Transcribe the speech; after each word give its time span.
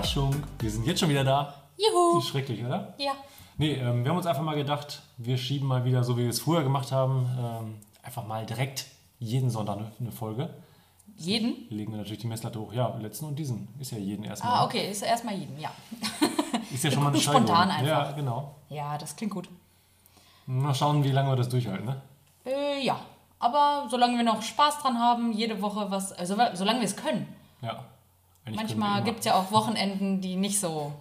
Überraschung. 0.00 0.42
Wir 0.58 0.70
sind 0.70 0.86
jetzt 0.86 1.00
schon 1.00 1.10
wieder 1.10 1.24
da. 1.24 1.54
Juhu! 1.76 2.18
Ist 2.18 2.28
schrecklich, 2.28 2.64
oder? 2.64 2.94
Ja. 2.96 3.12
Nee, 3.58 3.74
ähm, 3.74 4.02
wir 4.02 4.10
haben 4.10 4.16
uns 4.16 4.26
einfach 4.26 4.42
mal 4.42 4.56
gedacht, 4.56 5.02
wir 5.18 5.36
schieben 5.36 5.68
mal 5.68 5.84
wieder, 5.84 6.02
so 6.04 6.16
wie 6.16 6.22
wir 6.22 6.30
es 6.30 6.40
früher 6.40 6.62
gemacht 6.62 6.90
haben, 6.90 7.28
ähm, 7.38 7.74
einfach 8.02 8.26
mal 8.26 8.46
direkt 8.46 8.86
jeden 9.18 9.50
Sonntag 9.50 9.78
eine, 10.00 10.10
Folge. 10.10 10.54
Jeden? 11.18 11.68
Legen 11.68 11.92
wir 11.92 11.98
natürlich 11.98 12.20
die 12.20 12.28
Messlatte 12.28 12.58
hoch. 12.58 12.72
Ja, 12.72 12.96
letzten 12.96 13.26
und 13.26 13.38
diesen. 13.38 13.68
Ist 13.78 13.92
ja 13.92 13.98
jeden 13.98 14.24
erstmal. 14.24 14.54
Ah, 14.54 14.64
okay, 14.64 14.90
ist 14.90 15.02
erstmal 15.02 15.34
jeden, 15.34 15.60
ja. 15.60 15.70
Ist 16.72 16.84
ja 16.84 16.90
schon 16.90 17.02
mal 17.02 17.10
eine 17.10 17.20
Spontan 17.20 17.68
Steigerung. 17.68 17.90
einfach. 17.90 18.10
Ja, 18.10 18.12
genau. 18.12 18.54
Ja, 18.70 18.96
das 18.96 19.16
klingt 19.16 19.34
gut. 19.34 19.48
Mal 20.46 20.74
schauen, 20.74 21.04
wie 21.04 21.10
lange 21.10 21.30
wir 21.30 21.36
das 21.36 21.48
durchhalten, 21.48 21.84
ne? 21.84 22.00
Äh, 22.46 22.82
ja. 22.82 22.98
Aber 23.38 23.86
solange 23.90 24.16
wir 24.16 24.24
noch 24.24 24.40
Spaß 24.40 24.78
dran 24.78 24.98
haben, 24.98 25.32
jede 25.32 25.60
Woche 25.60 25.90
was, 25.90 26.12
also 26.12 26.36
solange 26.54 26.80
wir 26.80 26.86
es 26.86 26.96
können. 26.96 27.26
Ja. 27.60 27.84
Eigentlich 28.44 28.56
Manchmal 28.56 29.02
gibt 29.04 29.20
es 29.20 29.26
ja 29.26 29.34
auch 29.34 29.50
Wochenenden, 29.52 30.20
die 30.20 30.36
nicht 30.36 30.58
so 30.58 30.92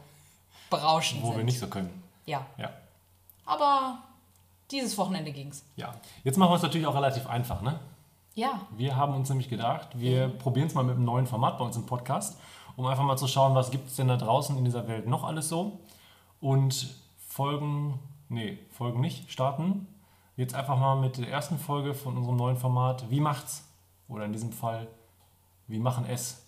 berauschend 0.70 1.22
Wo 1.24 1.28
sind. 1.28 1.38
wir 1.38 1.44
nicht 1.44 1.60
so 1.60 1.68
können. 1.68 2.04
Ja. 2.26 2.46
Ja. 2.58 2.70
Aber 3.46 4.00
dieses 4.72 4.98
Wochenende 4.98 5.32
ging's. 5.32 5.64
Ja. 5.76 5.94
Jetzt 6.24 6.38
machen 6.38 6.52
wir 6.52 6.56
es 6.56 6.62
natürlich 6.62 6.86
auch 6.86 6.96
relativ 6.96 7.28
einfach, 7.28 7.62
ne? 7.62 7.80
Ja. 8.36 8.62
Wir 8.78 8.96
haben 8.96 9.16
uns 9.16 9.30
nämlich 9.30 9.50
gedacht, 9.50 9.90
wir 9.94 10.30
probieren 10.30 10.68
es 10.68 10.74
mal 10.74 10.84
mit 10.84 10.96
einem 10.96 11.06
neuen 11.06 11.28
Format 11.28 11.58
bei 11.58 11.66
uns 11.66 11.76
im 11.76 11.86
Podcast, 11.86 12.40
um 12.76 12.86
einfach 12.86 13.04
mal 13.04 13.18
zu 13.18 13.28
schauen, 13.28 13.56
was 13.56 13.72
gibt 13.72 13.90
es 13.90 13.96
denn 13.96 14.08
da 14.08 14.18
draußen 14.18 14.58
in 14.58 14.64
dieser 14.64 14.88
Welt 14.88 15.08
noch 15.08 15.24
alles 15.24 15.50
so. 15.50 15.80
Und 16.40 16.96
Folgen, 17.28 18.00
nee, 18.30 18.60
Folgen 18.72 19.02
nicht, 19.02 19.32
starten. 19.32 19.88
Jetzt 20.38 20.56
einfach 20.56 20.78
mal 20.78 20.96
mit 20.96 21.18
der 21.18 21.30
ersten 21.30 21.58
Folge 21.58 21.94
von 21.94 22.16
unserem 22.16 22.38
neuen 22.38 22.58
Format, 22.58 23.10
wie 23.10 23.20
macht's? 23.20 23.66
Oder 24.08 24.26
in 24.26 24.32
diesem 24.32 24.54
Fall, 24.54 24.88
wie 25.68 25.80
machen 25.80 26.06
es? 26.06 26.39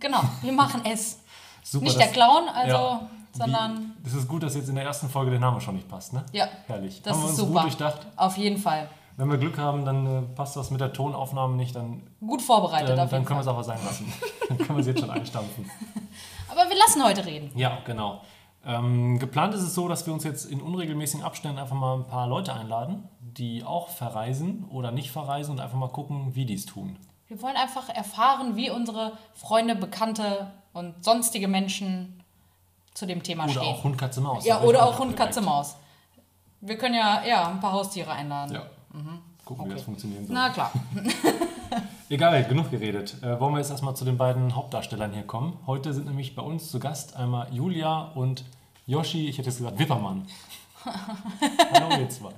Genau, 0.00 0.20
wir 0.42 0.52
machen 0.52 0.82
es. 0.84 1.20
Super, 1.62 1.84
nicht 1.84 1.98
der 1.98 2.08
Clown, 2.08 2.48
also, 2.48 2.76
Ja. 2.76 3.10
sondern, 3.32 3.94
Wie, 4.02 4.08
es 4.08 4.14
ist 4.14 4.28
gut, 4.28 4.42
dass 4.42 4.54
jetzt 4.54 4.68
in 4.68 4.76
der 4.76 4.84
ersten 4.84 5.08
Folge 5.08 5.30
der 5.32 5.40
Name 5.40 5.60
schon 5.60 5.74
nicht 5.74 5.88
passt, 5.88 6.12
ne? 6.12 6.24
ja, 6.32 6.46
Herrlich. 6.66 7.02
das 7.02 7.12
haben 7.12 7.22
wir 7.22 7.24
ist 7.24 7.30
uns 7.32 7.38
super. 7.40 7.52
gut 7.52 7.62
durchdacht. 7.64 8.06
Auf 8.16 8.36
jeden 8.38 8.56
Fall. 8.58 8.88
Wenn 9.18 9.30
wir 9.30 9.38
Glück 9.38 9.58
haben, 9.58 9.84
dann 9.84 10.06
äh, 10.06 10.22
passt 10.34 10.56
das 10.56 10.70
mit 10.70 10.80
der 10.80 10.92
Tonaufnahme 10.92 11.56
nicht, 11.56 11.74
dann, 11.74 12.02
Gut 12.20 12.42
vorbereitet 12.42 12.90
dann, 12.90 13.00
auf 13.00 13.10
dann 13.10 13.20
jeden 13.20 13.26
können 13.26 13.38
wir 13.38 13.42
es 13.42 13.48
aber 13.48 13.64
sein 13.64 13.78
lassen. 13.84 14.12
dann 14.48 14.58
können 14.58 14.76
wir 14.76 14.80
es 14.80 14.86
jetzt 14.86 15.00
schon 15.00 15.10
einstampfen. 15.10 15.68
Aber 16.48 16.70
wir 16.70 16.76
lassen 16.78 17.04
heute 17.04 17.26
reden. 17.26 17.50
Ja, 17.54 17.78
genau. 17.84 18.22
Ähm, 18.64 19.18
geplant 19.18 19.54
ist 19.54 19.60
es 19.62 19.74
so, 19.74 19.88
dass 19.88 20.06
wir 20.06 20.12
uns 20.14 20.24
jetzt 20.24 20.46
in 20.46 20.60
unregelmäßigen 20.62 21.24
Abständen 21.24 21.58
einfach 21.58 21.76
mal 21.76 21.96
ein 21.98 22.06
paar 22.06 22.26
Leute 22.26 22.54
einladen, 22.54 23.08
die 23.20 23.62
auch 23.62 23.88
verreisen 23.88 24.64
oder 24.70 24.90
nicht 24.90 25.10
verreisen 25.10 25.52
und 25.52 25.60
einfach 25.60 25.76
mal 25.76 25.88
gucken, 25.90 26.34
wie 26.34 26.46
die 26.46 26.54
es 26.54 26.64
tun. 26.64 26.96
Wir 27.28 27.42
wollen 27.42 27.56
einfach 27.56 27.88
erfahren, 27.88 28.56
wie 28.56 28.70
unsere 28.70 29.18
Freunde, 29.34 29.74
Bekannte 29.74 30.52
und 30.72 31.04
sonstige 31.04 31.48
Menschen 31.48 32.22
zu 32.94 33.04
dem 33.04 33.22
Thema 33.22 33.44
Oder 33.44 33.52
stehen. 33.52 33.62
auch 33.62 33.84
Hund, 33.84 33.98
Katze, 33.98 34.20
Maus. 34.20 34.44
ja, 34.44 34.60
oder 34.62 34.86
auch 34.86 34.98
Hund. 34.98 35.16
Katze, 35.16 35.40
Maus. 35.40 35.76
Wir 36.60 36.78
können 36.78 36.94
ja, 36.94 37.24
ja 37.24 37.48
ein 37.48 37.60
paar 37.60 37.72
Haustiere 37.72 38.12
einladen. 38.12 38.54
Ja. 38.54 38.66
Gucken, 39.44 39.68
wie 39.68 39.74
das 39.74 39.82
funktionieren 39.82 40.26
soll. 40.26 40.34
Na 40.34 40.50
klar. 40.50 40.72
Egal, 42.08 42.44
genug 42.44 42.70
geredet. 42.70 43.16
Äh, 43.22 43.38
wollen 43.40 43.54
wir 43.54 43.58
jetzt 43.58 43.70
erstmal 43.70 43.94
zu 43.94 44.04
den 44.04 44.16
beiden 44.16 44.54
Hauptdarstellern 44.54 45.12
hier 45.12 45.24
kommen. 45.24 45.58
Heute 45.66 45.92
sind 45.92 46.06
nämlich 46.06 46.34
bei 46.34 46.42
uns 46.42 46.70
zu 46.70 46.78
Gast 46.78 47.16
einmal 47.16 47.52
Julia 47.52 48.12
und 48.14 48.44
Yoshi, 48.86 49.28
ich 49.28 49.38
hätte 49.38 49.48
jetzt 49.50 49.58
gesagt 49.58 49.78
Wippermann. 49.78 50.26
Hallo 51.72 51.96
ihr 52.00 52.08
zwei. 52.08 52.30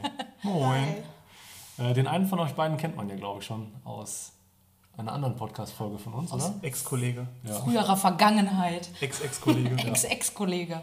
Moin. 0.42 0.96
Äh, 1.78 1.92
den 1.92 2.06
einen 2.06 2.26
von 2.26 2.40
euch 2.40 2.54
beiden 2.54 2.78
kennt 2.78 2.96
man 2.96 3.08
ja, 3.08 3.16
glaube 3.16 3.40
ich, 3.40 3.46
schon 3.46 3.70
aus 3.84 4.32
einer 4.98 5.12
anderen 5.12 5.36
Podcast-Folge 5.36 5.98
von 5.98 6.12
uns, 6.14 6.32
oder? 6.32 6.54
Ex-Kollege. 6.62 7.26
Ja. 7.44 7.54
Früherer 7.54 7.96
Vergangenheit. 7.96 8.90
Ex-Ex-Kollege. 9.00 9.76
ja. 9.76 9.84
Ex-Ex-Kollege. 9.88 10.80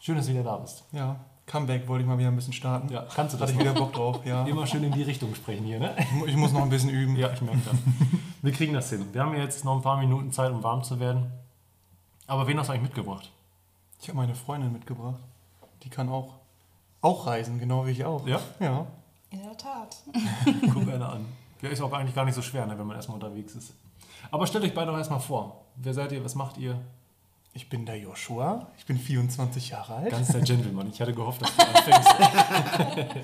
Schön, 0.00 0.16
dass 0.16 0.26
du 0.26 0.32
wieder 0.32 0.42
da 0.44 0.56
bist. 0.58 0.84
ja. 0.92 1.16
Comeback 1.48 1.86
wollte 1.86 2.02
ich 2.02 2.08
mal 2.08 2.18
wieder 2.18 2.26
ein 2.26 2.34
bisschen 2.34 2.52
starten. 2.52 2.88
Ja, 2.92 3.06
kannst 3.14 3.32
du 3.34 3.38
das 3.38 3.50
Hatte 3.50 3.52
ich 3.52 3.60
wieder 3.60 3.72
Bock 3.72 3.92
drauf, 3.92 4.18
ja. 4.26 4.44
Immer 4.46 4.66
schön 4.66 4.82
in 4.82 4.90
die 4.90 5.04
Richtung 5.04 5.32
sprechen 5.32 5.64
hier, 5.64 5.78
ne? 5.78 5.94
Ich 5.96 6.10
mu- 6.10 6.26
Ich 6.26 6.34
muss 6.34 6.50
noch 6.52 6.62
ein 6.62 6.68
bisschen 6.70 6.90
üben. 6.90 7.14
Ja, 7.14 7.32
ich 7.32 7.40
merke 7.40 7.60
das. 7.64 7.76
Wir 8.42 8.50
kriegen 8.52 8.72
das 8.74 8.90
hin. 8.90 9.06
Wir 9.12 9.22
haben 9.22 9.32
ja 9.32 9.44
jetzt 9.44 9.64
noch 9.64 9.76
ein 9.76 9.80
paar 9.82 9.96
Minuten 9.96 10.32
Zeit, 10.32 10.50
um 10.50 10.64
warm 10.64 10.82
zu 10.82 10.98
werden. 10.98 11.30
Aber 12.26 12.48
wen 12.48 12.58
hast 12.58 12.66
du 12.66 12.72
eigentlich 12.72 12.82
mitgebracht? 12.88 13.30
Ich 14.02 14.08
habe 14.08 14.16
meine 14.16 14.34
Freundin 14.34 14.72
mitgebracht. 14.72 15.20
Die 15.84 15.88
kann 15.88 16.08
auch, 16.08 16.34
auch 17.00 17.28
reisen, 17.28 17.60
genau 17.60 17.86
wie 17.86 17.92
ich 17.92 18.04
auch. 18.04 18.26
Ja? 18.26 18.40
Ja. 18.58 18.86
In 19.30 19.40
der 19.44 19.56
Tat. 19.56 19.96
Guck 20.74 20.88
einer 20.92 21.12
an. 21.12 21.26
Ja, 21.62 21.68
ist 21.70 21.80
auch 21.80 21.92
eigentlich 21.92 22.14
gar 22.14 22.24
nicht 22.24 22.34
so 22.34 22.42
schwer, 22.42 22.66
ne, 22.66 22.78
wenn 22.78 22.86
man 22.86 22.96
erstmal 22.96 23.16
unterwegs 23.16 23.54
ist. 23.54 23.72
Aber 24.30 24.46
stellt 24.46 24.64
euch 24.64 24.74
beide 24.74 24.90
doch 24.90 24.98
erstmal 24.98 25.20
vor. 25.20 25.64
Wer 25.76 25.94
seid 25.94 26.12
ihr? 26.12 26.24
Was 26.24 26.34
macht 26.34 26.58
ihr? 26.58 26.80
Ich 27.54 27.68
bin 27.70 27.86
der 27.86 27.98
Joshua. 27.98 28.66
Ich 28.76 28.84
bin 28.84 28.98
24 28.98 29.70
Jahre 29.70 29.94
alt. 29.94 30.10
Ganz 30.10 30.28
der 30.28 30.42
Gentleman. 30.42 30.90
Ich 30.92 31.00
hatte 31.00 31.14
gehofft, 31.14 31.40
dass 31.40 31.56
du 31.56 31.62
anfängst. 31.66 32.10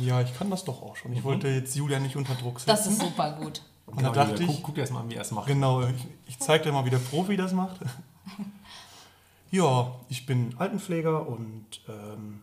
ja, 0.00 0.20
ich 0.22 0.34
kann 0.38 0.50
das 0.50 0.64
doch 0.64 0.80
auch 0.82 0.96
schon. 0.96 1.12
Ich 1.12 1.22
wollte 1.22 1.48
jetzt 1.48 1.74
Julia 1.76 1.98
nicht 1.98 2.16
unter 2.16 2.34
Druck 2.34 2.60
setzen. 2.60 2.70
Das 2.70 2.86
ist 2.86 3.00
super 3.00 3.32
gut. 3.32 3.60
Und 3.86 4.02
da 4.02 4.10
dachte 4.10 4.32
Julia, 4.32 4.48
ich- 4.48 4.56
guck, 4.56 4.62
guck 4.64 4.74
dir 4.76 4.80
erst 4.82 4.92
mal 4.94 5.00
an, 5.00 5.10
wie 5.10 5.14
er 5.16 5.22
es 5.22 5.30
macht. 5.30 5.46
Genau, 5.48 5.82
ich, 5.82 6.06
ich 6.26 6.38
zeige 6.38 6.64
dir 6.64 6.72
mal, 6.72 6.84
wie 6.86 6.90
der 6.90 6.98
Profi 6.98 7.36
das 7.36 7.52
macht. 7.52 7.80
ja, 9.50 9.92
ich 10.08 10.24
bin 10.24 10.54
Altenpfleger 10.58 11.28
und 11.28 11.66
ähm, 11.88 12.40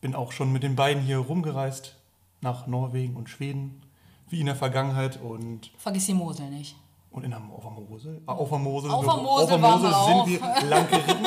bin 0.00 0.14
auch 0.14 0.32
schon 0.32 0.50
mit 0.52 0.62
den 0.62 0.76
beiden 0.76 1.02
hier 1.02 1.18
rumgereist 1.18 1.96
nach 2.40 2.66
Norwegen 2.66 3.16
und 3.16 3.28
Schweden, 3.28 3.82
wie 4.30 4.40
in 4.40 4.46
der 4.46 4.56
Vergangenheit 4.56 5.20
und, 5.20 5.70
Vergiss 5.78 6.06
die 6.06 6.14
Mosel 6.14 6.48
nicht. 6.50 6.76
und 7.10 7.24
in 7.24 7.30
der, 7.30 7.40
auf 7.40 7.62
der 7.62 7.70
Mosel. 7.72 8.22
Ah, 8.26 8.32
Auf 8.32 8.48
der 8.48 8.58
Mosel, 8.58 8.90
Auf 8.90 9.04
der 9.04 9.14
Mosel 9.16 9.44
auf 9.44 9.48
der 9.48 9.58
Mosel 9.58 9.80
sind 9.80 10.42
auch. 10.42 10.62
wir 10.62 10.68
lang 10.68 10.88
geritten. 10.88 11.26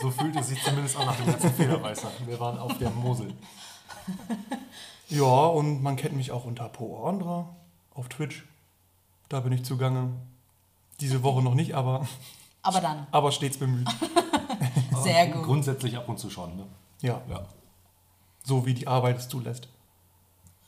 So 0.00 0.10
fühlt 0.10 0.36
es 0.36 0.48
sich 0.48 0.62
zumindest 0.62 0.96
an 0.98 1.06
nach 1.06 1.16
dem 1.16 1.26
ganzen 1.26 1.50
Federweißer. 1.54 2.08
Wir 2.26 2.38
waren 2.40 2.58
auf 2.58 2.76
der 2.78 2.90
Mosel. 2.90 3.32
Ja, 5.08 5.24
und 5.46 5.82
man 5.82 5.96
kennt 5.96 6.16
mich 6.16 6.30
auch 6.32 6.44
unter 6.44 6.68
Po 6.68 7.04
Andra 7.06 7.54
auf 7.94 8.08
Twitch. 8.08 8.44
Da 9.28 9.40
bin 9.40 9.52
ich 9.52 9.64
zugange. 9.64 10.10
Diese 11.00 11.22
Woche 11.22 11.42
noch 11.42 11.54
nicht, 11.54 11.74
aber, 11.74 12.06
Aber 12.62 12.80
dann. 12.80 13.06
aber 13.10 13.32
stets 13.32 13.56
bemüht. 13.58 13.88
Sehr 15.02 15.28
gut. 15.28 15.44
Grundsätzlich 15.44 15.96
ab 15.96 16.08
und 16.08 16.18
zu 16.18 16.30
schon. 16.30 16.56
Ne? 16.56 16.66
Ja, 17.00 17.20
Ja. 17.28 17.46
so 18.44 18.64
wie 18.66 18.74
die 18.74 18.86
Arbeit 18.86 19.18
es 19.18 19.28
zulässt. 19.28 19.68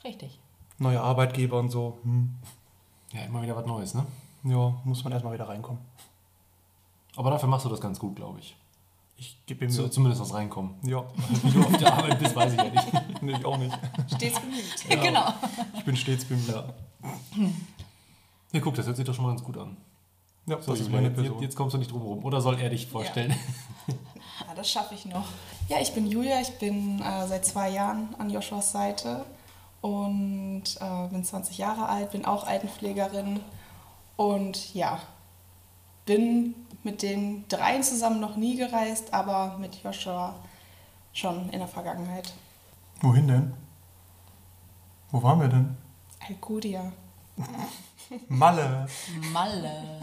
Richtig. 0.05 0.39
Neue 0.79 1.01
Arbeitgeber 1.01 1.59
und 1.59 1.71
so. 1.71 1.99
Hm. 2.03 2.35
ja, 3.13 3.23
immer 3.23 3.43
wieder 3.43 3.57
was 3.57 3.67
Neues, 3.67 3.95
ne? 3.95 4.05
Ja, 4.45 4.75
muss 4.85 5.03
man 5.05 5.13
erstmal 5.13 5.33
wieder 5.35 5.49
reinkommen. 5.49 5.81
Aber 7.17 7.31
dafür 7.31 7.49
machst 7.49 7.65
du 7.65 7.71
das 7.71 7.81
ganz 7.81 7.99
gut, 7.99 8.15
glaube 8.17 8.39
ich. 8.41 8.57
Ich 9.19 9.39
gebe 9.47 9.65
ihm 9.65 9.71
so. 9.71 9.89
zumindest 9.89 10.21
was 10.21 10.35
reinkommen. 10.35 10.75
Ja, 10.83 11.03
Wie 11.43 11.51
du 11.51 11.65
auf 11.65 11.77
der 11.79 11.93
Arbeit 11.95 12.19
bist, 12.19 12.37
weiß 12.37 12.53
ich 12.53 12.59
ja 12.59 12.65
nicht. 12.69 12.87
nee, 13.23 13.33
ich 13.33 13.45
auch 13.45 13.57
nicht. 13.57 13.77
Stets 14.15 14.39
bemüht. 14.41 15.03
Genau. 15.03 15.33
Ich 15.79 15.85
bin 15.85 15.97
stets 15.97 16.25
bemüht. 16.27 16.49
Ja, 16.49 16.65
Ja, 18.53 18.61
guck, 18.61 18.75
das 18.75 18.87
hört 18.87 18.97
sich 18.97 19.07
doch 19.07 19.15
schon 19.15 19.25
mal 19.25 19.31
ganz 19.31 19.43
gut 19.43 19.57
an. 19.57 19.77
das 20.47 20.67
So, 20.67 20.75
ist 20.75 20.81
Julia, 20.81 20.95
meine 20.97 21.09
jetzt, 21.09 21.17
Person. 21.17 21.43
jetzt 21.43 21.57
kommst 21.57 21.75
du 21.75 21.79
nicht 21.79 21.91
drum 21.91 22.03
rum. 22.03 22.25
Oder 22.25 22.43
soll 22.43 22.59
er 22.61 22.69
dich 22.69 22.87
vorstellen? 22.87 23.35
Ja, 23.89 24.55
das 24.55 24.71
schaffe 24.71 24.95
ich 24.95 25.07
noch. 25.07 25.25
Ja, 25.69 25.79
ich 25.81 25.95
bin 25.95 26.07
Julia, 26.07 26.41
ich 26.43 26.59
bin 26.59 27.01
äh, 27.01 27.27
seit 27.27 27.47
zwei 27.47 27.71
Jahren 27.71 28.15
an 28.19 28.29
Joshuas 28.29 28.71
Seite 28.73 29.25
und 29.81 30.65
äh, 30.81 31.09
bin 31.09 31.25
20 31.25 31.59
Jahre 31.59 31.89
alt, 31.89 32.11
bin 32.13 32.25
auch 32.25 32.47
Altenpflegerin 32.47 33.41
und 34.17 34.75
ja, 34.75 35.01
bin 36.05 36.55
mit 36.83 37.03
den 37.03 37.47
dreien 37.49 37.83
zusammen 37.83 38.21
noch 38.21 38.37
nie 38.37 38.57
gereist, 38.57 39.13
aber 39.13 39.57
mit 39.59 39.83
Joshua 39.83 40.35
schon 41.13 41.51
in 41.51 41.59
der 41.59 41.69
Vergangenheit. 41.69 42.33
Wohin 43.01 43.29
denn? 43.29 43.55
Wo 45.11 45.23
waren 45.23 45.41
wir 45.41 45.49
denn? 45.49 45.77
Alcudia. 46.29 46.93
Malle. 48.29 48.87
Malle. 49.33 50.01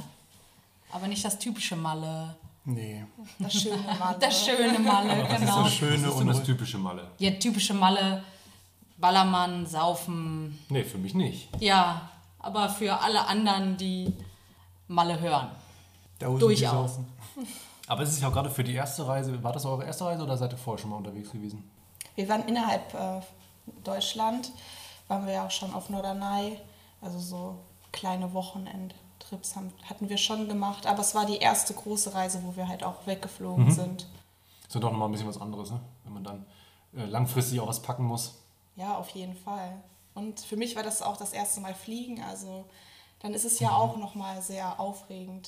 Aber 0.91 1.07
nicht 1.07 1.23
das 1.25 1.39
typische 1.39 1.75
Malle. 1.75 2.35
Nee. 2.65 3.03
Das 3.39 3.53
schöne 3.53 3.77
Malle. 3.99 4.17
Das 4.19 4.45
schöne 4.45 4.79
Malle, 4.79 5.27
genau. 5.27 5.65
ist, 5.65 5.73
schöne 5.75 5.91
was 5.93 5.99
ist 6.13 6.19
denn 6.19 6.27
und- 6.29 6.37
das 6.37 6.43
typische 6.43 6.77
Malle? 6.77 7.07
Ja, 7.17 7.31
typische 7.31 7.73
Malle. 7.73 8.23
Ballermann, 9.03 9.65
Saufen. 9.65 10.57
Nee, 10.69 10.85
für 10.85 10.97
mich 10.97 11.13
nicht. 11.13 11.49
Ja, 11.59 12.09
aber 12.39 12.69
für 12.69 13.01
alle 13.01 13.27
anderen, 13.27 13.75
die 13.75 14.13
Malle 14.87 15.19
hören. 15.19 15.49
Durchaus. 16.19 16.99
Aber 17.89 18.03
es 18.03 18.11
ist 18.11 18.21
ja 18.21 18.29
auch 18.29 18.31
gerade 18.31 18.49
für 18.49 18.63
die 18.63 18.73
erste 18.73 19.05
Reise. 19.05 19.43
War 19.43 19.51
das 19.51 19.65
eure 19.65 19.83
erste 19.83 20.05
Reise 20.05 20.23
oder 20.23 20.37
seid 20.37 20.53
ihr 20.53 20.57
vorher 20.57 20.81
schon 20.81 20.89
mal 20.89 20.95
unterwegs 20.95 21.31
gewesen? 21.31 21.69
Wir 22.15 22.29
waren 22.29 22.47
innerhalb 22.47 22.93
äh, 22.93 23.19
Deutschland, 23.83 24.53
waren 25.09 25.25
wir 25.25 25.33
ja 25.33 25.45
auch 25.47 25.51
schon 25.51 25.73
auf 25.73 25.89
Norderney, 25.89 26.57
also 27.01 27.19
so 27.19 27.59
kleine 27.91 28.33
Wochenendtrips 28.33 29.57
haben, 29.57 29.73
hatten 29.89 30.07
wir 30.07 30.17
schon 30.17 30.47
gemacht, 30.47 30.87
aber 30.87 31.01
es 31.01 31.13
war 31.13 31.25
die 31.25 31.39
erste 31.39 31.73
große 31.73 32.13
Reise, 32.13 32.41
wo 32.45 32.55
wir 32.55 32.69
halt 32.69 32.85
auch 32.85 33.05
weggeflogen 33.05 33.69
sind. 33.69 34.07
Ist 34.65 34.75
ja 34.75 34.79
doch 34.79 34.91
nochmal 34.91 35.09
ein 35.09 35.11
bisschen 35.11 35.27
was 35.27 35.41
anderes, 35.41 35.71
ne? 35.71 35.81
Wenn 36.05 36.13
man 36.13 36.23
dann 36.23 36.45
äh, 36.95 37.03
langfristig 37.03 37.59
auch 37.59 37.67
was 37.67 37.81
packen 37.81 38.05
muss. 38.05 38.42
Ja, 38.75 38.95
auf 38.97 39.09
jeden 39.09 39.35
Fall. 39.35 39.73
Und 40.15 40.39
für 40.39 40.57
mich 40.57 40.75
war 40.75 40.83
das 40.83 41.01
auch 41.01 41.17
das 41.17 41.33
erste 41.33 41.59
Mal 41.61 41.73
fliegen, 41.73 42.21
also 42.23 42.65
dann 43.19 43.33
ist 43.33 43.45
es 43.45 43.59
ja 43.59 43.71
auch 43.71 43.97
nochmal 43.97 44.41
sehr 44.41 44.79
aufregend. 44.79 45.47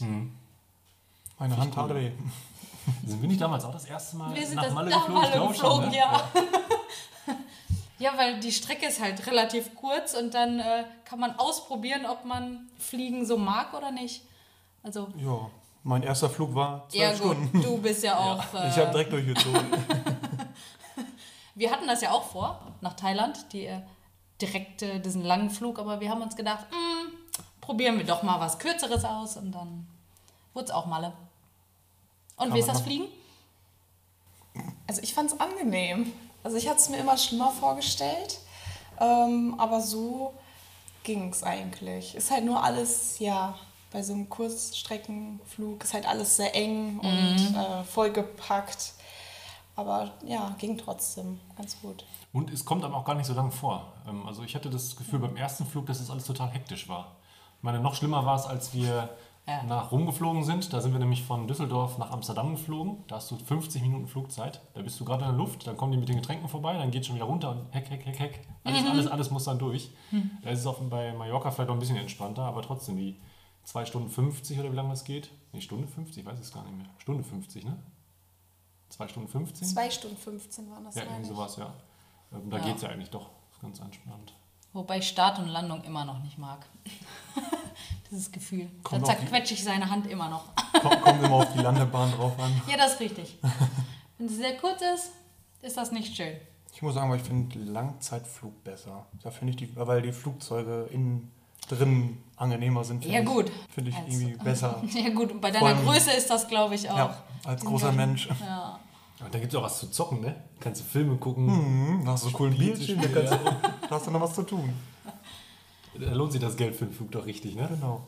Meine 1.38 1.58
Hand 1.58 1.74
tat 1.74 1.94
weh. 1.94 2.12
Sind 3.06 3.20
wir 3.22 3.28
nicht 3.28 3.42
damals 3.42 3.66
auch 3.66 3.72
das 3.74 3.86
erste 3.86 4.16
Mal 4.16 4.34
Wir 4.36 4.46
sind 4.46 4.56
nach 4.58 4.64
das 4.66 4.74
Malle 4.74 4.92
geflogen? 4.92 5.16
Ich 5.24 5.30
Malle 5.30 5.36
schon, 5.40 5.48
geflogen, 5.54 5.90
ne? 5.90 5.98
ja. 5.98 6.24
Ja, 7.98 8.12
weil 8.18 8.40
die 8.42 8.52
Strecke 8.52 8.88
ist 8.88 9.00
halt 9.02 9.26
relativ 9.26 9.74
kurz 9.74 10.14
und 10.16 10.34
dann 10.34 10.60
äh, 10.60 10.84
kann 11.06 11.18
man 11.20 11.40
ausprobieren, 11.40 12.06
ob 12.06 12.26
man 12.26 12.68
Fliegen 12.78 13.26
so 13.26 13.38
mag 13.38 13.74
oder 13.74 13.90
nicht. 13.92 14.22
Also, 14.84 15.08
Ja, 15.18 15.50
mein 15.84 16.04
erster 16.04 16.30
Flug 16.30 16.54
war 16.54 16.88
zwölf 16.90 17.02
ja 17.02 17.12
gut, 17.12 17.38
Stunden. 17.38 17.62
du 17.62 17.78
bist 17.78 18.04
ja 18.04 18.18
auch... 18.20 18.44
Ich 18.54 18.76
Äh, 18.78 18.82
habe 18.82 18.92
direkt 18.92 19.14
durchgezogen. 19.14 19.62
wir 21.56 21.72
hatten 21.72 21.88
das 21.88 22.02
ja 22.02 22.12
auch 22.12 22.24
vor, 22.24 22.62
nach 22.82 22.94
Thailand, 22.94 23.52
die 23.54 23.66
äh, 23.66 23.82
direkte, 24.42 25.00
diesen 25.00 25.24
langen 25.24 25.50
Flug, 25.50 25.80
aber 25.80 26.00
wir 26.00 26.10
haben 26.10 26.22
uns 26.22 26.36
gedacht, 26.36 26.66
"Mm, 26.72 27.42
probieren 27.62 27.98
wir 27.98 28.06
doch 28.06 28.22
mal 28.24 28.40
was 28.40 28.60
Kürzeres 28.60 29.04
aus 29.06 29.38
und 29.38 29.52
dann 29.52 29.88
wurde 30.54 30.66
es 30.66 30.72
auch 30.72 30.86
Malle. 30.86 31.14
Und 32.38 32.48
Kann 32.48 32.54
wie 32.54 32.60
ist 32.60 32.68
das 32.68 32.76
machen. 32.80 32.86
Fliegen? 32.86 33.06
Also 34.88 35.02
ich 35.02 35.14
fand 35.14 35.32
es 35.32 35.40
angenehm. 35.40 36.12
Also 36.44 36.58
ich 36.58 36.68
hatte 36.68 36.80
es 36.80 36.90
mir 36.90 36.98
immer 36.98 37.18
schlimmer 37.18 37.52
vorgestellt, 37.52 38.40
ähm, 39.00 39.56
aber 39.58 39.82
so 39.82 40.34
ging 41.04 41.30
es 41.30 41.44
eigentlich. 41.44 42.14
Ist 42.16 42.30
halt 42.32 42.46
nur 42.46 42.64
alles, 42.64 43.20
ja, 43.20 43.58
bei 43.92 44.04
so 44.04 44.14
einem 44.14 44.30
Kurzstreckenflug 44.30 45.84
ist 45.84 45.94
halt 45.94 46.08
alles 46.08 46.36
sehr 46.36 46.54
eng 46.56 47.00
und 47.00 47.56
äh, 47.56 47.84
vollgepackt. 47.84 48.94
Aber 49.76 50.12
ja, 50.26 50.56
ging 50.58 50.78
trotzdem 50.78 51.40
ganz 51.58 51.80
gut. 51.82 52.06
Und 52.32 52.52
es 52.52 52.64
kommt 52.66 52.84
einem 52.86 52.94
auch 52.96 53.06
gar 53.06 53.16
nicht 53.16 53.26
so 53.28 53.34
lange 53.34 53.52
vor. 53.52 53.94
Ähm, 54.08 54.26
Also 54.26 54.44
ich 54.44 54.56
hatte 54.56 54.70
das 54.70 54.96
Gefühl 54.96 55.20
beim 55.20 55.36
ersten 55.36 55.66
Flug, 55.66 55.86
dass 55.86 56.00
es 56.00 56.10
alles 56.10 56.26
total 56.26 56.50
hektisch 56.50 56.88
war. 56.88 57.16
Ich 57.58 57.64
meine, 57.64 57.80
noch 57.80 57.96
schlimmer 57.96 58.26
war 58.26 58.36
es, 58.36 58.46
als 58.46 58.74
wir 58.74 59.10
Ja. 59.48 59.62
nach 59.64 59.92
Rom 59.92 60.06
geflogen 60.08 60.44
sind. 60.44 60.72
Da 60.74 60.82
sind 60.82 60.92
wir 60.94 61.00
nämlich 61.00 61.24
von 61.24 61.48
Düsseldorf 61.48 61.98
nach 61.98 62.10
Amsterdam 62.12 62.52
geflogen. 62.52 63.04
Da 63.08 63.16
hast 63.18 63.30
du 63.32 63.36
50 63.38 63.82
Minuten 63.82 64.08
Flugzeit. 64.08 64.60
Da 64.74 64.82
bist 64.82 65.00
du 65.00 65.06
gerade 65.06 65.24
in 65.26 65.30
der 65.30 65.38
Luft, 65.38 65.68
dann 65.68 65.78
kommen 65.78 65.92
die 65.92 65.98
mit 66.00 66.10
den 66.10 66.16
Getränken 66.16 66.48
vorbei, 66.50 66.74
dann 66.78 66.90
geht 66.90 67.06
schon 67.06 67.16
wieder 67.16 67.26
runter 67.26 67.52
und 67.52 67.68
heck, 67.74 67.90
heck, 67.90 68.06
heck, 68.06 68.18
heck. 68.20 68.48
Alles, 68.64 68.86
alles, 68.90 69.08
alles 69.08 69.30
muss 69.32 69.44
dann 69.44 69.60
durch. 69.60 69.92
Da 70.44 70.50
ist 70.50 70.60
es 70.62 70.66
auch 70.66 70.80
bei 70.80 71.14
Mallorca 71.14 71.52
vielleicht 71.52 71.68
noch 71.68 71.76
ein 71.76 71.80
bisschen 71.80 71.98
entspannter, 71.98 72.42
aber 72.44 72.62
trotzdem 72.64 72.98
die 72.98 73.20
2 73.66 73.86
Stunden 73.86 74.10
50 74.10 74.60
oder 74.60 74.72
wie 74.72 74.76
lange 74.76 74.90
das 74.90 75.04
geht? 75.04 75.30
Nee, 75.54 75.62
Stunde 75.62 75.88
50, 75.88 76.24
ich 76.24 76.26
weiß 76.26 76.40
es 76.40 76.52
gar 76.52 76.64
nicht 76.64 76.78
mehr. 76.78 76.88
Stunde 76.98 77.24
50, 77.24 77.66
ne? 77.66 77.78
2 78.96 79.08
Stunden 79.10 79.28
15? 79.30 79.68
Zwei 79.68 79.90
Stunden 79.92 80.18
15 80.18 80.72
waren 80.72 80.84
das, 80.86 80.96
Ja, 80.96 81.04
irgendwie 81.04 81.26
sowas, 81.28 81.58
ja. 81.58 81.74
Ähm, 82.32 82.50
Da 82.50 82.58
Ja. 82.58 82.64
geht 82.66 82.76
es 82.78 82.82
ja 82.84 82.90
eigentlich 82.90 83.10
doch. 83.10 83.30
Das 83.48 83.58
ist 83.58 83.62
ganz 83.62 83.80
entspannt. 83.80 84.34
Wobei 84.74 85.00
ich 85.00 85.08
Start 85.08 85.40
und 85.40 85.48
Landung 85.50 85.84
immer 85.84 86.06
noch 86.06 86.20
nicht 86.24 86.38
mag. 86.38 86.66
Dieses 88.12 88.32
Gefühl. 88.32 88.70
Kommt 88.84 89.02
da 89.08 89.18
zerquetsche 89.18 89.54
ich 89.54 89.64
seine 89.64 89.90
Hand 89.90 90.08
immer 90.08 90.30
noch. 90.30 90.46
Kommt, 90.82 91.02
kommt 91.02 91.24
immer 91.24 91.36
auf 91.36 91.54
die 91.54 91.60
Landebahn 91.60 92.12
drauf 92.14 92.38
an. 92.40 92.62
Ja, 92.70 92.78
das 92.78 92.94
ist 92.94 93.00
richtig. 93.02 93.38
Wenn 94.18 94.28
es 94.28 94.36
sehr 94.38 94.58
kurz 94.58 94.82
ist, 94.82 95.12
ist 95.62 95.76
das 95.78 95.92
nicht 95.92 96.16
schön. 96.16 96.38
Ich 96.74 96.82
muss 96.82 96.94
sagen, 96.94 97.08
aber 97.08 97.16
ich 97.16 97.24
finde 97.24 97.58
Langzeitflug 97.60 98.64
besser. 98.64 99.06
Da 99.24 99.32
finde 99.32 99.52
ich 99.52 99.58
die, 99.58 99.76
weil 99.76 100.02
die 100.02 100.12
Flugzeuge 100.12 100.88
innen 100.92 101.32
drin 101.68 102.18
angenehmer 102.38 102.84
sind. 102.84 103.06
Ja, 103.06 103.20
ich. 103.22 103.26
gut. 103.26 103.52
Finde 103.74 103.90
ich 103.92 103.96
Also- 103.98 104.10
irgendwie 104.12 104.38
besser. 104.44 104.82
Ja 104.94 105.10
gut, 105.14 105.32
und 105.32 105.42
bei 105.42 105.52
deiner 105.52 105.66
allem- 105.68 105.86
Größe 105.86 106.12
ist 106.12 106.30
das, 106.30 106.48
glaube 106.48 106.76
ich, 106.76 106.90
auch. 106.90 106.98
Ja, 106.98 107.18
als 107.46 107.64
großer 107.64 107.92
Mensch. 107.92 108.28
Ja. 108.42 108.80
Aber 109.20 109.30
da 109.30 109.40
gibt 109.40 109.54
es 109.54 109.58
auch 109.60 109.64
was 109.64 109.80
zu 109.80 109.90
zocken, 109.90 110.20
ne? 110.22 110.36
Kannst 110.60 110.82
du 110.82 110.86
Filme 110.86 111.16
gucken. 111.16 111.46
Mhm, 111.46 112.06
da 112.06 112.12
hast 112.12 112.26
du 112.26 112.30
so 112.30 112.36
coolen 112.38 112.58
Bildschirm, 112.58 113.02
da, 113.02 113.08
kannst 113.08 113.32
du, 113.34 113.90
hast 113.90 114.08
du 114.08 114.12
noch 114.12 114.22
was 114.22 114.34
zu 114.34 114.44
tun. 114.44 114.74
Da 115.98 116.12
lohnt 116.14 116.34
sich 116.34 116.42
das 116.42 116.58
Geld 116.58 116.76
für 116.76 116.86
den 116.86 116.94
Flug 116.94 117.12
doch 117.12 117.26
richtig, 117.26 117.56
ne? 117.56 117.68
Genau. 117.72 118.06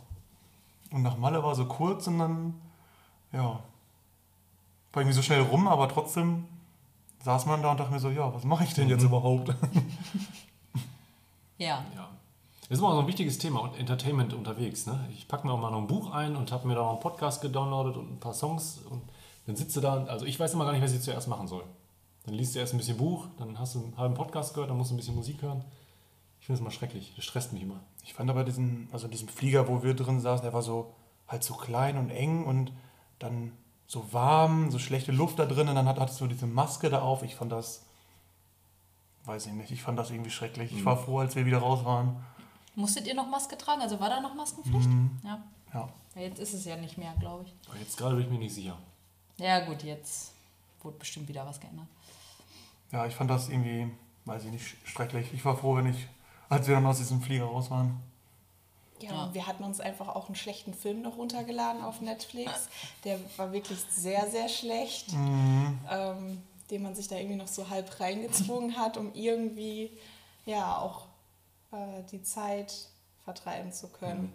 Und 0.91 1.03
nach 1.03 1.17
Malle 1.17 1.41
war 1.41 1.55
so 1.55 1.65
kurz 1.65 2.07
und 2.07 2.19
dann, 2.19 2.53
ja, 3.31 3.41
war 3.41 3.61
irgendwie 4.95 5.13
so 5.15 5.21
schnell 5.21 5.41
rum, 5.41 5.67
aber 5.69 5.87
trotzdem 5.87 6.45
saß 7.23 7.45
man 7.45 7.61
da 7.61 7.71
und 7.71 7.79
dachte 7.79 7.93
mir 7.93 7.99
so, 7.99 8.09
ja, 8.09 8.33
was 8.33 8.43
mache 8.43 8.65
ich 8.65 8.73
denn 8.73 8.89
jetzt 8.89 9.03
überhaupt? 9.03 9.53
ja. 11.57 11.83
Ja. 11.95 12.09
Das 12.69 12.77
ist 12.77 12.83
immer 12.83 12.93
so 12.93 12.99
ein 12.99 13.07
wichtiges 13.07 13.37
Thema 13.37 13.61
und 13.61 13.79
Entertainment 13.79 14.33
unterwegs. 14.33 14.87
Ne? 14.87 15.07
Ich 15.13 15.29
packe 15.29 15.47
mir 15.47 15.53
auch 15.53 15.59
mal 15.59 15.71
noch 15.71 15.79
ein 15.79 15.87
Buch 15.87 16.11
ein 16.11 16.35
und 16.35 16.51
habe 16.51 16.67
mir 16.67 16.75
da 16.75 16.81
noch 16.81 16.91
einen 16.91 16.99
Podcast 16.99 17.41
gedownloadet 17.41 17.95
und 17.95 18.11
ein 18.11 18.19
paar 18.19 18.33
Songs 18.33 18.79
und 18.89 19.01
dann 19.45 19.55
sitzt 19.55 19.77
du 19.77 19.79
da, 19.79 20.03
also 20.05 20.25
ich 20.25 20.37
weiß 20.37 20.53
immer 20.53 20.65
gar 20.65 20.73
nicht, 20.73 20.83
was 20.83 20.91
ich 20.91 21.01
zuerst 21.01 21.29
machen 21.29 21.47
soll. 21.47 21.63
Dann 22.25 22.35
liest 22.35 22.55
du 22.55 22.59
erst 22.59 22.73
ein 22.73 22.77
bisschen 22.77 22.97
Buch, 22.97 23.27
dann 23.37 23.57
hast 23.57 23.75
du 23.75 23.79
einen 23.79 23.97
halben 23.97 24.15
Podcast 24.15 24.53
gehört, 24.53 24.69
dann 24.69 24.77
musst 24.77 24.91
du 24.91 24.95
ein 24.95 24.97
bisschen 24.97 25.15
Musik 25.15 25.41
hören. 25.41 25.63
Ich 26.41 26.45
finde 26.45 26.59
das 26.59 26.61
immer 26.61 26.71
schrecklich, 26.71 27.13
das 27.15 27.23
stresst 27.23 27.53
mich 27.53 27.63
immer. 27.63 27.79
Ich 28.03 28.13
fand 28.13 28.29
aber 28.29 28.43
diesen, 28.43 28.89
also 28.91 29.07
diesen 29.07 29.29
Flieger, 29.29 29.69
wo 29.69 29.81
wir 29.81 29.93
drin 29.93 30.19
saßen, 30.19 30.43
der 30.43 30.53
war 30.53 30.61
so 30.61 30.93
halt 31.29 31.45
so 31.45 31.53
klein 31.53 31.97
und 31.97 32.09
eng 32.09 32.43
und 32.43 32.73
dann 33.19 33.53
so 33.87 34.11
warm, 34.11 34.71
so 34.71 34.79
schlechte 34.79 35.13
Luft 35.13 35.39
da 35.39 35.45
drin 35.45 35.69
und 35.69 35.75
dann 35.75 35.87
hat, 35.87 35.99
hattest 35.99 36.19
du 36.19 36.27
diese 36.27 36.47
Maske 36.47 36.89
da 36.89 36.99
auf. 36.99 37.23
Ich 37.23 37.35
fand 37.35 37.53
das, 37.53 37.85
weiß 39.23 39.45
ich 39.45 39.53
nicht, 39.53 39.71
ich 39.71 39.81
fand 39.81 39.97
das 39.97 40.11
irgendwie 40.11 40.31
schrecklich. 40.31 40.73
Ich 40.73 40.83
war 40.83 40.97
froh, 40.97 41.19
als 41.19 41.37
wir 41.37 41.45
wieder 41.45 41.59
raus 41.59 41.85
waren. 41.85 42.25
Musstet 42.77 43.07
ihr 43.07 43.15
noch 43.15 43.27
Maske 43.27 43.57
tragen? 43.57 43.81
Also 43.81 43.99
war 43.99 44.09
da 44.09 44.21
noch 44.21 44.35
Maskenpflicht? 44.35 44.87
Ja. 45.23 45.41
Ja. 45.73 45.89
ja. 46.15 46.21
Jetzt 46.21 46.39
ist 46.39 46.53
es 46.53 46.63
ja 46.65 46.75
nicht 46.77 46.97
mehr, 46.97 47.13
glaube 47.19 47.45
ich. 47.45 47.53
Aber 47.69 47.77
jetzt 47.79 47.97
gerade 47.97 48.15
bin 48.15 48.25
ich 48.25 48.31
mir 48.31 48.37
nicht 48.37 48.53
sicher. 48.53 48.77
Ja 49.37 49.65
gut, 49.65 49.83
jetzt 49.83 50.31
wurde 50.83 50.97
bestimmt 50.97 51.27
wieder 51.27 51.45
was 51.45 51.59
geändert. 51.59 51.87
ja, 52.91 53.05
ich 53.07 53.15
fand 53.15 53.29
das 53.29 53.49
irgendwie, 53.49 53.91
weiß 54.25 54.45
ich 54.45 54.51
nicht, 54.51 54.77
schrecklich. 54.87 55.33
Ich 55.33 55.43
war 55.43 55.57
froh, 55.57 55.75
wenn 55.75 55.87
ich, 55.87 56.07
als 56.49 56.67
wir 56.67 56.75
dann 56.75 56.85
aus 56.85 56.97
diesem 56.99 57.19
Flieger 57.21 57.45
raus 57.45 57.69
waren. 57.71 57.99
Ja, 59.01 59.11
Ja. 59.11 59.33
wir 59.33 59.45
hatten 59.47 59.63
uns 59.63 59.79
einfach 59.79 60.07
auch 60.09 60.27
einen 60.27 60.35
schlechten 60.35 60.73
Film 60.73 61.01
noch 61.01 61.17
runtergeladen 61.17 61.83
auf 61.83 62.01
Netflix. 62.01 62.69
Der 63.03 63.19
war 63.37 63.51
wirklich 63.51 63.79
sehr, 63.91 64.29
sehr 64.29 64.49
schlecht, 64.49 65.13
ähm, 65.13 66.41
den 66.71 66.81
man 66.83 66.95
sich 66.95 67.07
da 67.07 67.15
irgendwie 67.15 67.35
noch 67.37 67.47
so 67.47 67.69
halb 67.69 67.99
reingezwungen 67.99 68.75
hat, 68.77 68.97
um 68.97 69.13
irgendwie 69.13 69.91
ja 70.45 70.77
auch 70.77 71.05
äh, 71.71 72.03
die 72.11 72.21
Zeit 72.21 72.89
vertreiben 73.23 73.71
zu 73.71 73.87
können. 73.89 74.31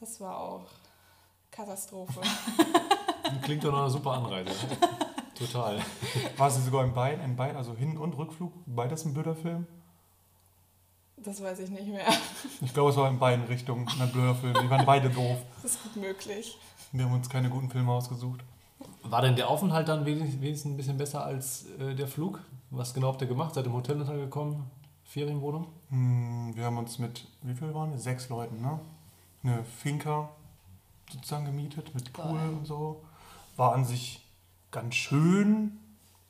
Das 0.00 0.20
war 0.20 0.38
auch 0.38 0.66
Katastrophe. 1.50 2.20
Klingt 3.42 3.64
doch 3.64 3.72
nach 3.72 3.80
einer 3.80 3.90
super 3.90 4.12
Anreise. 4.12 4.50
ne? 4.50 4.76
Total. 5.34 5.80
War 6.36 6.50
sie 6.50 6.62
sogar 6.62 6.84
in 6.84 6.92
beiden, 6.92 7.24
in 7.24 7.36
beiden, 7.36 7.56
also 7.56 7.74
Hin- 7.74 7.96
und 7.98 8.16
Rückflug, 8.16 8.52
beides 8.66 9.04
ein 9.04 9.14
blöder 9.14 9.34
Film? 9.34 9.66
Das 11.16 11.42
weiß 11.42 11.60
ich 11.60 11.70
nicht 11.70 11.86
mehr. 11.86 12.06
Ich 12.60 12.74
glaube, 12.74 12.90
es 12.90 12.96
war 12.96 13.08
in 13.08 13.18
beiden 13.18 13.44
Richtungen 13.46 13.88
ein 14.00 14.10
blöder 14.10 14.34
Film. 14.34 14.54
Die 14.60 14.68
waren 14.70 14.84
beide 14.84 15.08
doof. 15.08 15.38
Das 15.62 15.72
ist 15.72 15.82
gut 15.82 15.96
möglich. 15.96 16.58
Wir 16.90 17.04
haben 17.04 17.12
uns 17.12 17.28
keine 17.28 17.48
guten 17.48 17.70
Filme 17.70 17.92
ausgesucht. 17.92 18.40
War 19.04 19.22
denn 19.22 19.36
der 19.36 19.48
Aufenthalt 19.48 19.88
dann 19.88 20.04
wenigstens 20.04 20.40
wenigstens 20.40 20.72
ein 20.72 20.76
bisschen 20.76 20.98
besser 20.98 21.24
als 21.24 21.66
äh, 21.78 21.94
der 21.94 22.08
Flug? 22.08 22.40
Was 22.70 22.92
genau 22.92 23.08
habt 23.08 23.20
ihr 23.22 23.28
gemacht? 23.28 23.54
Seid 23.54 23.64
ihr 23.64 23.68
im 23.70 23.74
Hotel 23.76 24.00
untergekommen? 24.00 24.64
Ferienwohnung? 25.12 25.66
Hm, 25.90 26.52
Wir 26.56 26.64
haben 26.64 26.78
uns 26.78 26.98
mit, 26.98 27.26
wie 27.42 27.54
viel 27.54 27.74
waren 27.74 27.90
wir? 27.90 27.98
Sechs 27.98 28.30
Leuten, 28.30 28.62
ne? 28.62 28.80
Eine 29.44 29.62
Finca 29.62 30.30
sozusagen 31.12 31.44
gemietet 31.44 31.94
mit 31.94 32.12
Pool 32.14 32.38
Geil. 32.38 32.48
und 32.48 32.64
so. 32.66 33.02
War 33.56 33.74
an 33.74 33.84
sich 33.84 34.24
ganz 34.70 34.94
schön, 34.94 35.78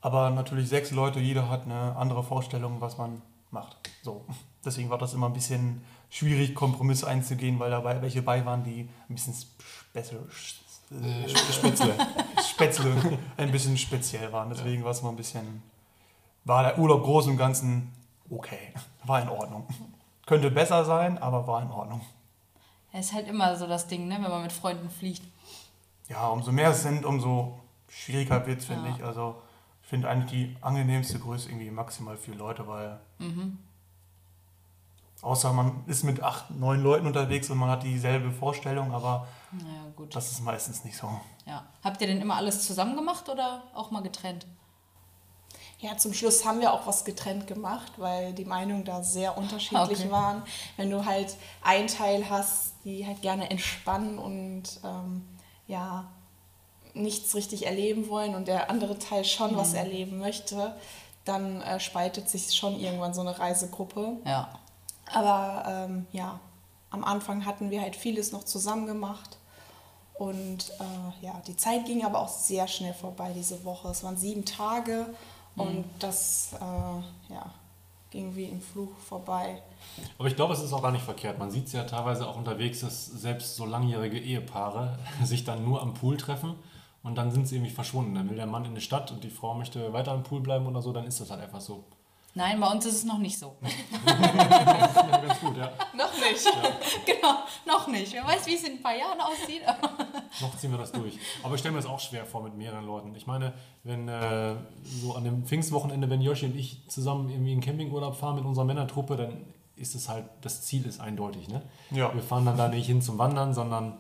aber 0.01 0.31
natürlich 0.31 0.69
sechs 0.69 0.91
Leute, 0.91 1.21
jeder 1.21 1.49
hat 1.49 1.62
eine 1.65 1.95
andere 1.95 2.25
Vorstellung, 2.25 2.81
was 2.81 2.99
man 2.99 3.23
macht. 3.53 3.77
So. 4.03 4.25
Deswegen 4.65 4.91
war 4.91 4.99
das 4.99 5.15
immer 5.15 5.27
ein 5.29 5.33
bisschen 5.33 5.83
schwierig, 6.11 6.55
Kompromisse 6.57 7.07
einzugehen, 7.07 7.61
weil 7.61 7.71
dabei 7.71 8.03
welche 8.03 8.23
bei 8.23 8.45
waren, 8.45 8.65
die 8.65 8.89
ein 9.09 9.15
bisschen 9.15 9.35
speziell, 9.91 10.21
Äh, 10.91 11.29
Spätzle. 11.29 11.95
Spätzle 12.51 13.19
ein 13.37 13.53
bisschen 13.53 13.79
speziell 13.79 14.33
waren. 14.33 14.51
Deswegen 14.51 14.83
war 14.83 14.91
es 14.91 15.03
mal 15.03 15.11
ein 15.11 15.17
bisschen, 15.17 15.62
war 16.45 16.65
der 16.65 16.79
Urlaub 16.81 17.05
groß 17.05 17.29
und 17.29 17.37
Ganzen 17.37 17.93
okay. 18.33 18.73
War 19.05 19.23
in 19.23 19.29
Ordnung. 19.29 19.67
Könnte 20.27 20.51
besser 20.51 20.85
sein, 20.85 21.19
aber 21.19 21.47
war 21.47 21.62
in 21.62 21.71
Ordnung. 21.71 22.01
Es 22.93 23.07
ist 23.07 23.15
halt 23.15 23.29
immer 23.29 23.57
so 23.57 23.67
das 23.67 23.87
Ding, 23.87 24.07
ne, 24.09 24.15
wenn 24.21 24.31
man 24.31 24.43
mit 24.43 24.53
Freunden 24.53 24.91
fliegt. 24.91 25.23
Ja, 26.09 26.29
umso 26.29 26.53
mehr 26.53 26.71
es 26.71 26.83
sind, 26.83 27.05
umso 27.05 27.59
schwieriger 27.89 28.45
wird 28.47 28.61
es, 28.61 28.67
finde 28.67 28.89
Ja. 28.91 28.97
ich. 28.97 29.05
Also 29.05 29.41
ich 29.83 29.89
finde 29.89 30.09
eigentlich 30.09 30.31
die 30.31 30.57
angenehmste 30.62 31.19
Größe 31.19 31.49
irgendwie 31.49 31.71
maximal 31.71 32.17
vier 32.17 32.35
Leute, 32.35 32.67
weil 32.69 32.99
Mhm. 33.19 33.59
außer 35.23 35.53
man 35.53 35.85
ist 35.87 36.03
mit 36.03 36.23
acht, 36.23 36.51
neun 36.51 36.83
Leuten 36.83 37.07
unterwegs 37.07 37.49
und 37.51 37.59
man 37.59 37.71
hat 37.71 37.83
dieselbe 37.83 38.31
Vorstellung, 38.31 38.93
aber 38.93 39.27
Naja, 39.53 39.85
gut. 39.97 40.15
das 40.15 40.33
ist 40.33 40.41
meistens 40.43 40.85
nicht 40.85 40.97
so. 40.97 41.09
Ja. 41.47 41.65
Habt 41.83 42.01
ihr 42.01 42.07
denn 42.09 42.21
immer 42.21 42.37
alles 42.37 42.67
zusammen 42.67 42.97
gemacht 42.97 43.29
oder 43.29 43.62
auch 43.75 43.91
mal 43.91 44.03
getrennt? 44.03 44.47
Ja, 45.83 45.97
zum 45.97 46.15
Schluss 46.15 46.45
haben 46.45 46.61
wir 46.61 46.73
auch 46.73 46.87
was 46.87 47.05
getrennt 47.05 47.49
gemacht, 47.49 47.93
weil 47.97 48.33
die 48.33 48.45
Meinungen 48.45 48.85
da 48.85 49.03
sehr 49.03 49.37
unterschiedlich 49.37 49.99
Okay. 50.01 50.11
waren. 50.12 50.43
Wenn 50.77 50.91
du 50.91 51.05
halt 51.05 51.37
einen 51.62 51.89
Teil 51.89 52.31
hast, 52.31 52.75
die 52.85 53.05
halt 53.07 53.21
gerne 53.21 53.51
entspannen 53.51 54.19
und 54.19 54.62
ähm, 54.85 55.27
ja, 55.67 56.09
nichts 56.95 57.35
richtig 57.35 57.67
erleben 57.67 58.09
wollen 58.09 58.35
und 58.37 58.47
der 58.47 58.71
andere 58.71 58.97
Teil 58.99 59.25
schon 59.25 59.57
was 59.57 59.75
erleben 59.75 60.19
möchte, 60.19 60.77
dann 61.25 61.61
äh, 61.62 61.81
spaltet 61.81 62.29
sich 62.29 62.55
schon 62.55 62.79
irgendwann 62.79 63.12
so 63.12 63.21
eine 63.23 63.37
Reisegruppe. 63.39 64.19
Ja. 64.25 64.49
Aber 65.12 65.65
ähm, 65.67 66.07
ja, 66.12 66.39
am 66.91 67.03
Anfang 67.05 67.45
hatten 67.45 67.71
wir 67.71 67.81
halt 67.83 67.97
vieles 67.97 68.31
noch 68.33 68.45
zusammen 68.45 68.87
gemacht 68.87 69.39
Und 70.15 70.71
äh, 70.79 71.25
ja, 71.27 71.41
die 71.47 71.57
Zeit 71.57 71.87
ging 71.87 72.05
aber 72.05 72.21
auch 72.21 72.29
sehr 72.29 72.69
schnell 72.69 72.95
vorbei 72.95 73.33
diese 73.35 73.65
Woche. 73.65 73.89
Es 73.89 74.05
waren 74.05 74.17
sieben 74.17 74.45
Tage 74.45 75.07
und 75.56 75.85
das 75.99 76.54
äh, 76.54 77.32
ja, 77.32 77.52
ging 78.11 78.35
wie 78.35 78.44
im 78.44 78.61
Flug 78.61 78.97
vorbei. 78.99 79.62
Aber 80.18 80.28
ich 80.28 80.37
glaube, 80.37 80.54
es 80.54 80.62
ist 80.62 80.73
auch 80.73 80.82
gar 80.82 80.92
nicht 80.92 81.04
verkehrt. 81.04 81.38
Man 81.38 81.50
sieht 81.50 81.66
es 81.66 81.73
ja 81.73 81.85
teilweise 81.85 82.26
auch 82.26 82.37
unterwegs, 82.37 82.80
dass 82.80 83.06
selbst 83.06 83.56
so 83.56 83.66
langjährige 83.66 84.18
Ehepaare 84.18 84.99
sich 85.25 85.44
dann 85.44 85.64
nur 85.64 85.82
am 85.82 85.94
Pool 85.94 86.16
treffen 86.16 86.54
und 87.02 87.16
dann 87.16 87.30
sind 87.30 87.49
sie 87.49 87.56
irgendwie 87.56 87.73
verschwunden. 87.73 88.14
Dann 88.14 88.30
will 88.30 88.37
der 88.37 88.47
Mann 88.47 88.64
in 88.64 88.75
die 88.75 88.80
Stadt 88.80 89.11
und 89.11 89.25
die 89.25 89.30
Frau 89.30 89.54
möchte 89.54 89.92
weiter 89.92 90.12
am 90.12 90.23
Pool 90.23 90.40
bleiben 90.40 90.66
oder 90.66 90.82
so, 90.82 90.92
dann 90.92 91.06
ist 91.06 91.21
das 91.21 91.30
halt 91.30 91.40
einfach 91.40 91.61
so. 91.61 91.85
Nein, 92.35 92.59
bei 92.61 92.67
uns 92.67 92.87
ist 92.87 92.95
es 92.95 93.05
noch 93.05 93.19
nicht 93.19 93.39
so. 93.39 93.57
Das 93.61 93.73
ist 93.73 94.95
ganz 94.95 95.41
gut, 95.41 95.57
ja. 95.57 95.71
Noch 95.95 96.12
nicht. 96.15 96.47
genau, 97.07 97.35
noch 97.67 97.87
nicht. 97.89 98.12
Wer 98.15 98.25
weiß, 98.25 98.47
wie 98.47 98.55
es 98.55 98.65
in 98.65 98.73
ein 98.73 98.83
paar 98.83 98.97
Jahren 98.97 99.21
aussieht. 99.21 99.62
Noch 100.41 100.57
ziehen 100.57 100.71
wir 100.71 100.79
das 100.79 100.93
durch. 100.93 101.19
Aber 101.43 101.55
ich 101.55 101.61
stelle 101.61 101.75
mir 101.75 101.83
das 101.83 101.91
auch 101.91 102.01
schwer 102.01 102.25
vor 102.25 102.43
mit 102.43 102.57
mehreren 102.57 102.87
Leuten. 102.87 103.15
Ich 103.15 103.27
meine, 103.27 103.53
wenn 103.85 104.09
äh, 104.09 104.55
so 104.83 105.15
an 105.15 105.25
dem 105.25 105.45
Pfingstwochenende, 105.45 106.09
wenn 106.09 106.23
Joshi 106.23 106.47
und 106.47 106.57
ich 106.57 106.89
zusammen 106.89 107.29
irgendwie 107.29 107.53
in 107.53 107.61
Campingurlaub 107.61 108.17
fahren 108.17 108.37
mit 108.37 108.45
unserer 108.47 108.65
Männertruppe, 108.65 109.17
dann 109.17 109.45
ist 109.77 109.95
es 109.95 110.09
halt, 110.09 110.25
das 110.41 110.62
Ziel 110.62 110.87
ist 110.87 111.01
eindeutig. 111.01 111.49
Ne? 111.49 111.62
Ja. 111.91 112.15
Wir 112.15 112.23
fahren 112.23 112.47
dann 112.47 112.57
da 112.57 112.69
nicht 112.69 112.87
hin 112.87 113.03
zum 113.03 113.19
Wandern, 113.19 113.53
sondern 113.53 113.99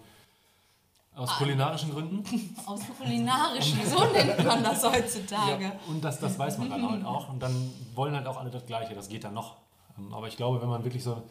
aus 1.16 1.30
kulinarischen 1.36 1.90
Gründen. 1.90 2.56
Aus 2.66 2.80
kulinarischen, 2.98 3.78
so 3.86 4.04
nennt 4.12 4.44
man 4.44 4.62
das 4.62 4.82
heutzutage. 4.84 5.64
Ja, 5.64 5.72
und 5.88 6.02
das, 6.02 6.18
das 6.18 6.38
weiß 6.38 6.58
man 6.58 6.70
dann 6.70 6.90
halt 6.90 7.04
auch. 7.04 7.28
Und 7.28 7.40
dann 7.40 7.72
wollen 7.94 8.14
halt 8.14 8.26
auch 8.26 8.38
alle 8.38 8.50
das 8.50 8.64
Gleiche. 8.66 8.94
Das 8.94 9.08
geht 9.08 9.24
dann 9.24 9.34
noch. 9.34 9.56
Ähm, 9.98 10.12
Aber 10.12 10.28
ich 10.28 10.36
glaube, 10.36 10.60
wenn 10.62 10.68
man 10.68 10.84
wirklich 10.84 11.04
so 11.04 11.22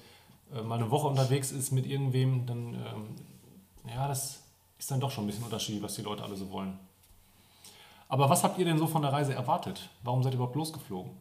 äh, 0.54 0.62
mal 0.62 0.76
eine 0.76 0.92
Woche 0.92 1.08
unterwegs 1.08 1.52
ist 1.52 1.72
mit 1.72 1.86
irgendwem, 1.86 2.46
dann, 2.46 2.76
ähm, 2.76 3.16
ja, 3.88 4.08
das 4.08 4.42
ist 4.78 4.92
dann 4.92 5.00
doch 5.00 5.12
schon 5.12 5.24
ein 5.24 5.28
bisschen 5.28 5.44
unterschiedlich, 5.44 5.84
was 5.84 5.96
die 5.96 6.02
Leute 6.02 6.24
alle 6.24 6.36
so 6.36 6.52
wollen. 6.52 6.78
Aber 8.08 8.30
was 8.30 8.44
habt 8.44 8.60
ihr 8.60 8.66
denn 8.66 8.78
so 8.78 8.88
von 8.88 9.02
der 9.02 9.14
Reise 9.14 9.34
erwartet? 9.34 9.90
Warum 10.04 10.22
seid 10.22 10.34
ihr 10.34 10.36
überhaupt 10.36 10.56
losgeflogen? 10.56 11.14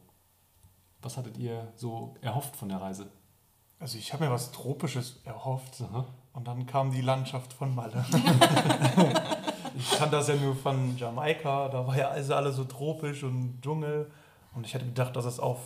Was 1.03 1.17
hattet 1.17 1.39
ihr 1.39 1.73
so 1.77 2.15
erhofft 2.21 2.57
von 2.57 2.69
der 2.69 2.81
Reise? 2.81 3.11
Also 3.79 3.97
ich 3.97 4.13
habe 4.13 4.25
mir 4.25 4.31
was 4.31 4.51
Tropisches 4.53 5.21
erhofft 5.25 5.81
Aha. 5.81 6.05
Und 6.33 6.47
dann 6.47 6.67
kam 6.67 6.91
die 6.91 7.01
Landschaft 7.01 7.53
von 7.53 7.75
Malle. 7.75 8.05
ich 9.77 9.91
kannte 9.99 10.17
das 10.17 10.29
ja 10.29 10.37
nur 10.37 10.55
von 10.55 10.97
Jamaika, 10.97 11.69
da 11.69 11.87
war 11.87 11.97
ja 11.97 12.09
also 12.09 12.35
alles 12.35 12.57
so 12.57 12.65
tropisch 12.65 13.23
und 13.23 13.61
Dschungel 13.63 14.11
und 14.55 14.67
ich 14.67 14.75
hätte 14.75 14.87
gedacht, 14.87 15.17
dass 15.17 15.25
es 15.25 15.41
auf 15.41 15.59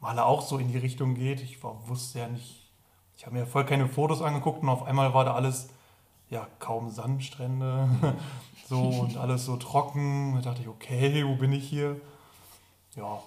Malle 0.00 0.24
auch 0.24 0.42
so 0.42 0.58
in 0.58 0.68
die 0.68 0.78
Richtung 0.78 1.14
geht. 1.14 1.40
Ich 1.40 1.62
war, 1.62 1.88
wusste 1.88 2.18
ja 2.18 2.28
nicht, 2.28 2.70
ich 3.16 3.26
habe 3.26 3.36
mir 3.36 3.46
voll 3.46 3.64
keine 3.64 3.88
Fotos 3.88 4.22
angeguckt 4.22 4.62
und 4.62 4.68
auf 4.68 4.82
einmal 4.82 5.14
war 5.14 5.24
da 5.24 5.34
alles, 5.34 5.68
ja, 6.30 6.46
kaum 6.58 6.90
Sandstrände 6.90 7.88
so 8.68 8.80
und 8.80 9.16
alles 9.16 9.44
so 9.44 9.56
trocken. 9.56 10.34
Da 10.36 10.50
dachte 10.50 10.62
ich, 10.62 10.68
okay, 10.68 11.24
wo 11.26 11.36
bin 11.36 11.52
ich 11.52 11.68
hier? 11.68 12.00
Ja, 12.96 13.18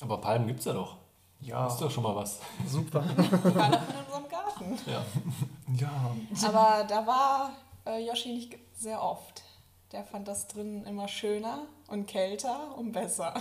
Aber 0.00 0.18
Palmen 0.18 0.46
gibt 0.46 0.60
es 0.60 0.66
ja 0.66 0.72
doch. 0.72 0.96
Ja, 1.42 1.64
Das 1.64 1.74
ist 1.74 1.80
doch 1.82 1.90
schon 1.90 2.02
mal 2.02 2.14
was. 2.16 2.38
super. 2.66 3.02
Wir 3.16 3.54
waren 3.54 3.70
noch 3.72 3.88
in 3.88 3.96
unserem 4.06 4.28
Garten. 4.28 4.78
Ja. 4.86 5.02
Ja, 5.76 6.48
Aber 6.48 6.84
da 6.84 7.06
war 7.06 7.50
äh, 7.86 8.04
Yoshi 8.06 8.32
nicht 8.32 8.56
sehr 8.76 9.02
oft. 9.02 9.42
Der 9.92 10.04
fand 10.04 10.28
das 10.28 10.46
drinnen 10.48 10.84
immer 10.84 11.08
schöner 11.08 11.62
und 11.88 12.06
kälter 12.06 12.76
und 12.76 12.92
besser. 12.92 13.34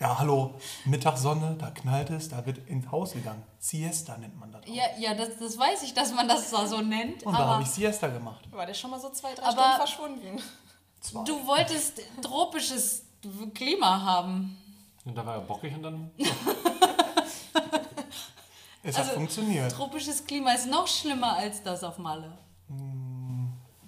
Ja, 0.00 0.18
hallo, 0.18 0.54
Mittagssonne, 0.86 1.56
da 1.58 1.70
knallt 1.70 2.10
es, 2.10 2.28
da 2.28 2.44
wird 2.44 2.58
ins 2.68 2.90
Haus 2.90 3.12
gegangen. 3.12 3.42
Siesta 3.60 4.16
nennt 4.18 4.38
man 4.38 4.50
das. 4.50 4.62
auch. 4.64 4.66
Ja, 4.68 4.82
ja 4.98 5.14
das, 5.14 5.38
das 5.38 5.56
weiß 5.56 5.84
ich, 5.84 5.94
dass 5.94 6.12
man 6.12 6.26
das 6.26 6.50
da 6.50 6.66
so 6.66 6.80
nennt. 6.80 7.22
Und 7.22 7.32
da 7.32 7.46
habe 7.46 7.62
ich 7.62 7.68
Siesta 7.70 8.08
gemacht. 8.08 8.44
War 8.50 8.66
der 8.66 8.74
schon 8.74 8.90
mal 8.90 8.98
so 9.00 9.10
zwei, 9.10 9.34
drei 9.34 9.44
Aber- 9.44 9.52
Stunden 9.86 10.20
verschwunden. 10.20 10.42
Zwei. 11.00 11.22
du 11.24 11.46
wolltest 11.46 12.00
tropisches 12.22 13.04
Klima 13.54 14.00
haben. 14.02 14.56
Und 15.04 15.14
da 15.16 15.24
war 15.24 15.34
er 15.34 15.40
bockig 15.42 15.74
und 15.74 15.82
dann. 15.82 16.10
Es 18.86 18.96
also- 18.96 19.08
hat 19.08 19.14
funktioniert. 19.16 19.72
Tropisches 19.72 20.24
Klima 20.26 20.52
ist 20.52 20.66
noch 20.66 20.86
schlimmer 20.86 21.36
als 21.36 21.62
das 21.62 21.82
auf 21.82 21.98
Malle. 21.98 22.36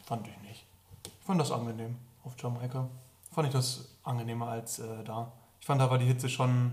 Fand 0.05 0.27
ich 0.27 0.41
nicht. 0.49 0.65
Ich 1.05 1.27
fand 1.27 1.41
das 1.41 1.51
angenehm 1.53 1.97
auf 2.25 2.33
Jamaika. 2.41 2.89
Fand 3.33 3.49
ich 3.49 3.53
das 3.53 3.89
angenehmer 4.05 4.49
als 4.49 4.79
äh, 4.79 5.05
da. 5.05 5.31
Ich 5.61 5.67
fand, 5.67 5.81
da 5.81 5.91
war 5.91 5.99
die 5.99 6.07
Hitze 6.07 6.29
schon, 6.29 6.73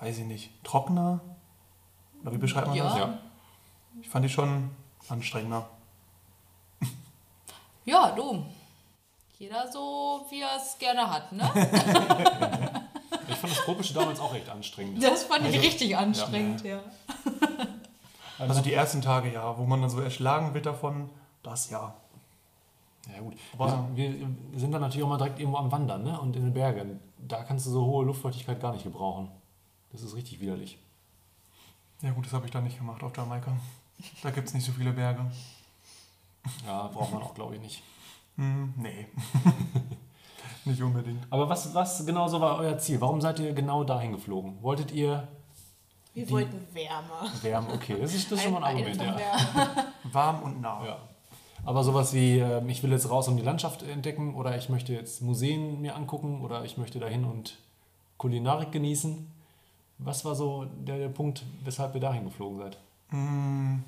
weiß 0.00 0.18
ich 0.18 0.24
nicht, 0.24 0.50
trockener. 0.64 1.20
Oder 2.22 2.32
wie 2.32 2.38
beschreibt 2.38 2.66
man 2.68 2.76
Ja. 2.76 2.84
das? 2.84 2.96
Ja. 2.96 3.18
Ich 4.00 4.08
fand 4.08 4.24
die 4.24 4.28
schon 4.30 4.70
anstrengender. 5.08 5.68
Ja, 7.84 8.10
du. 8.12 8.44
Jeder 9.38 9.70
so, 9.70 10.24
wie 10.30 10.40
er 10.40 10.56
es 10.56 10.78
gerne 10.78 11.08
hat, 11.10 11.32
ne? 11.32 11.42
Ich 13.28 13.36
fand 13.36 13.52
das 13.52 13.64
Tropische 13.64 13.92
damals 13.92 14.20
auch 14.20 14.32
echt 14.34 14.48
anstrengend. 14.48 15.02
Das 15.02 15.24
fand 15.24 15.40
ich 15.46 15.54
Also- 15.56 15.60
richtig 15.66 15.96
anstrengend, 15.96 16.62
ja. 16.64 16.80
Also 18.48 18.62
die 18.62 18.72
ersten 18.72 19.00
Tage, 19.00 19.32
ja, 19.32 19.56
wo 19.58 19.64
man 19.64 19.80
dann 19.80 19.90
so 19.90 20.00
erschlagen 20.00 20.54
wird 20.54 20.66
davon, 20.66 21.10
das 21.42 21.70
ja. 21.70 21.94
Ja 23.12 23.20
gut, 23.20 23.34
Aber- 23.58 23.88
wir, 23.94 24.14
wir 24.20 24.60
sind 24.60 24.72
dann 24.72 24.80
natürlich 24.80 25.04
auch 25.04 25.08
mal 25.08 25.18
direkt 25.18 25.40
irgendwo 25.40 25.58
am 25.58 25.72
Wandern 25.72 26.04
ne? 26.04 26.20
und 26.20 26.36
in 26.36 26.44
den 26.44 26.54
Bergen. 26.54 27.00
Da 27.18 27.42
kannst 27.42 27.66
du 27.66 27.70
so 27.70 27.84
hohe 27.84 28.04
Luftfeuchtigkeit 28.04 28.60
gar 28.60 28.72
nicht 28.72 28.84
gebrauchen. 28.84 29.28
Das 29.90 30.02
ist 30.02 30.14
richtig 30.14 30.40
widerlich. 30.40 30.78
Ja 32.00 32.10
gut, 32.12 32.26
das 32.26 32.32
habe 32.32 32.46
ich 32.46 32.50
dann 32.50 32.64
nicht 32.64 32.78
gemacht 32.78 33.02
auf 33.02 33.16
Jamaika. 33.16 33.52
Da 34.22 34.30
gibt 34.30 34.48
es 34.48 34.54
nicht 34.54 34.64
so 34.64 34.72
viele 34.72 34.92
Berge. 34.92 35.30
Ja, 36.66 36.88
braucht 36.88 37.12
man 37.12 37.22
auch, 37.22 37.34
glaube 37.34 37.54
ich, 37.54 37.60
nicht. 37.60 37.82
Hm, 38.36 38.74
nee. 38.76 39.06
nicht 40.64 40.82
unbedingt. 40.82 41.24
Aber 41.30 41.48
was, 41.48 41.72
was 41.74 42.04
genau 42.04 42.26
so 42.28 42.40
war 42.40 42.58
euer 42.58 42.78
Ziel? 42.78 43.00
Warum 43.00 43.20
seid 43.20 43.38
ihr 43.38 43.52
genau 43.52 43.84
dahin 43.84 44.12
geflogen? 44.12 44.60
Wolltet 44.62 44.90
ihr 44.92 45.28
Wir 46.14 46.26
Die- 46.26 46.30
wollten 46.32 46.66
Wärme. 46.74 47.30
Wärme? 47.40 47.72
Okay, 47.74 47.96
das 48.00 48.14
ist, 48.14 48.30
das 48.30 48.38
ist 48.38 48.44
schon 48.44 48.52
mal 48.52 48.64
ein 48.64 48.76
Argument, 48.76 49.00
ja. 49.02 49.86
Warm 50.12 50.42
und 50.42 50.60
nah. 50.60 50.84
ja. 50.84 50.98
Aber 51.64 51.84
sowas 51.84 52.12
wie, 52.12 52.38
ähm, 52.38 52.68
ich 52.68 52.82
will 52.82 52.90
jetzt 52.90 53.08
raus 53.08 53.28
und 53.28 53.36
die 53.36 53.42
Landschaft 53.42 53.82
entdecken 53.82 54.34
oder 54.34 54.56
ich 54.58 54.68
möchte 54.68 54.92
jetzt 54.92 55.22
Museen 55.22 55.80
mir 55.80 55.94
angucken 55.96 56.42
oder 56.42 56.64
ich 56.64 56.76
möchte 56.76 56.98
dahin 56.98 57.24
und 57.24 57.56
Kulinarik 58.18 58.72
genießen. 58.72 59.30
Was 59.98 60.24
war 60.24 60.34
so 60.34 60.64
der, 60.64 60.98
der 60.98 61.08
Punkt, 61.08 61.44
weshalb 61.62 61.94
ihr 61.94 62.00
dahin 62.00 62.24
geflogen 62.24 62.58
seid? 62.58 62.78
Mm, 63.10 63.78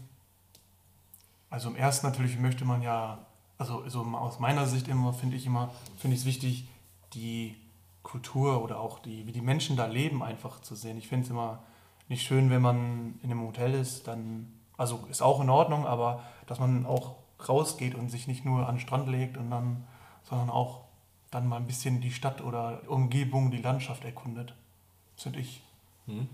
Also 1.51 1.69
im 1.69 1.77
ersten 1.77 2.07
natürlich 2.07 2.39
möchte 2.39 2.65
man 2.65 2.81
ja, 2.83 3.19
also 3.59 3.87
so 3.89 4.01
aus 4.03 4.39
meiner 4.39 4.67
Sicht 4.67 4.89
immer 4.89 5.13
finde 5.13 5.37
ich 5.37 5.45
immer, 5.47 5.71
finde 5.99 6.15
ich 6.15 6.21
es 6.23 6.27
wichtig, 6.27 6.69
die 7.15 7.57
Kultur 8.03 8.63
oder 8.63 8.79
auch 8.81 8.99
die, 9.01 9.27
wie 9.27 9.33
die 9.33 9.41
Menschen 9.41 9.77
da 9.77 9.87
leben, 9.87 10.23
einfach 10.23 10.61
zu 10.61 10.75
sehen. 10.75 10.97
Ich 10.99 11.09
finde 11.09 11.25
es 11.25 11.31
immer 11.31 11.63
nicht 12.09 12.27
schön, 12.27 12.51
wenn 12.51 12.63
man 12.63 13.19
in 13.23 13.31
einem 13.31 13.43
Hotel 13.43 13.75
ist, 13.75 14.07
dann, 14.09 14.53
also 14.77 15.07
ist 15.11 15.23
auch 15.23 15.41
in 15.41 15.51
Ordnung, 15.51 15.87
aber 15.87 16.23
dass 16.47 16.59
man 16.61 16.87
auch 16.87 17.17
rausgeht 17.49 17.95
und 17.95 18.11
sich 18.11 18.27
nicht 18.27 18.45
nur 18.45 18.69
an 18.69 18.77
den 18.77 18.81
Strand 18.81 19.09
legt 19.09 19.37
und 19.37 19.51
dann, 19.51 19.85
sondern 20.23 20.51
auch 20.51 20.83
dann 21.31 21.49
mal 21.49 21.57
ein 21.57 21.67
bisschen 21.67 22.01
die 22.01 22.13
Stadt 22.13 22.41
oder 22.41 22.83
Umgebung, 22.89 23.51
die 23.51 23.63
Landschaft 23.63 24.05
erkundet. 24.05 24.55
Das 25.17 25.25
finde 25.25 25.41
ich 25.41 25.63
Hm? 26.07 26.29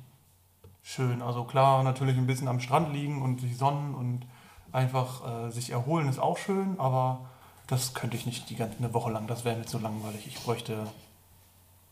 schön. 0.83 1.23
Also 1.23 1.45
klar, 1.45 1.83
natürlich 1.85 2.17
ein 2.17 2.27
bisschen 2.27 2.49
am 2.49 2.61
Strand 2.61 2.93
liegen 2.93 3.23
und 3.23 3.41
sich 3.41 3.57
sonnen 3.57 3.95
und 3.95 4.27
einfach 4.73 5.47
äh, 5.47 5.51
sich 5.51 5.71
erholen 5.71 6.09
ist 6.09 6.19
auch 6.19 6.39
schön, 6.39 6.79
aber 6.79 7.29
das 7.67 7.95
könnte 7.95 8.17
ich 8.17 8.27
nicht 8.27 8.51
die 8.51 8.57
ganze 8.57 8.79
eine 8.79 8.93
Woche 8.93 9.11
lang. 9.11 9.27
Das 9.29 9.45
wäre 9.45 9.57
mir 9.57 9.65
zu 9.67 9.79
langweilig. 9.79 10.27
Ich 10.27 10.43
bräuchte 10.43 10.87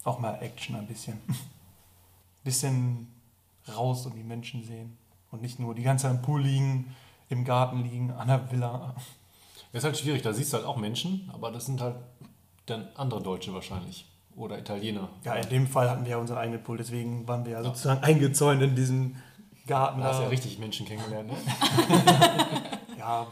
auch 0.05 0.19
mal 0.19 0.39
Action 0.43 0.75
ein 0.77 0.87
bisschen. 0.87 1.21
bisschen 2.45 3.09
raus 3.77 4.07
und 4.07 4.15
die 4.15 4.23
Menschen 4.23 4.65
sehen 4.65 4.97
und 5.31 5.43
nicht 5.43 5.59
nur 5.59 5.75
die 5.75 5.83
ganze 5.83 6.07
Zeit 6.07 6.17
im 6.17 6.23
Pool 6.23 6.43
liegen, 6.43 6.95
im 7.29 7.45
Garten 7.45 7.83
liegen, 7.83 8.11
an 8.13 8.29
der 8.29 8.51
Villa. 8.51 8.95
Das 9.73 9.81
ist 9.81 9.85
halt 9.85 9.99
schwierig, 9.99 10.23
da 10.23 10.33
siehst 10.33 10.53
du 10.53 10.59
halt 10.59 10.67
auch 10.67 10.77
Menschen, 10.77 11.31
aber 11.33 11.51
das 11.51 11.67
sind 11.67 11.81
halt 11.81 11.97
dann 12.67 12.89
andere 12.95 13.23
Deutsche 13.23 13.53
wahrscheinlich. 13.53 14.07
Oder 14.37 14.59
Italiener. 14.59 15.09
Ja, 15.25 15.35
in 15.35 15.49
dem 15.49 15.67
Fall 15.67 15.91
hatten 15.91 16.05
wir 16.05 16.13
ja 16.13 16.17
unseren 16.19 16.39
eigenen 16.39 16.63
Pool, 16.63 16.77
deswegen 16.77 17.27
waren 17.27 17.45
wir 17.45 17.53
ja 17.53 17.63
sozusagen 17.63 18.03
eingezäunt 18.03 18.63
in 18.63 18.77
diesem 18.77 19.17
Garten. 19.67 20.01
Da 20.01 20.07
hast 20.07 20.19
du 20.21 20.23
ja 20.23 20.29
richtig 20.29 20.59
Menschen 20.59 20.87
kennengelernt, 20.87 21.29
ne? 21.29 21.37
ja, 22.99 23.27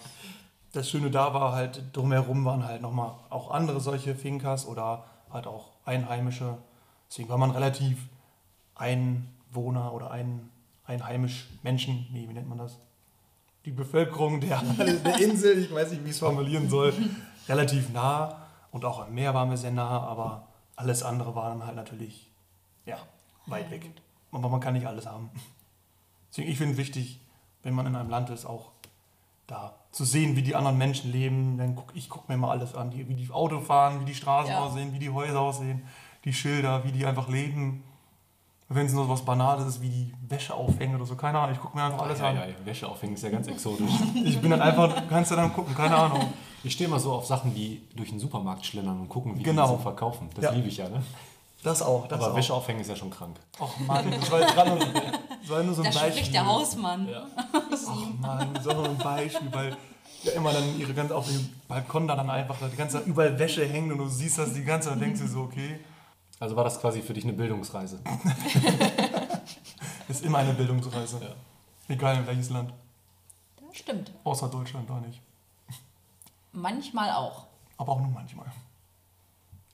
das 0.73 0.91
Schöne 0.91 1.11
da 1.11 1.33
war 1.33 1.53
halt, 1.53 1.83
drumherum 1.93 2.45
waren 2.45 2.65
halt 2.65 2.83
nochmal 2.83 3.13
auch 3.31 3.51
andere 3.51 3.81
solche 3.81 4.15
Finkas 4.15 4.67
oder 4.67 5.05
halt 5.31 5.47
auch 5.47 5.71
Einheimische. 5.85 6.59
Deswegen 7.09 7.29
war 7.29 7.39
man 7.39 7.53
relativ 7.53 8.09
Einwohner 9.51 9.93
oder 9.93 10.11
ein, 10.11 10.49
einheimisch 10.85 11.49
Menschen, 11.63 12.07
nee, 12.13 12.27
wie 12.29 12.33
nennt 12.33 12.49
man 12.49 12.59
das? 12.59 12.79
Die 13.65 13.71
Bevölkerung 13.73 14.41
der, 14.41 14.61
der 15.05 15.21
Insel, 15.21 15.59
ich 15.59 15.75
weiß 15.75 15.91
nicht, 15.91 16.05
wie 16.05 16.09
ich 16.09 16.15
es 16.15 16.19
formulieren 16.21 16.69
soll, 16.69 16.93
relativ 17.49 17.91
nah. 17.93 18.43
Und 18.71 18.85
auch 18.85 19.07
am 19.07 19.15
Meer 19.15 19.35
waren 19.35 19.51
wir 19.51 19.57
sehr 19.57 19.71
nah, 19.73 20.01
aber 20.03 20.49
alles 20.77 21.03
andere 21.03 21.35
war 21.35 21.49
dann 21.49 21.65
halt 21.65 21.77
natürlich, 21.77 22.31
ja, 22.85 22.99
weit 23.47 23.71
weg. 23.71 23.91
Aber 24.31 24.49
man 24.49 24.61
kann 24.61 24.75
nicht 24.75 24.87
alles 24.87 25.07
haben. 25.07 25.31
Deswegen, 26.31 26.51
ich 26.51 26.59
finde 26.59 26.73
es 26.73 26.79
wichtig, 26.79 27.21
wenn 27.63 27.75
man 27.75 27.87
in 27.87 27.97
einem 27.97 28.11
Land 28.11 28.31
ist, 28.31 28.45
auch 28.45 28.71
da 29.47 29.75
zu 29.93 30.05
sehen, 30.05 30.37
wie 30.37 30.43
die 30.43 30.55
anderen 30.55 30.77
Menschen 30.77 31.11
leben. 31.11 31.57
Dann 31.57 31.75
guck, 31.75 31.93
ich 31.95 32.11
gucke 32.11 32.31
mir 32.31 32.37
mal 32.37 32.51
alles 32.51 32.75
an, 32.75 32.93
wie 32.93 33.15
die 33.15 33.31
Auto 33.31 33.61
fahren, 33.61 34.01
wie 34.01 34.05
die 34.05 34.15
Straßen 34.15 34.51
Ja. 34.51 34.65
aussehen, 34.65 34.93
wie 34.93 34.99
die 34.99 35.11
Häuser 35.11 35.41
aussehen, 35.41 35.83
die 36.25 36.33
Schilder, 36.35 36.85
wie 36.85 36.93
die 36.93 37.07
einfach 37.07 37.29
leben. 37.29 37.83
Wenn 38.69 38.87
es 38.87 38.93
nur 38.93 39.05
so 39.05 39.11
was 39.11 39.23
Banales 39.25 39.65
ist, 39.67 39.81
wie 39.81 39.89
die 39.89 40.13
Wäsche 40.29 40.53
aufhängen 40.53 40.97
oder 40.97 41.07
so, 41.07 41.15
keine 41.15 41.39
Ahnung, 41.39 41.55
ich 41.55 41.61
gucke 41.61 41.77
mir 41.77 41.85
einfach 41.85 42.03
alles 42.03 42.19
ja, 42.19 42.31
an. 42.31 42.35
ja, 42.37 42.43
Wäsche 42.65 42.89
aufhängen 42.89 43.15
ist 43.15 43.23
ja 43.23 43.31
ganz 43.31 43.47
exotisch. 43.47 43.91
Ich 44.25 44.41
bin 44.41 44.51
dann 44.51 44.61
einfach, 44.61 45.03
kannst 45.09 45.31
du 45.31 45.37
dann 45.37 45.53
gucken, 45.53 45.73
keine 45.75 45.97
Ahnung. 46.05 46.33
Ich 46.65 46.73
stehe 46.73 46.91
mal 46.91 46.99
so 46.99 47.13
auf 47.13 47.27
Sachen 47.27 47.55
wie 47.55 47.83
durch 47.95 48.11
den 48.11 48.19
Supermarkt 48.19 48.67
schlendern 48.67 48.99
und 49.01 49.09
gucken, 49.09 49.39
wie 49.39 49.43
Genau. 49.45 49.67
die 49.69 49.73
so 49.75 49.79
verkaufen. 49.79 50.29
Das 50.35 50.45
Ja. 50.47 50.51
liebe 50.51 50.67
ich 50.67 50.79
ja, 50.79 50.89
ne? 50.89 51.01
Das 51.63 51.81
auch, 51.81 52.09
das 52.09 52.21
Aber 52.21 52.33
auch. 52.33 52.37
Wäsche 52.37 52.55
aufhängen 52.55 52.81
ist 52.81 52.89
ja 52.89 52.97
schon 52.97 53.11
krank. 53.11 53.37
Och 53.61 53.79
Mann, 53.87 54.11
das 54.11 54.31
war, 54.33 54.41
jetzt 54.41 54.55
gerade 54.55 54.71
nur, 54.71 54.79
das 54.79 55.49
war 55.49 55.63
nur 55.63 55.75
so 55.75 55.83
ein 55.83 55.93
Da 55.93 55.99
Beispiel. 56.01 56.13
spricht 56.13 56.35
der 56.35 56.47
Hausmann. 56.47 57.09
Och 57.09 58.21
Mann, 58.21 58.49
so 58.63 58.71
ein 58.71 58.99
Beispiel, 58.99 59.49
weil 59.53 59.77
ja 60.25 60.33
immer 60.33 60.53
dann 60.53 60.79
ihre 60.79 60.93
ganze, 60.93 61.15
auf 61.15 61.27
dem 61.29 61.49
Balkon 61.69 62.09
da 62.09 62.17
dann 62.17 62.31
einfach 62.31 62.57
die 62.71 62.77
ganze 62.77 62.99
Zeit 62.99 63.07
überall 63.07 63.39
Wäsche 63.39 63.65
hängt 63.65 63.93
und 63.93 63.99
du 63.99 64.09
siehst 64.09 64.39
das 64.39 64.55
die 64.55 64.65
ganze 64.65 64.89
Zeit 64.89 64.97
und 64.97 65.03
denkst 65.03 65.21
dir 65.21 65.29
so, 65.29 65.41
okay, 65.43 65.79
Also 66.39 66.55
war 66.57 66.65
das 66.65 66.81
quasi 66.81 67.01
für 67.03 67.15
dich 67.15 67.25
eine 67.25 67.33
Bildungsreise. 67.33 67.99
ist 70.09 70.25
immer 70.25 70.39
eine 70.39 70.53
Bildungsreise. 70.53 71.35
Egal 71.89 72.17
in 72.19 72.27
welches 72.27 72.51
Land. 72.51 72.73
Stimmt. 73.73 74.13
Außer 74.25 74.49
Deutschland 74.49 74.91
auch 74.91 75.01
nicht. 75.01 75.21
Manchmal 76.53 77.11
auch. 77.13 77.47
Aber 77.79 77.93
auch 77.93 78.01
nur 78.01 78.11
manchmal. 78.11 78.47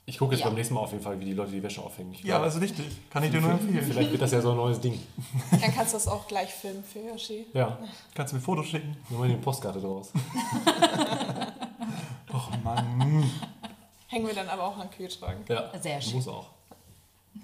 Ich 0.04 0.18
gucke 0.18 0.32
jetzt 0.34 0.40
Ja. 0.40 0.46
beim 0.48 0.56
nächsten 0.56 0.74
Mal 0.74 0.80
auf 0.80 0.90
jeden 0.90 1.02
Fall, 1.04 1.18
wie 1.20 1.24
die 1.24 1.32
Leute 1.32 1.52
die 1.52 1.62
Wäsche 1.62 1.80
aufhängen. 1.80 2.12
Ich 2.12 2.20
Ja, 2.20 2.34
glaube, 2.36 2.46
das 2.46 2.56
ist 2.56 2.60
richtig. 2.62 2.86
Kann 3.10 3.22
ich 3.22 3.30
dir 3.30 3.40
nur 3.40 3.52
empfehlen. 3.52 3.84
Vielleicht 3.84 4.10
wird 4.10 4.20
das 4.20 4.32
ja 4.32 4.40
so 4.40 4.50
ein 4.50 4.56
neues 4.56 4.80
Ding. 4.80 5.00
Dann 5.52 5.72
kannst 5.74 5.92
du 5.92 5.96
das 5.96 6.08
auch 6.08 6.26
gleich 6.26 6.52
filmen 6.52 6.82
für 6.82 6.98
Yoshi. 6.98 7.46
Ja, 7.54 7.78
Kannst 8.14 8.32
du 8.32 8.36
mir 8.36 8.42
Fotos 8.42 8.66
schicken? 8.66 8.96
nehmen 9.08 9.22
wir 9.22 9.28
die 9.36 9.36
Postkarte 9.42 9.80
draus. 9.80 10.12
Och 12.34 12.50
Mann. 12.64 13.30
Hängen 14.12 14.26
wir 14.26 14.34
dann 14.34 14.48
aber 14.50 14.64
auch 14.64 14.76
an 14.76 14.88
den 14.88 14.90
Kühlschrank. 14.90 15.48
Ja, 15.48 15.70
Sehr 15.80 15.98
schön. 15.98 16.16
muss 16.16 16.28
auch. 16.28 16.50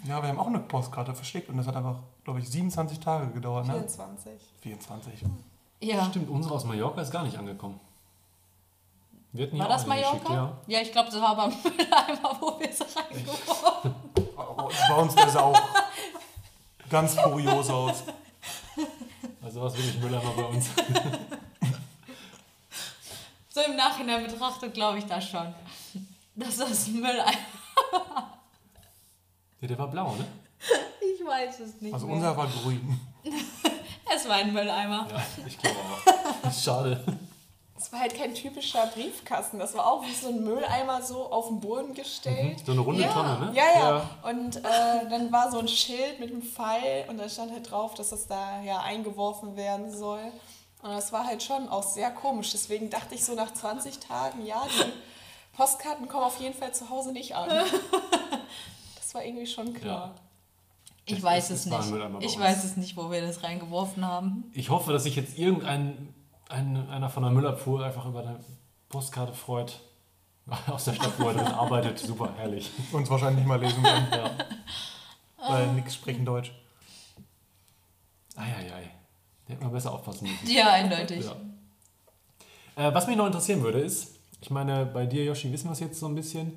Ja, 0.05 0.21
wir 0.23 0.29
haben 0.29 0.39
auch 0.39 0.49
eine 0.49 0.61
Postkarte 0.61 1.15
verschickt 1.15 1.49
und 1.49 1.57
das 1.57 1.67
hat 1.67 1.75
einfach, 1.77 1.97
glaube 2.25 2.41
ich, 2.41 2.51
27 2.51 3.01
Tage 3.01 3.29
gedauert, 3.29 3.67
ne? 3.67 3.73
24. 3.73 4.33
24. 4.61 5.25
Ja. 5.81 6.05
Stimmt, 6.05 6.29
unsere 6.29 6.55
aus 6.55 6.65
Mallorca 6.65 7.01
ist 7.01 7.11
gar 7.11 7.23
nicht 7.25 7.39
angekommen. 7.39 7.81
Wir 9.33 9.47
hatten 9.47 9.59
War 9.59 9.69
das 9.69 9.87
Mallorca? 9.87 10.35
Ja. 10.35 10.59
Ja, 10.67 10.81
ich 10.83 10.93
glaube, 10.93 11.11
das 11.11 11.19
war 11.23 11.35
beim 11.37 11.51
Mülleimer, 11.65 12.37
wo 12.39 12.61
wir 12.61 12.69
es 12.69 12.81
reingeworfen 12.95 13.95
Bei 14.37 14.95
uns 14.95 15.15
sah 15.15 15.25
es 15.27 15.37
auch 15.37 15.59
ganz 16.91 17.17
kurios 17.17 17.71
aus. 17.71 18.03
Also 19.43 19.61
war 19.63 19.69
es 19.69 19.75
wirklich 19.75 19.99
Mülleimer 20.01 20.33
bei 20.37 20.45
uns. 20.45 20.69
So 23.51 23.65
im 23.65 23.75
Nachhinein 23.75 24.25
betrachtet 24.25 24.73
glaube 24.73 24.99
ich 24.99 25.07
das 25.07 25.29
schon. 25.29 25.53
Dass 26.39 26.57
das 26.57 26.87
ein 26.87 27.01
Mülleimer. 27.01 27.33
Ja, 29.61 29.67
der 29.69 29.79
war 29.79 29.89
blau, 29.89 30.15
ne? 30.15 30.25
Ich 31.01 31.27
weiß 31.27 31.61
es 31.61 31.81
nicht 31.81 31.93
Also 31.93 32.07
mehr. 32.07 32.17
unser 32.17 32.37
war 32.37 32.47
grün. 32.47 33.01
es 34.15 34.29
war 34.29 34.37
ein 34.37 34.53
Mülleimer. 34.53 35.09
Ja, 35.11 35.23
ich 35.45 35.59
glaube 35.59 35.77
auch. 35.77 36.53
Schade. 36.65 37.05
Das 37.75 37.93
war 37.93 38.01
halt 38.01 38.15
kein 38.17 38.35
typischer 38.35 38.87
Briefkasten. 38.87 39.59
Das 39.59 39.75
war 39.75 39.87
auch 39.87 40.05
wie 40.05 40.15
so 40.15 40.29
ein 40.29 40.45
Mülleimer 40.45 41.03
so 41.03 41.31
auf 41.31 41.49
den 41.49 41.59
Boden 41.59 41.93
gestellt. 41.95 42.63
So 42.65 42.73
eine 42.73 42.83
runde 42.83 43.03
ja, 43.03 43.13
Tonne, 43.13 43.39
ne? 43.47 43.53
Ja, 43.55 43.65
ja. 43.75 44.11
Und 44.31 44.57
äh, 44.57 45.09
dann 45.11 45.33
war 45.33 45.51
so 45.51 45.59
ein 45.59 45.69
Schild 45.69 46.21
mit 46.21 46.31
einem 46.31 46.43
Pfeil 46.43 47.07
und 47.09 47.19
da 47.19 47.29
stand 47.29 47.51
halt 47.53 47.69
drauf, 47.69 47.95
dass 47.95 48.11
das 48.11 48.29
da 48.29 48.61
ja 48.63 48.81
eingeworfen 48.81 49.57
werden 49.57 49.91
soll. 49.93 50.33
Und 50.83 50.91
das 50.91 51.13
war 51.13 51.25
halt 51.27 51.43
schon 51.43 51.69
auch 51.69 51.83
sehr 51.83 52.11
komisch. 52.13 52.53
Deswegen 52.53 52.91
dachte 52.91 53.17
ich 53.17 53.25
so 53.25 53.35
nach 53.35 53.53
20 53.53 53.99
Tagen, 53.99 54.47
ja, 54.47 54.63
die 54.67 54.93
Postkarten 55.59 56.09
kommen 56.09 56.25
auf 56.25 56.41
jeden 56.41 56.55
Fall 56.55 56.73
zu 56.73 56.89
Hause 56.89 57.13
nicht 57.13 57.35
an. 57.37 57.51
Das 58.97 59.15
war 59.15 59.25
irgendwie 59.25 59.47
schon 59.47 59.73
klar. 59.73 60.15
Ich 61.07 61.17
Es- 61.17 61.23
weiß 61.23 61.49
es 61.51 61.65
nicht. 61.65 61.79
Ich 62.21 62.35
uns. 62.35 62.39
weiß 62.39 62.65
es 62.65 62.77
nicht, 62.77 62.95
wo 62.95 63.11
wir 63.11 63.23
das 63.23 63.43
reingeworfen 63.43 64.05
haben. 64.05 64.45
Ich 64.53 64.69
hoffe, 64.69 64.93
dass 64.93 65.05
sich 65.05 65.17
jetzt 65.17 65.39
irgendein 65.39 66.15
ein, 66.51 66.89
einer 66.91 67.09
von 67.09 67.23
der 67.23 67.33
Müllabfuhr 67.33 67.83
einfach 67.85 68.05
über 68.05 68.21
eine 68.21 68.39
Postkarte 68.91 69.33
freut. 69.33 69.81
Aus 70.67 70.85
der 70.85 70.93
Stadt, 70.93 71.13
wo 71.19 71.29
er 71.29 71.35
drin 71.35 71.47
arbeitet. 71.47 71.99
Super, 71.99 72.35
herrlich. 72.37 72.71
Uns 72.93 73.09
wahrscheinlich 73.09 73.39
nicht 73.39 73.49
mal 73.49 73.59
lesen 73.59 73.83
können, 73.83 74.09
Ja. 74.13 74.31
weil 75.49 75.67
nix 75.73 75.95
sprechen 75.95 76.27
Deutsch. 76.27 76.53
Eieiei. 78.37 78.91
Da 79.47 79.53
hätte 79.55 79.63
man 79.65 79.73
besser 79.73 79.93
aufpassen 79.93 80.29
müssen. 80.31 80.51
Ja, 80.55 80.71
eindeutig. 80.73 81.25
Ja. 82.77 82.89
Äh, 82.91 82.95
was 82.95 83.07
mich 83.07 83.17
noch 83.17 83.27
interessieren 83.27 83.63
würde, 83.63 83.81
ist, 83.81 84.18
ich 84.41 84.51
meine, 84.51 84.87
bei 84.87 85.07
dir, 85.07 85.25
Yoshi, 85.25 85.53
wissen 85.53 85.69
wir 85.69 85.73
es 85.73 85.81
jetzt 85.81 85.99
so 85.99 86.07
ein 86.07 86.15
bisschen. 86.15 86.53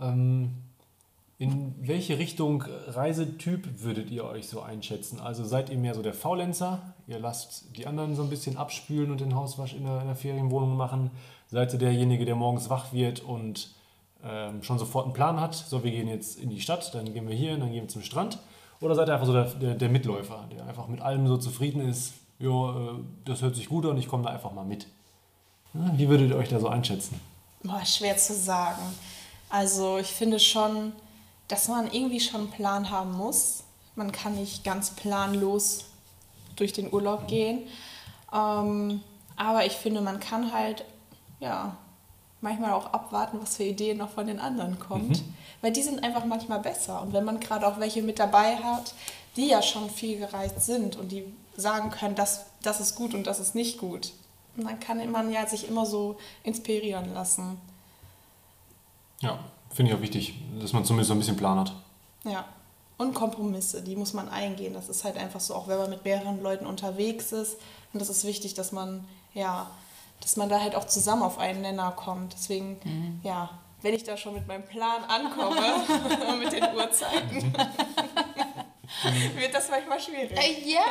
Ähm, 0.00 0.52
in 1.40 1.74
welche 1.80 2.18
Richtung 2.18 2.64
Reisetyp 2.88 3.82
würdet 3.82 4.10
ihr 4.10 4.24
euch 4.24 4.48
so 4.48 4.60
einschätzen? 4.60 5.20
Also 5.20 5.44
seid 5.44 5.70
ihr 5.70 5.78
mehr 5.78 5.94
so 5.94 6.02
der 6.02 6.14
Faulenzer? 6.14 6.94
Ihr 7.06 7.20
lasst 7.20 7.76
die 7.76 7.86
anderen 7.86 8.16
so 8.16 8.24
ein 8.24 8.30
bisschen 8.30 8.56
abspülen 8.56 9.12
und 9.12 9.20
den 9.20 9.36
Hauswasch 9.36 9.74
in 9.74 9.84
der, 9.84 10.00
in 10.00 10.06
der 10.08 10.16
Ferienwohnung 10.16 10.76
machen? 10.76 11.10
Seid 11.46 11.72
ihr 11.72 11.78
derjenige, 11.78 12.24
der 12.24 12.34
morgens 12.34 12.70
wach 12.70 12.92
wird 12.92 13.20
und 13.20 13.72
ähm, 14.24 14.64
schon 14.64 14.80
sofort 14.80 15.04
einen 15.04 15.14
Plan 15.14 15.40
hat? 15.40 15.54
So, 15.54 15.84
wir 15.84 15.92
gehen 15.92 16.08
jetzt 16.08 16.40
in 16.40 16.50
die 16.50 16.60
Stadt, 16.60 16.92
dann 16.92 17.12
gehen 17.12 17.28
wir 17.28 17.36
hier, 17.36 17.56
dann 17.56 17.70
gehen 17.70 17.84
wir 17.84 17.88
zum 17.88 18.02
Strand. 18.02 18.40
Oder 18.80 18.96
seid 18.96 19.08
ihr 19.08 19.14
einfach 19.14 19.26
so 19.26 19.32
der, 19.32 19.44
der, 19.44 19.74
der 19.74 19.88
Mitläufer, 19.88 20.44
der 20.52 20.66
einfach 20.66 20.88
mit 20.88 21.00
allem 21.00 21.28
so 21.28 21.36
zufrieden 21.36 21.80
ist? 21.88 22.14
Jo, 22.40 22.70
äh, 22.70 22.74
das 23.24 23.42
hört 23.42 23.54
sich 23.54 23.68
gut 23.68 23.86
an, 23.86 23.96
ich 23.96 24.08
komme 24.08 24.24
da 24.24 24.30
einfach 24.30 24.52
mal 24.52 24.64
mit. 24.64 24.88
Wie 25.72 26.08
würdet 26.08 26.30
ihr 26.30 26.36
euch 26.36 26.48
da 26.48 26.60
so 26.60 26.68
einschätzen? 26.68 27.20
Boah, 27.62 27.84
schwer 27.84 28.16
zu 28.16 28.34
sagen. 28.34 28.82
Also 29.48 29.98
ich 29.98 30.08
finde 30.08 30.38
schon, 30.38 30.92
dass 31.48 31.68
man 31.68 31.90
irgendwie 31.92 32.20
schon 32.20 32.42
einen 32.42 32.50
Plan 32.50 32.90
haben 32.90 33.12
muss. 33.12 33.62
Man 33.94 34.12
kann 34.12 34.34
nicht 34.34 34.64
ganz 34.64 34.90
planlos 34.90 35.84
durch 36.56 36.72
den 36.72 36.92
Urlaub 36.92 37.26
gehen. 37.26 37.62
Ähm, 38.32 39.00
aber 39.36 39.66
ich 39.66 39.72
finde, 39.72 40.00
man 40.00 40.20
kann 40.20 40.52
halt, 40.52 40.84
ja, 41.40 41.76
manchmal 42.40 42.72
auch 42.72 42.92
abwarten, 42.92 43.38
was 43.40 43.56
für 43.56 43.64
Ideen 43.64 43.98
noch 43.98 44.10
von 44.10 44.26
den 44.26 44.38
anderen 44.38 44.78
kommt. 44.78 45.22
Weil 45.60 45.72
die 45.72 45.82
sind 45.82 46.04
einfach 46.04 46.24
manchmal 46.24 46.60
besser. 46.60 47.02
Und 47.02 47.12
wenn 47.12 47.24
man 47.24 47.40
gerade 47.40 47.66
auch 47.66 47.80
welche 47.80 48.02
mit 48.02 48.18
dabei 48.18 48.56
hat, 48.56 48.94
die 49.36 49.48
ja 49.48 49.62
schon 49.62 49.90
viel 49.90 50.18
gereist 50.18 50.62
sind 50.62 50.96
und 50.96 51.10
die 51.10 51.24
sagen 51.56 51.90
können, 51.90 52.14
das, 52.14 52.46
das 52.62 52.80
ist 52.80 52.94
gut 52.94 53.14
und 53.14 53.26
das 53.26 53.40
ist 53.40 53.54
nicht 53.54 53.78
gut. 53.78 54.12
Und 54.56 54.64
dann 54.64 54.80
kann 54.80 55.10
man 55.10 55.32
ja 55.32 55.46
sich 55.46 55.68
immer 55.68 55.86
so 55.86 56.16
inspirieren 56.42 57.14
lassen. 57.14 57.60
Ja, 59.20 59.38
finde 59.70 59.92
ich 59.92 59.98
auch 59.98 60.02
wichtig, 60.02 60.34
dass 60.60 60.72
man 60.72 60.84
zumindest 60.84 61.08
so 61.08 61.14
ein 61.14 61.18
bisschen 61.18 61.36
Plan 61.36 61.58
hat. 61.58 61.72
Ja. 62.24 62.44
Und 62.96 63.14
Kompromisse, 63.14 63.82
die 63.82 63.94
muss 63.94 64.12
man 64.12 64.28
eingehen. 64.28 64.74
Das 64.74 64.88
ist 64.88 65.04
halt 65.04 65.16
einfach 65.16 65.38
so, 65.38 65.54
auch 65.54 65.68
wenn 65.68 65.78
man 65.78 65.90
mit 65.90 66.04
mehreren 66.04 66.42
Leuten 66.42 66.66
unterwegs 66.66 67.30
ist. 67.30 67.56
Und 67.92 68.00
das 68.00 68.08
ist 68.08 68.24
wichtig, 68.24 68.54
dass 68.54 68.72
man, 68.72 69.04
ja, 69.34 69.70
dass 70.20 70.36
man 70.36 70.48
da 70.48 70.60
halt 70.60 70.74
auch 70.74 70.84
zusammen 70.84 71.22
auf 71.22 71.38
einen 71.38 71.60
Nenner 71.60 71.92
kommt. 71.92 72.32
Deswegen, 72.32 73.20
ja, 73.22 73.50
wenn 73.82 73.94
ich 73.94 74.02
da 74.02 74.16
schon 74.16 74.34
mit 74.34 74.46
meinem 74.46 74.64
Plan 74.64 75.04
ankomme, 75.04 75.60
mit 76.38 76.52
den 76.52 76.64
Uhrzeiten, 76.74 77.52
wird 79.36 79.54
das 79.54 79.70
manchmal 79.70 80.00
schwierig. 80.00 80.36
Äh, 80.36 80.68
ja. 80.68 80.82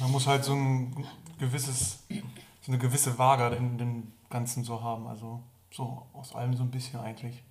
Man 0.00 0.10
muss 0.10 0.26
halt 0.26 0.44
so 0.44 0.54
ein 0.54 1.06
gewisses, 1.38 1.98
so 2.62 2.72
eine 2.72 2.78
gewisse 2.78 3.18
Waage 3.18 3.54
in 3.56 3.76
dem 3.78 4.12
Ganzen 4.30 4.64
so 4.64 4.82
haben. 4.82 5.06
Also 5.06 5.42
so 5.70 6.06
aus 6.14 6.34
allem 6.34 6.54
so 6.54 6.62
ein 6.62 6.70
bisschen 6.70 6.98
eigentlich. 7.00 7.42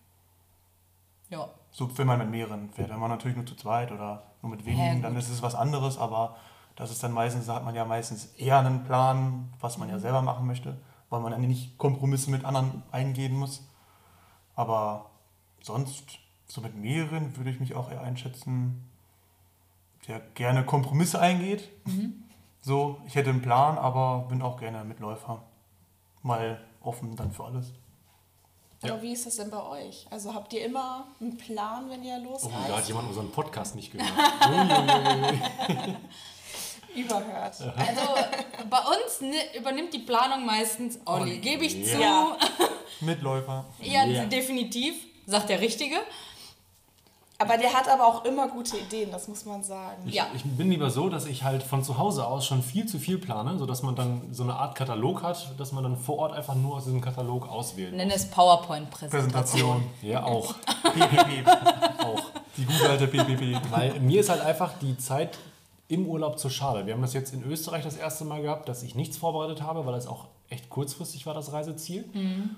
Ja. 1.30 1.50
So, 1.72 1.98
wenn 1.98 2.08
man 2.08 2.18
mit 2.20 2.30
mehreren 2.30 2.70
fährt. 2.72 2.90
Wenn 2.90 3.00
man 3.00 3.10
natürlich 3.10 3.38
nur 3.38 3.46
zu 3.46 3.56
zweit 3.56 3.92
oder 3.92 4.24
nur 4.42 4.52
mit 4.52 4.66
wenigen, 4.66 4.98
Ja, 4.98 5.02
dann 5.04 5.16
ist 5.16 5.30
es 5.30 5.42
was 5.42 5.56
anderes, 5.56 5.98
aber 5.98 6.36
das 6.76 6.92
ist 6.92 7.04
dann 7.04 7.14
meistens, 7.14 7.46
da 7.46 7.56
hat 7.56 7.64
man 7.64 7.76
ja 7.76 7.86
meistens 7.86 8.26
eher 8.38 8.60
einen 8.60 8.84
Plan, 8.84 9.54
was 9.60 9.78
man 9.78 9.88
ja 9.90 9.96
Mhm. 9.96 10.00
selber 10.02 10.22
machen 10.22 10.46
möchte, 10.48 10.78
weil 11.10 11.22
man 11.22 11.32
dann 11.32 11.42
nicht 11.42 11.78
Kompromisse 11.78 12.32
mit 12.32 12.44
anderen 12.44 12.84
eingehen 12.92 13.38
muss. 13.38 13.66
Aber 14.56 15.10
sonst, 15.62 16.20
so 16.48 16.60
mit 16.62 16.76
mehreren 16.76 17.38
würde 17.38 17.50
ich 17.50 17.60
mich 17.60 17.76
auch 17.76 17.90
eher 17.92 18.02
einschätzen, 18.02 18.90
der 20.08 20.20
gerne 20.20 20.66
Kompromisse 20.66 21.20
eingeht. 21.20 21.70
Mhm. 21.88 22.24
So, 22.62 23.02
ich 23.08 23.16
hätte 23.16 23.30
einen 23.32 23.42
Plan, 23.42 23.78
aber 23.78 24.26
bin 24.30 24.42
auch 24.42 24.60
gerne 24.60 24.84
Mitläufer. 24.84 25.42
Mal 26.22 26.62
offen 26.82 27.16
dann 27.16 27.32
für 27.32 27.46
alles. 27.46 27.74
Aber 28.84 29.02
wie 29.02 29.14
ist 29.14 29.26
das 29.28 29.36
denn 29.36 29.50
bei 29.52 29.62
euch? 29.64 30.08
Also 30.10 30.34
habt 30.34 30.54
ihr 30.54 30.66
immer 30.66 31.06
einen 31.20 31.38
Plan, 31.38 31.88
wenn 31.90 32.04
ihr 32.04 32.18
Oh, 32.22 32.32
losreist? 32.32 32.70
da 32.70 32.78
hat 32.78 32.88
jemand 32.88 33.10
unseren 33.10 33.32
Podcast 33.32 33.76
nicht 33.76 33.92
gehört. 33.92 34.12
Überhört. 36.96 37.62
Also 37.62 38.02
bei 38.70 38.78
uns 38.80 39.22
ne, 39.22 39.36
übernimmt 39.58 39.94
die 39.94 40.00
Planung 40.00 40.46
meistens 40.46 41.00
Olli, 41.06 41.38
gebe 41.40 41.64
ich 41.66 41.86
zu. 41.86 42.00
Ja. 42.02 42.36
Mitläufer. 43.02 43.66
Ja, 43.82 44.04
Ja. 44.06 44.26
definitiv, 44.26 44.96
sagt 45.26 45.50
der 45.50 45.62
Richtige. 45.62 45.96
Aber 47.42 47.58
der 47.58 47.74
hat 47.74 47.90
aber 47.90 48.06
auch 48.06 48.24
immer 48.26 48.48
gute 48.48 48.78
Ideen, 48.78 49.10
das 49.12 49.28
muss 49.28 49.46
man 49.46 49.64
sagen. 49.64 50.04
Ich, 50.06 50.14
Ja. 50.16 50.28
ich 50.36 50.44
bin 50.44 50.70
lieber 50.70 50.90
so, 50.90 51.10
dass 51.10 51.26
ich 51.26 51.44
halt 51.44 51.64
von 51.64 51.84
zu 51.84 51.98
Hause 51.98 52.26
aus 52.28 52.46
schon 52.46 52.62
viel 52.62 52.86
zu 52.86 53.00
viel 53.00 53.18
plane, 53.18 53.58
sodass 53.58 53.82
man 53.84 53.96
dann 53.96 54.22
so 54.32 54.44
eine 54.44 54.56
Art 54.56 54.76
Katalog 54.76 55.24
hat, 55.24 55.52
dass 55.60 55.72
man 55.72 55.84
dann 55.84 55.98
vor 55.98 56.18
Ort 56.20 56.34
einfach 56.34 56.56
nur 56.56 56.76
aus 56.76 56.84
diesem 56.86 57.02
Katalog 57.02 57.50
auswählt. 57.50 57.94
Nenn 57.96 58.12
es 58.12 58.30
PowerPoint-Präsentation. 58.30 59.32
Präsentation. 59.32 59.84
Ja, 60.02 60.24
auch. 60.24 60.54
PPP. 60.94 61.48
auch. 62.04 62.22
Die 62.58 62.66
gute 62.66 62.90
alte 62.90 63.08
PPP. 63.08 63.60
Weil 63.72 64.00
mir 64.00 64.20
ist 64.22 64.30
halt 64.30 64.42
einfach 64.42 64.74
die 64.82 64.98
Zeit 64.98 65.38
im 65.88 66.06
Urlaub 66.08 66.40
zu 66.40 66.50
schade. 66.50 66.86
Wir 66.86 66.94
haben 66.94 67.02
das 67.02 67.14
jetzt 67.14 67.34
in 67.34 67.44
Österreich 67.44 67.84
das 67.84 67.98
erste 67.98 68.24
Mal 68.26 68.42
gehabt, 68.42 68.70
dass 68.70 68.84
ich 68.84 68.96
nichts 68.96 69.18
vorbereitet 69.18 69.62
habe, 69.62 69.86
weil 69.86 69.96
es 69.96 70.08
auch 70.08 70.26
echt 70.52 70.70
kurzfristig 70.70 71.26
war, 71.26 71.34
das 71.34 71.54
Reiseziel. 71.54 72.06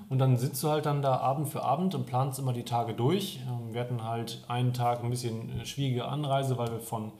Und 0.09 0.19
dann 0.19 0.35
sitzt 0.37 0.61
du 0.63 0.69
halt 0.69 0.85
dann 0.85 1.01
da 1.01 1.17
Abend 1.17 1.47
für 1.47 1.63
Abend 1.63 1.93
und 1.95 2.05
planst 2.05 2.39
immer 2.39 2.51
die 2.51 2.63
Tage 2.63 2.93
durch. 2.93 3.39
Ähm, 3.47 3.73
Wir 3.73 3.81
hatten 3.81 4.03
halt 4.03 4.43
einen 4.47 4.73
Tag 4.73 5.03
ein 5.03 5.09
bisschen 5.09 5.61
äh, 5.61 5.65
schwierige 5.65 6.05
Anreise, 6.05 6.57
weil 6.57 6.71
wir 6.71 6.79
von, 6.79 7.11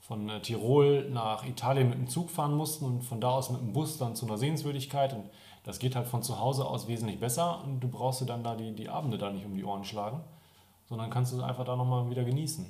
von 0.00 0.28
äh, 0.28 0.40
Tirol 0.42 1.08
nach 1.10 1.46
Italien 1.46 1.88
mit 1.90 1.98
dem 1.98 2.08
Zug 2.08 2.28
fahren 2.30 2.54
mussten 2.54 2.84
und 2.84 3.02
von 3.02 3.20
da 3.20 3.30
aus 3.30 3.50
mit 3.50 3.60
dem 3.60 3.72
Bus 3.72 3.98
dann 3.98 4.16
zu 4.16 4.26
einer 4.26 4.36
Sehenswürdigkeit. 4.36 5.12
Und 5.14 5.24
das 5.64 5.78
geht 5.78 5.94
halt 5.96 6.08
von 6.08 6.22
zu 6.22 6.40
Hause 6.40 6.64
aus 6.66 6.88
wesentlich 6.88 7.20
besser 7.20 7.62
und 7.64 7.80
du 7.80 7.88
brauchst 7.88 8.20
dir 8.20 8.26
dann 8.26 8.42
da 8.42 8.54
die, 8.56 8.72
die 8.74 8.88
Abende 8.88 9.18
da 9.18 9.30
nicht 9.30 9.46
um 9.46 9.54
die 9.54 9.64
Ohren 9.64 9.84
schlagen, 9.84 10.20
sondern 10.88 11.08
kannst 11.08 11.32
du 11.32 11.42
einfach 11.42 11.64
da 11.64 11.76
nochmal 11.76 12.10
wieder 12.10 12.24
genießen. 12.24 12.66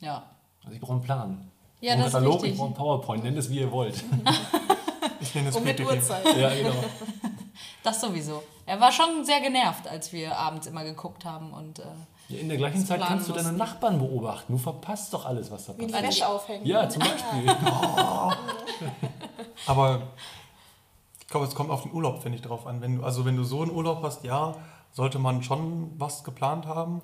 Ja. 0.00 0.24
Also 0.64 0.74
ich 0.74 0.80
brauche 0.80 0.92
einen 0.94 1.02
Plan. 1.02 1.50
Ja, 1.80 1.92
Einen 1.92 2.00
das 2.02 2.08
ist 2.08 2.14
Katalog, 2.14 2.34
wichtig. 2.42 2.50
ich 2.52 2.56
brauche 2.58 2.66
einen 2.66 2.74
PowerPoint, 2.76 3.22
nennt 3.24 3.38
es 3.38 3.48
wie 3.48 3.60
ihr 3.60 3.70
wollt. 3.70 4.02
Ich 5.20 5.34
nenne 5.34 5.48
es 5.48 5.56
Und 5.56 5.64
mit. 5.64 5.80
Uhrzeit. 5.80 6.24
ja, 6.36 6.54
genau. 6.54 6.72
Das 7.82 8.00
sowieso. 8.00 8.42
Er 8.66 8.80
war 8.80 8.92
schon 8.92 9.24
sehr 9.24 9.40
genervt, 9.40 9.88
als 9.88 10.12
wir 10.12 10.36
abends 10.36 10.66
immer 10.66 10.84
geguckt 10.84 11.24
haben 11.24 11.52
und 11.52 11.78
äh, 11.78 11.82
Ja, 12.28 12.40
in 12.40 12.48
der 12.48 12.58
gleichen 12.58 12.84
Zeit 12.84 13.00
kannst 13.00 13.28
du 13.28 13.32
deine 13.32 13.44
mussten. 13.52 13.56
Nachbarn 13.58 13.98
beobachten. 13.98 14.52
Du 14.52 14.58
verpasst 14.58 15.14
doch 15.14 15.24
alles, 15.24 15.50
was 15.50 15.66
da 15.66 15.78
Wie 15.78 15.86
passiert. 15.86 16.02
Wäsche 16.08 16.28
aufhängen. 16.28 16.66
Ja, 16.66 16.88
zum 16.88 17.00
Beispiel. 17.00 17.46
Aber 19.66 20.02
ich 21.20 21.26
glaube, 21.28 21.46
es 21.46 21.54
kommt 21.54 21.70
auf 21.70 21.82
den 21.82 21.92
Urlaub, 21.92 22.22
finde 22.22 22.36
ich, 22.36 22.42
drauf 22.42 22.66
an. 22.66 22.80
Wenn 22.80 22.98
du, 22.98 23.04
also 23.04 23.24
wenn 23.24 23.36
du 23.36 23.44
so 23.44 23.62
einen 23.62 23.70
Urlaub 23.70 24.02
hast, 24.02 24.24
ja, 24.24 24.54
sollte 24.92 25.18
man 25.18 25.42
schon 25.42 25.92
was 25.98 26.24
geplant 26.24 26.66
haben. 26.66 27.00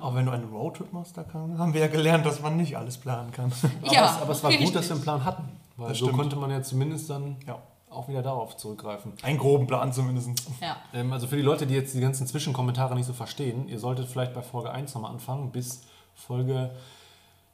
Aber 0.00 0.14
wenn 0.14 0.24
du 0.26 0.32
einen 0.32 0.48
Roadtrip 0.50 0.92
machst, 0.92 1.18
da 1.18 1.22
kann, 1.24 1.58
haben 1.58 1.74
wir 1.74 1.82
ja 1.82 1.88
gelernt, 1.88 2.24
dass 2.24 2.40
man 2.40 2.56
nicht 2.56 2.76
alles 2.78 2.96
planen 2.96 3.30
kann. 3.32 3.52
Aber, 3.82 3.92
Ja, 3.92 4.06
es, 4.06 4.22
aber 4.22 4.32
es 4.32 4.42
war 4.42 4.52
gut, 4.52 4.74
dass 4.74 4.88
wir 4.88 4.94
einen 4.94 5.02
Plan 5.04 5.24
hatten. 5.24 5.48
Weil 5.76 5.88
Das 5.88 5.98
so 5.98 6.06
stimmt. 6.06 6.18
konnte 6.18 6.36
man 6.36 6.50
ja 6.50 6.62
zumindest 6.62 7.08
dann 7.10 7.36
Ja. 7.46 7.58
auch 7.90 8.08
wieder 8.08 8.22
darauf 8.22 8.56
zurückgreifen. 8.56 9.12
Einen 9.22 9.38
groben 9.38 9.66
Plan 9.66 9.92
zumindest. 9.92 10.30
ja. 10.60 10.76
Ähm, 10.94 11.12
also 11.12 11.26
für 11.26 11.36
die 11.36 11.42
Leute, 11.42 11.66
die 11.66 11.74
jetzt 11.74 11.94
die 11.94 12.00
ganzen 12.00 12.26
Zwischenkommentare 12.26 12.94
nicht 12.94 13.06
so 13.06 13.12
verstehen, 13.12 13.68
ihr 13.68 13.78
solltet 13.78 14.08
vielleicht 14.08 14.34
bei 14.34 14.42
Folge 14.42 14.70
1 14.70 14.94
nochmal 14.94 15.10
anfangen 15.12 15.50
bis 15.50 15.82
Folge 16.14 16.70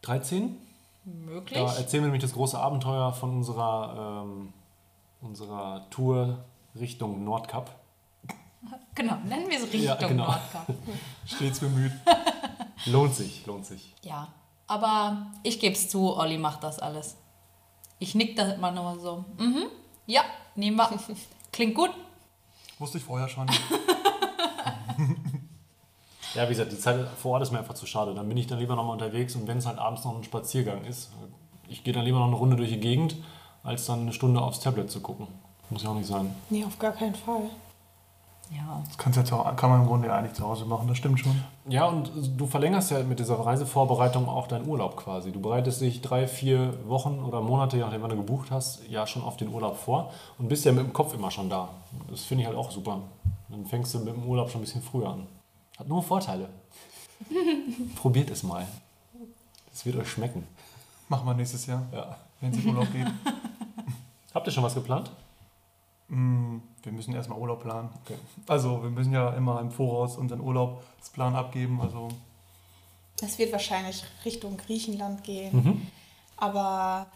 13. 0.02 0.56
Möglich. 1.04 1.58
Da 1.58 1.64
erzählen 1.76 2.02
wir 2.02 2.08
nämlich 2.08 2.22
das 2.22 2.34
große 2.34 2.58
Abenteuer 2.58 3.12
von 3.12 3.30
unserer, 3.38 4.24
ähm, 4.26 4.52
unserer 5.22 5.88
Tour 5.90 6.38
Richtung 6.78 7.24
Nordkap. 7.24 7.74
Genau, 8.94 9.14
nennen 9.24 9.48
wir 9.48 9.56
es 9.58 9.62
Richtung 9.64 9.80
Ja, 9.82 9.94
genau. 9.94 10.26
Nordkap. 10.26 10.66
Stets 11.24 11.60
bemüht. 11.60 11.92
Lohnt 12.86 13.14
sich, 13.14 13.46
lohnt 13.46 13.64
sich. 13.64 13.94
Ja, 14.02 14.26
aber 14.66 15.28
ich 15.44 15.60
gebe 15.60 15.74
es 15.74 15.88
zu, 15.88 16.16
Olli 16.16 16.36
macht 16.36 16.64
das 16.64 16.80
alles. 16.80 17.16
Ich 17.98 18.14
nick 18.14 18.36
da 18.36 18.52
immer 18.52 18.70
nur 18.70 18.98
so. 19.00 19.24
Mhm, 19.38 19.66
ja, 20.06 20.22
nehmen 20.54 20.76
wir. 20.76 20.88
Klingt 21.52 21.74
gut. 21.74 21.90
Wusste 22.78 22.98
ich 22.98 23.04
vorher 23.04 23.28
schon. 23.28 23.48
Ja, 26.34 26.44
wie 26.44 26.50
gesagt, 26.50 26.72
die 26.72 26.78
Zeit 26.78 27.08
vor 27.16 27.32
Ort 27.32 27.42
ist 27.42 27.52
mir 27.52 27.58
einfach 27.58 27.74
zu 27.74 27.86
schade. 27.86 28.14
Dann 28.14 28.28
bin 28.28 28.36
ich 28.36 28.46
dann 28.46 28.58
lieber 28.58 28.76
nochmal 28.76 28.92
unterwegs 28.92 29.34
und 29.34 29.48
wenn 29.48 29.58
es 29.58 29.66
halt 29.66 29.78
abends 29.78 30.04
noch 30.04 30.14
ein 30.16 30.24
Spaziergang 30.24 30.84
ist, 30.84 31.10
ich 31.68 31.84
gehe 31.84 31.94
dann 31.94 32.04
lieber 32.04 32.18
noch 32.18 32.26
eine 32.26 32.36
Runde 32.36 32.56
durch 32.56 32.70
die 32.70 32.80
Gegend, 32.80 33.16
als 33.62 33.86
dann 33.86 34.02
eine 34.02 34.12
Stunde 34.12 34.40
aufs 34.40 34.60
Tablet 34.60 34.90
zu 34.90 35.00
gucken. 35.00 35.26
Muss 35.70 35.82
ja 35.82 35.90
auch 35.90 35.94
nicht 35.94 36.06
sein. 36.06 36.34
Nee, 36.50 36.64
auf 36.64 36.78
gar 36.78 36.92
keinen 36.92 37.14
Fall. 37.14 37.50
Ja. 38.50 38.82
Das 38.86 38.96
kannst 38.96 39.16
du 39.16 39.20
ja 39.20 39.26
zu, 39.26 39.56
kann 39.56 39.68
man 39.70 39.82
im 39.82 39.86
Grunde 39.86 40.08
ja 40.08 40.16
eigentlich 40.16 40.32
zu 40.32 40.42
Hause 40.46 40.64
machen, 40.64 40.88
das 40.88 40.96
stimmt 40.96 41.20
schon. 41.20 41.42
Ja, 41.68 41.84
und 41.84 42.10
du 42.38 42.46
verlängerst 42.46 42.90
ja 42.90 43.02
mit 43.02 43.18
dieser 43.18 43.34
Reisevorbereitung 43.38 44.26
auch 44.28 44.46
deinen 44.46 44.66
Urlaub 44.66 44.96
quasi. 44.96 45.32
Du 45.32 45.40
bereitest 45.40 45.80
dich 45.82 46.00
drei, 46.00 46.26
vier 46.26 46.72
Wochen 46.88 47.18
oder 47.18 47.42
Monate, 47.42 47.76
je 47.76 47.82
nachdem 47.82 48.00
wann 48.02 48.10
du 48.10 48.16
gebucht 48.16 48.50
hast, 48.50 48.80
ja 48.88 49.06
schon 49.06 49.22
auf 49.22 49.36
den 49.36 49.48
Urlaub 49.52 49.76
vor 49.76 50.10
und 50.38 50.48
bist 50.48 50.64
ja 50.64 50.72
mit 50.72 50.82
dem 50.84 50.92
Kopf 50.94 51.12
immer 51.12 51.30
schon 51.30 51.50
da. 51.50 51.68
Das 52.10 52.22
finde 52.22 52.42
ich 52.42 52.48
halt 52.48 52.56
auch 52.56 52.70
super. 52.70 53.00
Dann 53.50 53.66
fängst 53.66 53.92
du 53.94 53.98
mit 53.98 54.14
dem 54.14 54.24
Urlaub 54.24 54.50
schon 54.50 54.60
ein 54.60 54.64
bisschen 54.64 54.82
früher 54.82 55.10
an. 55.10 55.26
Hat 55.78 55.88
nur 55.88 56.02
Vorteile. 56.02 56.48
Probiert 57.96 58.30
es 58.30 58.42
mal. 58.42 58.66
Es 59.72 59.84
wird 59.84 59.96
euch 59.96 60.08
schmecken. 60.08 60.46
Machen 61.08 61.26
wir 61.26 61.34
nächstes 61.34 61.66
Jahr, 61.66 61.82
Ja. 61.92 62.16
wenn 62.40 62.50
es 62.50 62.58
in 62.64 62.68
Urlaub 62.68 62.90
geht. 62.92 63.06
Habt 64.34 64.46
ihr 64.46 64.52
schon 64.52 64.62
was 64.64 64.74
geplant? 64.74 65.10
Mm, 66.08 66.58
Wir 66.88 66.96
müssen 66.96 67.14
erstmal 67.14 67.38
Urlaub 67.38 67.62
planen. 67.62 67.90
Okay. 68.02 68.16
Also 68.46 68.82
wir 68.82 68.88
müssen 68.88 69.12
ja 69.12 69.28
immer 69.34 69.60
im 69.60 69.70
Voraus 69.70 70.16
unseren 70.16 70.40
Urlaubsplan 70.40 71.36
abgeben. 71.36 71.82
Also 71.82 72.08
Es 73.20 73.38
wird 73.38 73.52
wahrscheinlich 73.52 74.04
Richtung 74.24 74.56
Griechenland 74.56 75.22
gehen. 75.22 75.54
Mhm. 75.54 75.86
Aber 76.38 77.06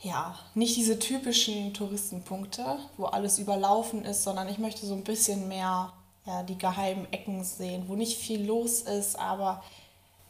ja, 0.00 0.34
nicht 0.54 0.76
diese 0.76 0.98
typischen 0.98 1.74
Touristenpunkte, 1.74 2.78
wo 2.96 3.04
alles 3.04 3.38
überlaufen 3.38 4.02
ist, 4.06 4.24
sondern 4.24 4.48
ich 4.48 4.56
möchte 4.56 4.86
so 4.86 4.94
ein 4.94 5.04
bisschen 5.04 5.46
mehr 5.48 5.92
ja, 6.24 6.42
die 6.42 6.56
geheimen 6.56 7.06
Ecken 7.12 7.44
sehen, 7.44 7.84
wo 7.86 7.96
nicht 7.96 8.16
viel 8.16 8.46
los 8.46 8.80
ist, 8.80 9.18
aber 9.18 9.62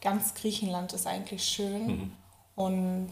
ganz 0.01 0.33
Griechenland 0.33 0.91
ist 0.91 1.07
eigentlich 1.07 1.45
schön. 1.45 1.87
Mhm. 1.87 2.11
Und 2.55 3.09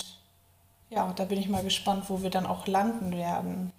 ja, 0.90 1.14
da 1.14 1.24
bin 1.26 1.40
ich 1.40 1.48
mal 1.48 1.64
gespannt, 1.64 2.06
wo 2.10 2.22
wir 2.24 2.30
dann 2.30 2.46
auch 2.46 2.68
landen 2.68 3.12
werden. 3.12 3.72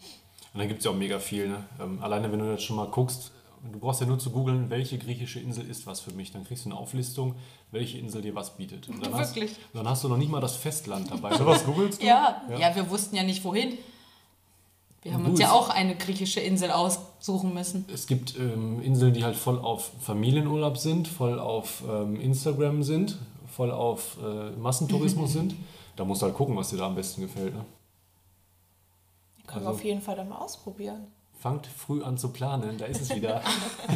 Und 0.53 0.59
dann 0.61 0.69
gibt 0.69 0.81
es 0.81 0.85
ja 0.85 0.91
auch 0.91 0.97
mega 0.97 1.19
viel. 1.19 1.49
Ne? 1.49 1.65
Ähm, 1.81 2.03
alleine 2.03 2.31
wenn 2.33 2.39
du 2.41 2.51
jetzt 2.51 2.65
schon 2.65 2.77
mal 2.77 2.87
guckst, 2.89 3.31
du 3.73 3.79
brauchst 3.79 4.01
ja 4.01 4.07
nur 4.07 4.19
zu 4.19 4.31
googeln, 4.31 4.69
welche 4.71 4.99
griechische 4.99 5.39
Insel 5.41 5.69
ist 5.69 5.87
was 5.87 6.01
für 6.01 6.13
mich. 6.13 6.33
Dann 6.33 6.45
kriegst 6.45 6.65
du 6.65 6.71
eine 6.71 6.79
Auflistung, 6.79 7.35
welche 7.71 7.99
Insel 7.99 8.23
dir 8.23 8.35
was 8.35 8.57
bietet. 8.57 8.89
Und 8.89 9.05
dann 9.05 9.15
hast, 9.15 9.35
Wirklich? 9.37 9.57
dann 9.75 9.89
hast 9.89 10.03
du 10.03 10.09
noch 10.09 10.17
nicht 10.17 10.31
mal 10.31 10.41
das 10.41 10.57
Festland 10.57 11.11
dabei. 11.11 11.35
sowas 11.39 11.65
googelst 11.65 12.03
du? 12.03 12.07
Ja, 12.07 12.43
Ja. 12.51 12.59
ja, 12.59 12.75
wir 12.75 12.89
wussten 12.91 13.15
ja 13.17 13.23
nicht 13.23 13.45
wohin. 13.45 13.79
Wir 15.03 15.15
haben 15.15 15.25
Du, 15.25 15.31
uns 15.31 15.41
ja 15.41 15.53
auch 15.53 15.71
eine 15.71 15.95
griechische 15.97 16.41
Insel 16.41 16.71
aussuchen 16.71 17.55
müssen. 17.55 17.87
Es 17.93 18.07
gibt 18.07 18.37
ähm, 18.39 18.83
Inseln, 18.83 19.15
die 19.15 19.25
halt 19.25 19.37
voll 19.37 19.59
auf 19.59 19.93
Familienurlaub 20.01 20.77
sind, 20.77 21.09
voll 21.09 21.39
auf 21.39 21.83
ähm, 21.89 22.21
Instagram 22.21 22.83
sind, 22.83 23.17
voll 23.47 23.71
auf 23.71 24.19
äh, 24.23 24.51
Massentourismus 24.59 25.33
sind. 25.35 25.55
Da 25.97 26.05
musst 26.05 26.21
du 26.23 26.27
halt 26.27 26.35
gucken, 26.35 26.55
was 26.57 26.69
dir 26.71 26.77
da 26.77 26.87
am 26.87 26.95
besten 26.97 27.23
gefällt. 27.23 27.55
Ne? 27.55 27.65
Können 29.51 29.65
wir 29.65 29.69
Also- 29.69 29.79
auf 29.81 29.85
jeden 29.85 30.01
Fall 30.03 30.17
dann 30.17 30.29
mal 30.29 30.39
ausprobieren. 30.39 31.07
Fangt 31.41 31.67
früh 31.67 32.03
an 32.05 32.19
zu 32.19 32.29
planen, 32.33 32.77
da 32.79 32.85
ist 32.85 33.01
es 33.01 33.15
wieder. 33.15 33.41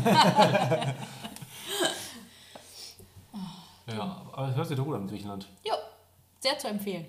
ja, 3.86 4.22
aber 4.32 4.46
das 4.48 4.56
hört 4.56 4.68
sich 4.68 4.76
doch 4.76 4.84
gut 4.84 4.94
an, 4.96 5.06
Griechenland. 5.08 5.46
Jo, 5.64 5.74
sehr 6.40 6.58
zu 6.58 6.68
empfehlen. 6.68 7.06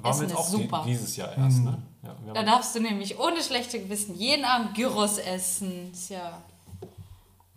Waren 0.00 0.10
Essen 0.10 0.20
wir 0.22 0.28
jetzt 0.28 0.38
ist 0.38 0.38
auch 0.46 0.50
die- 0.56 0.62
super. 0.62 0.82
dieses 0.86 1.16
Jahr 1.16 1.36
erst, 1.36 1.64
ne? 1.64 1.82
Ja, 2.02 2.16
wir 2.24 2.32
Da 2.34 2.40
haben, 2.40 2.46
darfst 2.46 2.74
du 2.74 2.80
nämlich 2.80 3.18
ohne 3.18 3.42
schlechte 3.42 3.80
Gewissen 3.80 4.14
jeden 4.14 4.44
Abend 4.44 4.74
Gyros 4.74 5.18
essen. 5.18 5.92
Ist 5.92 6.10
ja. 6.10 6.40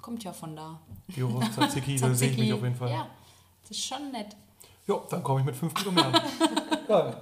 Kommt 0.01 0.23
ja 0.23 0.33
von 0.33 0.55
da. 0.55 0.79
Gyros, 1.07 1.45
Tzatziki, 1.55 1.97
da 1.99 2.13
sehe 2.13 2.31
ich 2.31 2.37
mich 2.37 2.51
auf 2.53 2.61
jeden 2.63 2.75
Fall. 2.75 2.89
Ja, 2.91 3.07
das 3.61 3.71
ist 3.71 3.85
schon 3.85 4.11
nett. 4.11 4.35
Jo, 4.87 5.03
dann 5.09 5.23
komme 5.23 5.39
ich 5.39 5.45
mit 5.45 5.55
5 5.55 5.73
Kilo 5.73 5.91
mehr. 5.91 6.11
Geil. 6.87 7.17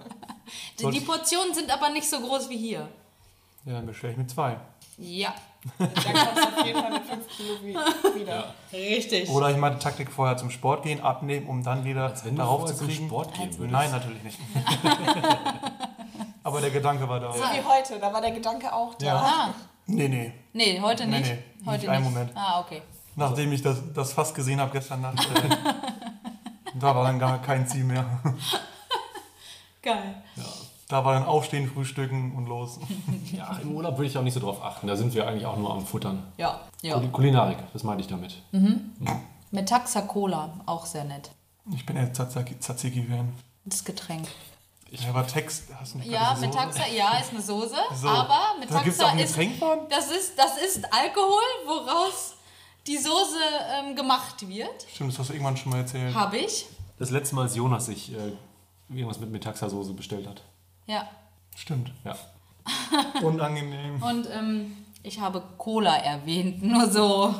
Die, 0.79 0.89
die 0.89 0.99
Portionen 1.01 1.53
sind 1.53 1.71
aber 1.71 1.89
nicht 1.89 2.09
so 2.09 2.19
groß 2.19 2.49
wie 2.49 2.57
hier. 2.57 2.87
Ja, 3.65 3.73
dann 3.73 3.85
bestelle 3.85 4.13
ich 4.13 4.17
mit 4.17 4.29
zwei. 4.29 4.57
Ja, 4.97 5.33
Da 5.79 5.85
kommst 5.87 6.05
du 6.05 6.59
auf 6.59 6.65
jeden 6.65 6.81
Fall 6.81 6.91
mit 6.91 7.03
5 7.05 7.27
Kilo 7.29 7.53
wie- 7.63 7.75
wieder. 8.19 8.53
richtig. 8.73 9.29
Oder 9.29 9.49
ich 9.49 9.57
mache 9.57 9.73
die 9.75 9.79
Taktik 9.79 10.11
vorher 10.11 10.35
zum 10.37 10.51
Sport 10.51 10.83
gehen, 10.83 11.01
abnehmen, 11.01 11.47
um 11.47 11.63
dann 11.63 11.83
wieder 11.85 12.03
als 12.09 12.25
wenn 12.25 12.35
darauf 12.35 12.65
zu 12.65 12.75
zum 12.75 12.87
kriegen. 12.87 13.07
Sport 13.07 13.33
gehen 13.33 13.57
würdest. 13.57 13.71
Nein, 13.71 13.91
natürlich 13.91 14.21
nicht. 14.23 14.39
Aber 16.43 16.59
der 16.61 16.71
Gedanke 16.71 17.07
war 17.07 17.19
da. 17.19 17.31
So 17.31 17.39
wie 17.39 17.63
heute, 17.63 17.99
da 17.99 18.11
war 18.11 18.21
der 18.21 18.31
Gedanke 18.31 18.71
auch 18.73 18.93
da. 18.95 19.05
Ja. 19.05 19.15
Ah, 19.15 19.53
Nee, 19.85 20.07
nee. 20.07 20.33
nee, 20.53 20.79
heute 20.81 21.05
Nee, 21.05 21.19
nicht. 21.19 21.31
nee, 21.31 21.43
heute 21.65 21.79
nicht 21.81 21.89
einen 21.89 22.03
Moment. 22.05 22.31
Ah, 22.35 22.61
okay. 22.61 22.81
Nachdem 23.15 23.51
ich 23.51 23.61
das, 23.61 23.77
das 23.93 24.13
fast 24.13 24.33
gesehen 24.33 24.59
habe 24.61 24.71
gestern 24.71 25.01
Nacht, 25.01 25.19
äh, 25.19 25.49
da 26.75 26.95
war 26.95 27.03
dann 27.03 27.19
gar 27.19 27.41
kein 27.41 27.67
Ziel 27.67 27.83
mehr. 27.83 28.05
Geil. 29.83 30.23
Da 30.87 31.05
war 31.05 31.13
dann 31.13 31.23
Aufstehen, 31.25 31.69
Frühstücken 31.71 32.35
und 32.35 32.47
los. 32.47 32.79
Ja, 33.31 33.57
im 33.61 33.75
Urlaub 33.75 33.97
würde 33.97 34.07
ich 34.07 34.17
auch 34.17 34.21
nicht 34.23 34.33
so 34.33 34.39
drauf 34.39 34.63
achten. 34.63 34.87
Da 34.87 34.95
sind 34.95 35.13
wir 35.13 35.27
eigentlich 35.27 35.45
auch 35.45 35.57
nur 35.57 35.71
am 35.71 35.85
Futtern. 35.85 36.23
Ja, 36.37 36.61
ja. 36.81 36.95
Kul- 36.97 37.09
Kulinarik, 37.11 37.57
das 37.73 37.83
meinte 37.83 38.01
ich 38.01 38.07
damit. 38.07 38.41
Metaxa 39.51 40.01
Cola, 40.01 40.49
auch 40.65 40.85
sehr 40.85 41.03
nett. 41.03 41.31
Ich 41.73 41.85
bin 41.85 41.95
eher 41.95 42.11
Tzatziki- 42.13 42.59
Tzatziki-Fan. 42.59 43.31
Das 43.65 43.83
Getränk. 43.85 44.27
Ja, 44.91 45.09
aber 45.09 45.25
Text, 45.25 45.63
hast 45.79 45.93
du 45.95 45.97
nicht 45.99 46.11
Ja, 46.11 46.35
so- 46.35 46.41
Metaxa, 46.45 46.85
ja, 46.87 47.17
ist 47.17 47.31
eine 47.31 47.41
Soße, 47.41 47.75
So. 47.95 48.07
aber 48.07 48.39
Da 48.69 48.81
gibt 48.83 48.95
es 48.95 49.01
auch 49.01 49.11
ein 49.11 49.19
ist, 49.19 49.35
das 49.89 50.11
ist, 50.11 50.37
das 50.37 50.57
ist 50.57 50.85
Alkohol, 50.93 51.41
woraus 51.65 52.35
die 52.85 52.97
Soße 52.97 53.37
ähm, 53.79 53.95
gemacht 53.95 54.47
wird. 54.47 54.85
Stimmt, 54.93 55.11
das 55.13 55.19
hast 55.19 55.29
du 55.29 55.33
irgendwann 55.33 55.57
schon 55.57 55.71
mal 55.71 55.79
erzählt. 55.79 56.13
Habe 56.13 56.37
ich. 56.37 56.65
Das 56.99 57.09
letzte 57.09 57.35
Mal, 57.35 57.43
als 57.43 57.55
Jonas 57.55 57.85
sich 57.87 58.13
äh, 58.13 58.33
irgendwas 58.89 59.19
mit 59.19 59.31
Metaxa-Soße 59.31 59.93
bestellt 59.93 60.27
hat. 60.27 60.41
Ja. 60.85 61.07
Stimmt. 61.55 61.91
Ja. 62.03 62.15
Unangenehm. 63.21 64.01
Und 64.01 64.27
ähm, 64.31 64.77
ich 65.03 65.19
habe 65.19 65.43
Cola 65.57 65.95
erwähnt, 65.97 66.61
nur 66.63 66.89
so. 66.89 67.35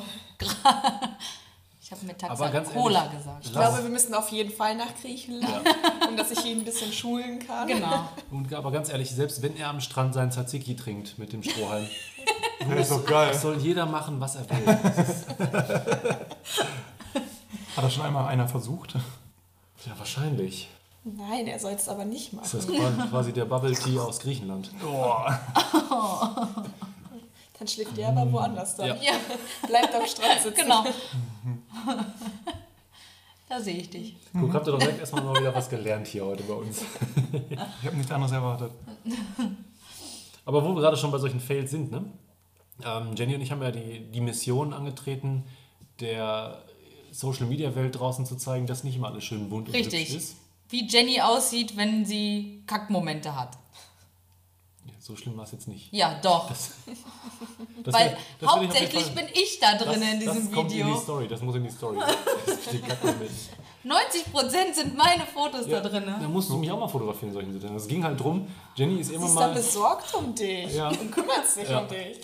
ich 1.82 1.92
habe 1.92 2.06
Metaxa 2.06 2.34
Aber 2.34 2.50
ganz 2.50 2.70
Cola 2.72 3.06
ehrlich, 3.06 3.18
gesagt. 3.18 3.46
Ich 3.46 3.52
glaube, 3.52 3.84
wir 3.84 3.90
müssen 3.90 4.14
auf 4.14 4.30
jeden 4.30 4.52
Fall 4.52 4.76
nach 4.76 4.94
Griechenland, 5.02 5.68
um 6.08 6.18
dass 6.18 6.32
ich 6.32 6.44
ihn 6.46 6.60
ein 6.60 6.66
bisschen 6.66 6.92
schulen 6.92 7.40
kann. 7.40 7.68
Genau. 7.68 8.10
Und, 8.32 8.54
aber 8.54 8.72
ganz 8.72 8.90
ehrlich, 8.90 9.12
selbst 9.12 9.42
wenn 9.42 9.56
er 9.58 9.70
am 9.70 9.80
Strand 9.80 10.14
seinen 10.14 10.32
Tzatziki 10.32 10.76
trinkt 10.76 11.18
mit 11.18 11.32
dem 11.34 11.42
Strohhalm, 11.44 11.88
Das 12.70 12.80
ist 12.80 12.92
doch 12.92 13.06
geil. 13.06 13.34
soll 13.34 13.58
jeder 13.60 13.86
machen, 13.86 14.20
was 14.20 14.36
er 14.36 14.50
will. 14.50 14.68
Hat 17.76 17.84
das 17.84 17.94
schon 17.94 18.06
einmal 18.06 18.28
einer 18.28 18.48
versucht? 18.48 18.96
Ja, 19.86 19.98
wahrscheinlich. 19.98 20.70
Nein, 21.06 21.48
er 21.48 21.60
soll 21.60 21.74
es 21.74 21.90
aber 21.90 22.06
nicht 22.06 22.32
Das 22.34 22.54
machen. 22.54 22.76
ist 23.00 23.10
quasi- 23.10 23.34
der 23.34 23.46
Bubble 23.46 23.74
Tea 23.76 24.00
aus 24.00 24.20
Griechenland. 24.20 24.70
Boah. 24.82 25.40
Dann 27.60 27.68
schläft 27.68 27.98
er 27.98 28.10
aber 28.10 28.32
woanders 28.32 28.76
dann. 28.76 28.88
Ja. 28.88 28.96
Ja, 28.96 29.14
Bleibt 29.68 29.94
am 29.96 30.06
Strand 30.06 30.42
sitzen. 30.42 30.62
genau. 30.62 30.84
da 33.50 33.60
sehe 33.62 33.78
ich 33.78 33.90
dich. 33.90 34.16
Guck, 34.34 34.54
habt 34.54 34.68
ihr 34.68 34.72
doch 34.72 34.80
direkt 34.80 35.00
erstmal 35.00 35.24
mal 35.24 35.40
wieder 35.40 35.54
was 35.54 35.70
gelernt 35.70 36.08
hier 36.08 36.26
heute 36.26 36.44
bei 36.44 36.54
uns. 36.54 36.82
Ich 37.82 37.86
habe 37.88 37.96
nichts 37.98 38.12
anderes 38.12 38.32
erwartet. 38.32 38.72
Aber 40.46 40.64
wo 40.64 40.74
wir 40.76 40.82
gerade 40.82 40.98
schon 40.98 41.12
bei 41.12 41.18
solchen 41.18 41.40
Fails 41.40 41.72
sind, 41.72 41.92
ne? 41.92 42.06
Ähm, 42.84 43.16
Jenny 43.16 43.36
und 43.36 43.42
ich 43.42 43.52
haben 43.52 43.62
ja 43.62 43.72
die, 43.72 44.00
die 44.12 44.22
Mission 44.22 44.74
angetreten, 44.74 45.44
der 46.00 46.64
Social 47.12 47.46
Media 47.48 47.74
Welt 47.76 47.98
draußen 47.98 48.26
zu 48.26 48.36
zeigen, 48.36 48.68
dass 48.68 48.84
nicht 48.84 48.96
immer 48.98 49.08
alles 49.08 49.24
schön 49.24 49.50
bunt 49.50 49.68
und 49.70 49.76
hübsch 49.76 49.86
Richtig. 49.94 50.16
ist. 50.16 50.36
Wie 50.70 50.88
Jenny 50.88 51.22
aussieht, 51.22 51.76
wenn 51.78 52.06
sie 52.06 52.64
Kackmomente 52.66 53.36
hat. 53.36 53.56
Ja, 54.86 54.94
so 55.00 55.16
schlimm 55.16 55.38
war 55.38 55.44
es 55.44 55.52
jetzt 55.52 55.68
nicht. 55.68 55.92
Ja, 55.94 56.20
doch. 56.22 56.50
Das 56.50 56.72
Weil 57.86 58.10
das 58.12 58.20
ich 58.42 58.48
auf 58.48 58.62
jeden 58.62 58.72
hauptsächlich 58.72 59.04
Fall- 59.06 59.14
bin 59.16 59.28
ich 59.34 59.60
da 59.60 59.76
drin 59.76 60.00
das, 60.02 60.12
in 60.14 60.20
diesem 60.20 60.36
das 60.36 60.52
kommt 60.52 60.72
in 60.72 60.78
die 60.78 60.84
Video. 60.84 60.98
Story, 60.98 61.28
das 61.28 61.42
muss 61.42 61.56
in 61.56 61.64
die 61.64 61.70
Story. 61.72 61.98
Das 62.46 62.64
steht 62.64 62.88
gar 62.88 62.96
nicht 63.06 63.20
mit. 63.20 63.32
90% 63.86 64.74
sind 64.74 64.96
meine 64.98 65.26
Fotos 65.26 65.68
Ja, 65.68 65.82
da 65.82 65.90
drin. 65.90 66.06
Da 66.08 66.28
musst 66.28 66.50
du 66.50 66.58
mich 66.58 66.72
auch 66.72 66.80
mal 66.80 66.88
fotografieren 66.88 67.30
in 67.30 67.34
solchen 67.34 67.52
Situationen. 67.54 67.82
Es 67.82 67.88
ging 67.88 68.04
halt 68.04 68.20
drum, 68.20 68.48
Jenny 68.76 69.02
ist 69.02 69.12
immer 69.12 69.26
Sie 69.26 69.34
ist 69.34 69.36
da 69.40 69.48
mal. 69.48 69.54
besorgt 69.54 70.14
um 70.16 70.34
dich 70.34 70.74
Ja. 70.74 70.88
und 70.90 71.12
kümmert 71.12 71.46
sich 71.48 71.68
Ja. 71.70 71.80
um 71.80 71.88
dich. 71.90 72.20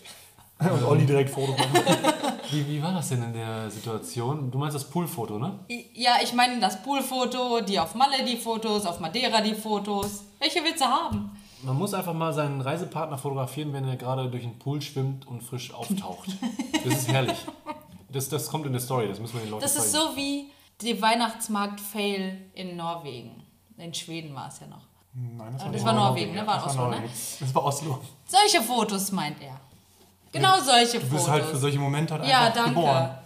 Und 0.74 0.84
Olli 0.84 1.06
direkt 1.06 1.30
Foto 1.30 1.54
machen. 1.54 1.70
Wie, 2.52 2.68
wie 2.68 2.82
war 2.82 2.94
das 2.94 3.10
denn 3.10 3.22
in 3.22 3.34
der 3.34 3.70
Situation? 3.70 4.50
Du 4.50 4.58
meinst 4.58 4.74
das 4.76 4.84
Poolfoto, 4.84 5.38
ne? 5.38 5.60
Ja, 5.94 6.14
ich 6.24 6.34
meine 6.34 6.60
das 6.60 6.82
Poolfoto, 6.82 7.62
die 7.62 7.80
auf 7.80 7.94
Malle 7.94 8.26
die 8.26 8.38
Fotos, 8.38 8.88
auf 8.88 9.00
Madeira 9.00 9.40
die 9.42 9.54
Fotos. 9.54 10.24
Welche 10.40 10.64
willst 10.64 10.82
du 10.82 10.86
haben? 10.86 11.30
Man 11.62 11.78
muss 11.78 11.94
einfach 11.94 12.14
mal 12.16 12.34
seinen 12.34 12.60
Reisepartner 12.62 13.20
fotografieren, 13.20 13.72
wenn 13.74 13.88
er 13.88 13.98
gerade 13.98 14.28
durch 14.32 14.42
den 14.42 14.58
Pool 14.58 14.82
schwimmt 14.82 15.28
und 15.28 15.44
frisch 15.44 15.72
auftaucht. 15.74 16.30
Das 16.84 16.94
ist 16.94 17.08
herrlich. 17.12 17.38
Das, 18.12 18.30
das 18.30 18.50
kommt 18.50 18.66
in 18.66 18.72
der 18.72 18.82
Story, 18.82 19.08
das 19.10 19.20
müssen 19.20 19.34
wir 19.36 19.42
den 19.42 19.52
Leuten 19.52 19.62
Das 19.62 19.76
ist 19.76 19.92
zeigen. 19.92 20.08
so 20.12 20.16
wie 20.16 20.50
die 20.82 21.00
Weihnachtsmarkt-Fail 21.00 22.50
in 22.54 22.78
Norwegen. 22.78 23.44
In 23.78 23.94
Schweden 23.94 24.34
war 24.34 24.48
es 24.48 24.60
ja 24.62 24.68
noch. 24.68 24.82
Nein, 25.14 25.54
das, 25.54 25.72
Das 25.72 25.86
war 25.86 25.94
Norwegen, 25.94 26.34
ne? 26.34 26.48
War 26.48 26.56
Das 26.56 26.66
war 26.66 26.70
Oslo, 26.72 26.84
ne? 26.88 26.96
Norwegen. 26.96 27.14
Das 27.42 27.54
war 27.56 27.64
Oslo. 27.66 28.00
Solche 28.26 28.62
Fotos 28.66 29.12
meint 29.12 29.42
er. 29.42 29.60
Genau 30.32 30.60
solche 30.62 31.00
Du 31.00 31.06
Fotos. 31.08 31.12
bist 31.12 31.28
halt 31.30 31.46
für 31.46 31.58
solche 31.58 31.80
Momente 31.80 32.14
halt 32.14 32.26
ja, 32.28 32.40
einfach 32.48 32.54
danke. 32.56 32.70
geboren. 32.76 33.18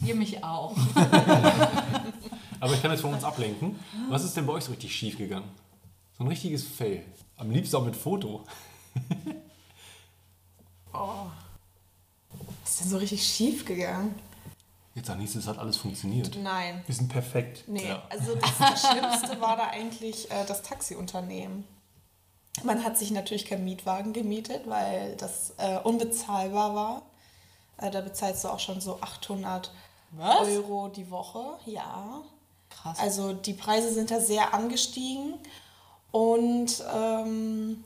Ihr 0.00 0.14
mich 0.14 0.42
auch. 0.44 0.74
Aber 2.60 2.72
ich 2.74 2.80
kann 2.82 2.90
jetzt 2.90 3.00
von 3.02 3.12
uns 3.14 3.24
ablenken. 3.24 3.78
Was 4.08 4.24
ist 4.24 4.36
denn 4.36 4.46
bei 4.46 4.52
euch 4.54 4.64
so 4.64 4.70
richtig 4.72 4.94
schief 4.94 5.18
gegangen? 5.18 5.48
So 6.16 6.24
ein 6.24 6.28
richtiges 6.28 6.64
Fail. 6.66 7.04
Am 7.36 7.50
liebsten 7.50 7.76
auch 7.76 7.84
mit 7.84 7.94
Foto. 7.96 8.44
Was 12.62 12.70
ist 12.72 12.80
denn 12.82 12.88
so 12.90 12.96
richtig 12.98 13.22
schief 13.22 13.64
gegangen? 13.64 14.14
Jetzt 14.94 15.08
sag 15.08 15.18
nicht, 15.18 15.34
es 15.36 15.46
hat 15.46 15.58
alles 15.58 15.76
funktioniert. 15.76 16.36
Nein. 16.42 16.82
Wir 16.86 16.94
sind 16.94 17.08
perfekt. 17.08 17.64
Nee, 17.66 17.86
Ja. 17.86 18.02
also 18.08 18.34
das, 18.34 18.56
das 18.58 18.80
Schlimmste 18.90 19.38
war 19.40 19.56
da 19.56 19.68
eigentlich 19.68 20.30
äh, 20.30 20.44
das 20.46 20.62
Taxiunternehmen. 20.62 21.64
Man 22.64 22.84
hat 22.84 22.96
sich 22.96 23.10
natürlich 23.10 23.46
keinen 23.46 23.64
Mietwagen 23.64 24.12
gemietet, 24.12 24.62
weil 24.66 25.16
das 25.16 25.54
äh, 25.58 25.78
unbezahlbar 25.78 26.74
war. 26.74 27.02
Äh, 27.78 27.90
da 27.90 28.00
bezahlst 28.00 28.44
du 28.44 28.48
auch 28.48 28.60
schon 28.60 28.80
so 28.80 28.98
800 29.00 29.70
Was? 30.12 30.48
Euro 30.48 30.88
die 30.88 31.10
Woche. 31.10 31.58
Ja. 31.66 32.22
Krass. 32.70 32.98
Also 32.98 33.32
die 33.32 33.52
Preise 33.52 33.92
sind 33.92 34.10
da 34.10 34.20
sehr 34.20 34.54
angestiegen. 34.54 35.34
Und 36.12 36.82
ähm, 36.94 37.84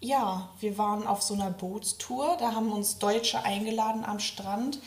ja, 0.00 0.48
wir 0.60 0.78
waren 0.78 1.06
auf 1.06 1.22
so 1.22 1.34
einer 1.34 1.50
Bootstour. 1.50 2.36
Da 2.38 2.54
haben 2.54 2.72
uns 2.72 2.98
Deutsche 2.98 3.44
eingeladen 3.44 4.04
am 4.04 4.20
Strand. 4.20 4.78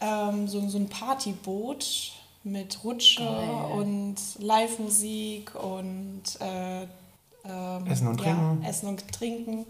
Ähm, 0.00 0.46
so, 0.46 0.66
so 0.68 0.78
ein 0.78 0.88
Partyboot 0.88 2.12
mit 2.42 2.84
Rutsche 2.84 3.24
Geil. 3.24 3.78
und 3.78 4.16
Live-Musik 4.38 5.54
und 5.54 6.22
äh, 6.40 6.86
ähm, 7.48 7.86
Essen 7.86 8.08
und 8.08 8.18
Trinken. 8.18 8.62
Ja, 8.62 8.68
Essen 8.68 8.88
und 8.88 9.12
Trinken. 9.12 9.66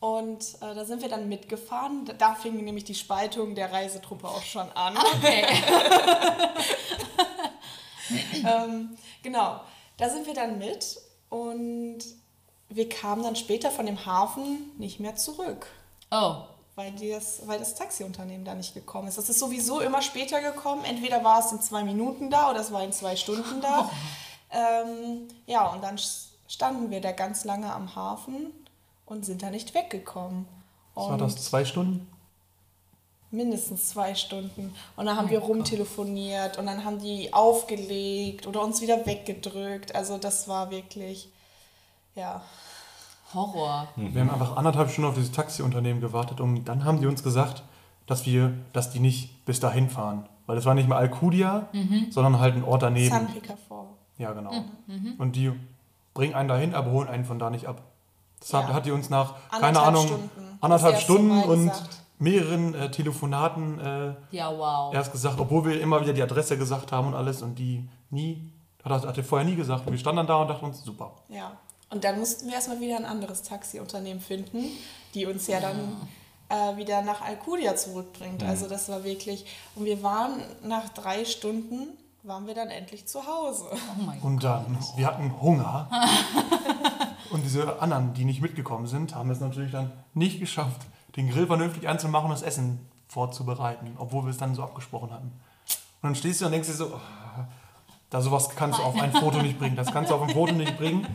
Und 0.00 0.42
äh, 0.62 0.74
da 0.74 0.84
sind 0.86 1.02
wir 1.02 1.08
dann 1.10 1.28
mitgefahren. 1.28 2.04
Da- 2.06 2.14
Da 2.14 2.34
fing 2.34 2.56
nämlich 2.64 2.84
die 2.84 2.94
Spaltung 2.94 3.54
der 3.54 3.70
Reisetruppe 3.72 4.26
auch 4.28 4.42
schon 4.42 4.70
an. 4.72 4.96
okay. 4.96 5.44
ähm, 8.46 8.96
genau, 9.22 9.60
da 9.96 10.08
sind 10.08 10.26
wir 10.26 10.34
dann 10.34 10.58
mit 10.58 10.98
und 11.28 11.98
wir 12.68 12.88
kamen 12.88 13.22
dann 13.22 13.36
später 13.36 13.70
von 13.70 13.86
dem 13.86 14.04
Hafen 14.06 14.70
nicht 14.78 15.00
mehr 15.00 15.16
zurück, 15.16 15.66
Oh. 16.10 16.36
weil, 16.76 16.92
das, 16.92 17.46
weil 17.46 17.58
das 17.58 17.74
Taxiunternehmen 17.74 18.44
da 18.44 18.54
nicht 18.54 18.74
gekommen 18.74 19.08
ist. 19.08 19.18
Das 19.18 19.28
ist 19.28 19.38
sowieso 19.38 19.80
immer 19.80 20.02
später 20.02 20.40
gekommen. 20.40 20.84
Entweder 20.84 21.22
war 21.24 21.40
es 21.44 21.52
in 21.52 21.60
zwei 21.60 21.84
Minuten 21.84 22.30
da 22.30 22.50
oder 22.50 22.60
es 22.60 22.72
war 22.72 22.82
in 22.82 22.92
zwei 22.92 23.16
Stunden 23.16 23.60
da. 23.60 23.90
Ähm, 24.50 25.28
ja, 25.46 25.66
und 25.68 25.82
dann 25.82 25.98
standen 26.50 26.90
wir 26.90 27.00
da 27.00 27.12
ganz 27.12 27.44
lange 27.44 27.72
am 27.72 27.94
Hafen 27.94 28.52
und 29.06 29.24
sind 29.24 29.42
da 29.42 29.50
nicht 29.50 29.72
weggekommen. 29.72 30.46
Was 30.94 31.08
war 31.08 31.16
das? 31.16 31.36
Zwei 31.44 31.64
Stunden? 31.64 32.08
Mindestens 33.30 33.90
zwei 33.90 34.16
Stunden. 34.16 34.74
Und 34.96 35.06
dann 35.06 35.16
haben 35.16 35.30
wir 35.30 35.38
rumtelefoniert 35.38 36.58
und 36.58 36.66
dann 36.66 36.84
haben 36.84 36.98
die 36.98 37.32
aufgelegt 37.32 38.48
oder 38.48 38.62
uns 38.62 38.80
wieder 38.82 39.06
weggedrückt. 39.06 39.94
Also 39.94 40.18
das 40.18 40.48
war 40.48 40.72
wirklich, 40.72 41.28
ja. 42.16 42.42
Horror. 43.32 43.86
Wir 43.94 44.20
haben 44.20 44.30
einfach 44.30 44.56
anderthalb 44.56 44.90
Stunden 44.90 45.08
auf 45.10 45.14
dieses 45.14 45.30
Taxiunternehmen 45.30 46.00
gewartet 46.00 46.40
und 46.40 46.64
dann 46.64 46.84
haben 46.84 47.00
die 47.00 47.06
uns 47.06 47.22
gesagt, 47.22 47.62
dass 48.06 48.26
wir, 48.26 48.52
dass 48.72 48.90
die 48.90 48.98
nicht 48.98 49.44
bis 49.44 49.60
dahin 49.60 49.88
fahren. 49.88 50.28
Weil 50.46 50.56
das 50.56 50.64
war 50.64 50.74
nicht 50.74 50.88
mehr 50.88 50.98
Alcudia, 50.98 51.68
sondern 52.10 52.40
halt 52.40 52.56
ein 52.56 52.64
Ort 52.64 52.82
daneben. 52.82 53.08
San 53.08 53.28
Picafort. 53.28 53.86
Ja, 54.18 54.32
genau. 54.32 54.64
Und 55.18 55.36
die 55.36 55.52
bringen 56.14 56.34
einen 56.34 56.48
dahin, 56.48 56.74
aber 56.74 56.90
holen 56.90 57.08
einen 57.08 57.24
von 57.24 57.38
da 57.38 57.50
nicht 57.50 57.66
ab. 57.66 57.82
Deshalb 58.42 58.68
Ja. 58.68 58.74
hat 58.74 58.86
die 58.86 58.90
uns 58.92 59.10
nach, 59.10 59.34
keine 59.50 59.66
Anderthalb 59.66 59.88
Ahnung, 59.88 60.06
Stunden. 60.06 60.58
anderthalb 60.60 60.94
Das 60.94 61.02
Stunden 61.02 61.42
und 61.42 61.66
gesagt. 61.68 62.02
mehreren 62.18 62.74
äh, 62.74 62.90
Telefonaten 62.90 63.78
äh, 63.80 64.14
Ja, 64.30 64.50
wow. 64.56 64.94
erst 64.94 65.12
gesagt, 65.12 65.38
obwohl 65.38 65.64
wir 65.66 65.80
immer 65.80 66.00
wieder 66.00 66.12
die 66.12 66.22
Adresse 66.22 66.56
gesagt 66.58 66.90
haben 66.92 67.08
und 67.08 67.14
alles 67.14 67.42
und 67.42 67.56
die 67.58 67.88
nie, 68.10 68.50
hat, 68.84 69.06
hat 69.06 69.16
er 69.18 69.24
vorher 69.24 69.46
nie 69.46 69.56
gesagt. 69.56 69.90
Wir 69.90 69.98
standen 69.98 70.18
dann 70.18 70.26
da 70.26 70.36
und 70.36 70.48
dachten 70.48 70.64
uns, 70.64 70.82
super. 70.82 71.12
Ja. 71.28 71.52
Und 71.90 72.04
dann 72.04 72.18
mussten 72.20 72.46
wir 72.46 72.54
erstmal 72.54 72.80
wieder 72.80 72.96
ein 72.96 73.04
anderes 73.04 73.42
Taxiunternehmen 73.42 74.20
finden, 74.22 74.64
die 75.14 75.26
uns 75.26 75.46
ja 75.48 75.58
dann 75.60 75.96
äh, 76.48 76.76
wieder 76.76 77.02
nach 77.02 77.20
Alcudia 77.20 77.74
zurückbringt. 77.76 78.42
Also 78.44 78.68
das 78.68 78.88
war 78.88 79.02
wirklich. 79.04 79.44
Und 79.74 79.84
wir 79.86 80.02
waren 80.02 80.40
nach 80.62 80.88
drei 80.90 81.24
Stunden, 81.24 81.88
waren 82.22 82.46
wir 82.46 82.54
dann 82.54 82.68
endlich 82.68 83.06
zu 83.06 83.26
Hause. 83.26 83.66
Oh 83.72 84.02
mein 84.04 84.20
Gott. 84.20 84.24
Und 84.24 84.44
dann, 84.44 84.78
wir 84.96 85.06
hatten 85.06 85.40
Hunger. 85.40 85.88
und 87.30 87.42
diese 87.42 87.80
anderen, 87.80 88.14
die 88.14 88.24
nicht 88.24 88.40
mitgekommen 88.40 88.86
sind, 88.86 89.14
haben 89.14 89.30
es 89.30 89.40
natürlich 89.40 89.72
dann 89.72 89.90
nicht 90.14 90.40
geschafft, 90.40 90.82
den 91.16 91.30
Grill 91.30 91.46
vernünftig 91.46 91.88
anzumachen 91.88 92.26
und 92.26 92.32
das 92.32 92.42
Essen 92.42 92.86
vorzubereiten, 93.08 93.94
obwohl 93.98 94.24
wir 94.24 94.30
es 94.30 94.38
dann 94.38 94.54
so 94.54 94.62
abgesprochen 94.62 95.10
hatten. 95.10 95.32
Und 96.02 96.02
dann 96.02 96.14
stehst 96.14 96.40
du 96.40 96.46
und 96.46 96.52
denkst 96.52 96.68
dir 96.68 96.74
so, 96.74 96.86
oh, 96.94 97.44
da 98.10 98.20
sowas 98.20 98.50
kannst 98.50 98.78
du 98.78 98.82
auf 98.82 99.00
ein 99.00 99.12
Foto 99.12 99.42
nicht 99.42 99.58
bringen, 99.58 99.76
das 99.76 99.92
kannst 99.92 100.10
du 100.10 100.14
auf 100.14 100.22
ein 100.22 100.30
Foto 100.30 100.52
nicht 100.52 100.76
bringen. 100.76 101.06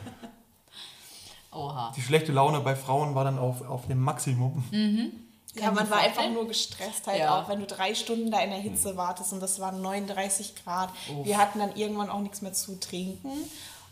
Oha. 1.51 1.93
Die 1.95 2.01
schlechte 2.01 2.31
Laune 2.33 2.59
bei 2.59 2.75
Frauen 2.75 3.15
war 3.15 3.23
dann 3.23 3.39
auf, 3.39 3.65
auf 3.67 3.87
dem 3.87 4.01
Maximum. 4.01 4.63
Ja, 5.55 5.71
man 5.71 5.89
war 5.89 5.99
einfach 5.99 6.29
nur 6.29 6.47
gestresst 6.47 7.07
halt 7.07 7.19
Ja. 7.19 7.39
auch, 7.41 7.49
wenn 7.49 7.59
du 7.59 7.65
drei 7.65 7.95
Stunden 7.95 8.29
da 8.31 8.39
in 8.41 8.49
der 8.49 8.59
Hitze 8.59 8.97
wartest 8.97 9.31
und 9.33 9.39
das 9.39 9.59
waren 9.59 9.81
39 9.81 10.55
Grad. 10.63 10.89
Wir 11.23 11.37
hatten 11.37 11.59
dann 11.59 11.75
irgendwann 11.75 12.09
auch 12.09 12.19
nichts 12.19 12.41
mehr 12.41 12.53
zu 12.53 12.79
trinken 12.79 13.29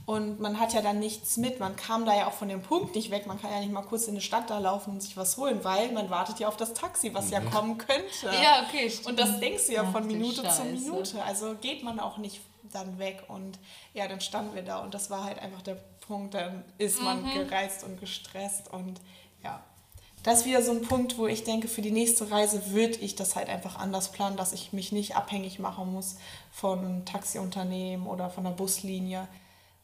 Und 0.06 0.42
man 0.42 0.60
hat 0.60 0.74
ja 0.74 0.82
dann 0.82 1.00
nichts 1.00 1.38
mit. 1.38 1.62
Man 1.62 1.78
kam 1.78 2.06
da 2.06 2.14
ja 2.14 2.28
auch 2.28 2.34
von 2.34 2.50
dem 2.50 2.62
Punkt 2.62 2.94
nicht 2.94 3.10
weg. 3.10 3.26
Man 3.26 3.40
kann 3.40 3.52
ja 3.52 3.62
nicht 3.62 3.72
mal 3.72 3.84
kurz 3.84 4.06
in 4.10 4.16
die 4.16 4.22
Stadt 4.22 4.50
da 4.50 4.60
laufen 4.60 4.92
und 4.92 5.02
sich 5.02 5.16
was 5.16 5.38
holen, 5.38 5.64
weil 5.64 5.94
man 5.94 6.10
wartet 6.10 6.40
ja 6.40 6.50
auf 6.50 6.58
das 6.58 6.74
Taxi, 6.74 7.14
was 7.14 7.30
ja 7.30 7.40
kommen 7.40 7.78
könnte. 7.78 8.26
Ja, 8.26 8.66
okay, 8.68 8.90
stimmt. 8.90 9.08
Und 9.08 9.20
das 9.20 9.40
denkst 9.40 9.68
du 9.68 9.72
ja 9.74 9.86
von 9.86 10.06
Minute 10.06 10.44
zu. 10.50 10.64
Minute. 10.66 11.24
Also 11.24 11.56
geht 11.56 11.84
man 11.84 12.02
auch 12.02 12.18
nicht 12.18 12.42
dann 12.74 13.00
weg. 13.00 13.24
Und 13.30 13.58
ja, 13.94 14.06
dann 14.10 14.20
standen 14.20 14.54
wir 14.56 14.64
da 14.64 14.80
und 14.80 14.94
das 14.94 15.10
war 15.10 15.24
halt 15.24 15.40
einfach 15.40 15.62
der 15.62 15.78
Punkt. 16.06 16.34
Dann 16.34 16.66
ist 16.78 17.02
man 17.02 17.24
gereizt 17.34 17.86
und 17.86 17.98
gestresst 18.00 18.74
und. 18.74 19.00
Das 20.24 20.40
ist 20.40 20.46
wieder 20.46 20.62
so 20.62 20.72
ein 20.72 20.82
Punkt, 20.84 21.18
wo 21.18 21.28
ich 21.28 21.44
denke, 21.44 21.68
für 21.68 21.82
die 21.82 21.92
nächste 21.92 22.32
Reise 22.32 22.72
würde 22.72 22.96
ich 22.96 23.16
das 23.16 23.36
halt 23.36 23.50
einfach 23.50 23.78
anders 23.78 24.12
planen, 24.12 24.38
dass 24.38 24.54
ich 24.54 24.72
mich 24.72 24.92
nicht 24.94 25.16
abhängig 25.18 25.60
machen 25.60 25.92
muss 25.92 26.16
von 26.52 27.04
Taxiunternehmen 27.06 28.08
oder 28.08 28.30
von 28.30 28.46
der 28.46 28.52
Buslinie. 28.52 29.28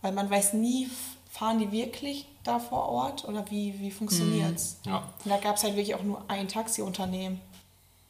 Weil 0.01 0.13
man 0.13 0.29
weiß 0.29 0.53
nie, 0.53 0.87
fahren 1.29 1.59
die 1.59 1.71
wirklich 1.73 2.25
da 2.45 2.57
vor 2.59 2.87
Ort 2.87 3.25
oder 3.27 3.43
wie, 3.51 3.77
wie 3.79 3.91
funktioniert 3.91 4.55
es? 4.55 4.77
Ja. 4.85 5.03
Und 5.25 5.29
da 5.29 5.37
gab 5.37 5.57
es 5.57 5.63
halt 5.63 5.75
wirklich 5.75 5.95
auch 5.95 6.03
nur 6.03 6.23
ein 6.29 6.47
Taxiunternehmen. 6.47 7.41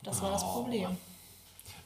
Das 0.03 0.21
war 0.21 0.31
das 0.31 0.43
Oh, 0.43 0.61
Problem. 0.61 0.95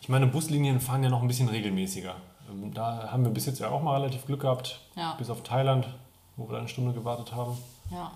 Ich 0.02 0.10
meine, 0.10 0.28
Buslinien 0.28 0.82
fahren 0.82 1.04
ja 1.04 1.10
noch 1.10 1.22
ein 1.22 1.28
bisschen 1.30 1.48
regelmäßiger. 1.48 2.16
Ähm, 2.52 2.74
Da 2.74 3.10
haben 3.12 3.24
wir 3.24 3.32
bis 3.32 3.46
jetzt 3.46 3.60
ja 3.60 3.70
auch 3.70 3.82
mal 3.82 4.02
relativ 4.02 4.26
Glück 4.26 4.42
gehabt. 4.42 4.82
Ja. 4.98 5.14
Bis 5.14 5.30
auf 5.30 5.42
Thailand, 5.44 5.88
wo 6.36 6.48
wir 6.50 6.52
da 6.54 6.60
eine 6.60 6.68
Stunde 6.68 6.92
gewartet 6.94 7.32
haben. 7.34 7.58
Ja, 7.90 8.12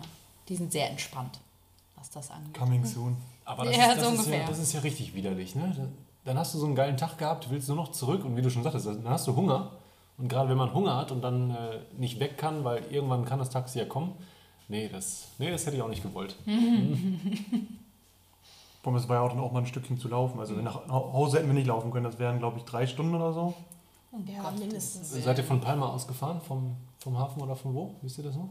die 0.50 0.58
sind 0.58 0.74
sehr 0.74 0.90
entspannt, 0.90 1.40
das 2.17 2.32
angeht. 2.32 2.53
Coming 2.53 2.86
soon. 2.86 3.15
Aber 3.45 3.65
das, 3.65 3.77
Ja, 3.77 3.91
ist, 3.91 4.01
das, 4.01 4.08
so 4.08 4.21
ist 4.21 4.30
ja, 4.30 4.45
das 4.45 4.60
ist 4.60 4.73
ja 4.73 4.80
richtig 4.82 5.13
widerlich. 5.15 5.56
Ne? 5.56 5.89
Dann 6.25 6.38
hast 6.38 6.53
du 6.53 6.60
so 6.60 6.65
einen 6.65 6.75
geilen 6.75 6.97
Tag 6.97 7.17
gehabt, 7.17 7.49
willst 7.49 7.67
nur 7.69 7.77
noch 7.77 7.91
zurück 7.91 8.25
und 8.25 8.36
wie 8.36 8.41
du 8.41 8.49
schon 8.49 8.63
sagtest, 8.63 8.88
dann 8.88 9.08
hast 9.08 9.27
du 9.27 9.36
Hunger. 9.36 9.71
Und 10.17 10.27
gerade 10.27 10.49
wenn 10.49 10.58
man 10.58 10.73
Hunger 10.73 10.97
hat 10.97 11.12
und 11.12 11.21
dann 11.21 11.51
äh, 11.51 11.80
nicht 11.97 12.19
weg 12.19 12.38
kann, 12.38 12.63
weil 12.63 12.84
irgendwann 12.91 13.23
kann 13.23 13.39
das 13.39 13.49
Taxi 13.49 13.80
ja 13.80 13.86
kommen. 13.86 14.13
Nee, 14.67 14.89
das, 14.89 15.30
nee, 15.38 15.49
das 15.49 15.65
hätte 15.65 15.77
ich 15.77 15.82
auch 15.82 15.88
nicht 15.88 16.03
gewollt. 16.03 16.36
Vor 18.82 18.93
allem, 18.93 19.01
es 19.01 19.08
war 19.08 19.17
ja 19.17 19.21
auch 19.21 19.30
dann 19.30 19.39
auch 19.39 19.51
mal 19.51 19.60
ein 19.60 19.65
Stückchen 19.65 19.97
zu 19.97 20.08
laufen. 20.08 20.39
Also 20.39 20.53
nach 20.56 20.88
Hause 20.89 21.38
hätten 21.38 21.47
wir 21.47 21.53
nicht 21.53 21.67
laufen 21.67 21.91
können. 21.91 22.06
Das 22.06 22.19
wären, 22.19 22.39
glaube 22.39 22.58
ich, 22.58 22.63
drei 22.63 22.88
Stunden 22.88 23.15
oder 23.15 23.32
so. 23.34 23.53
Ja, 24.25 24.51
mindestens. 24.58 25.12
Seid 25.23 25.38
ihr 25.38 25.43
von 25.43 25.62
Palma 25.62 25.88
aus 25.88 26.08
gefahren? 26.08 26.41
Vom, 26.41 26.75
vom 26.99 27.17
Hafen 27.17 27.41
oder 27.41 27.56
von 27.56 27.73
wo? 27.73 27.95
Wisst 28.01 28.17
ihr 28.17 28.23
das 28.23 28.36
noch? 28.36 28.49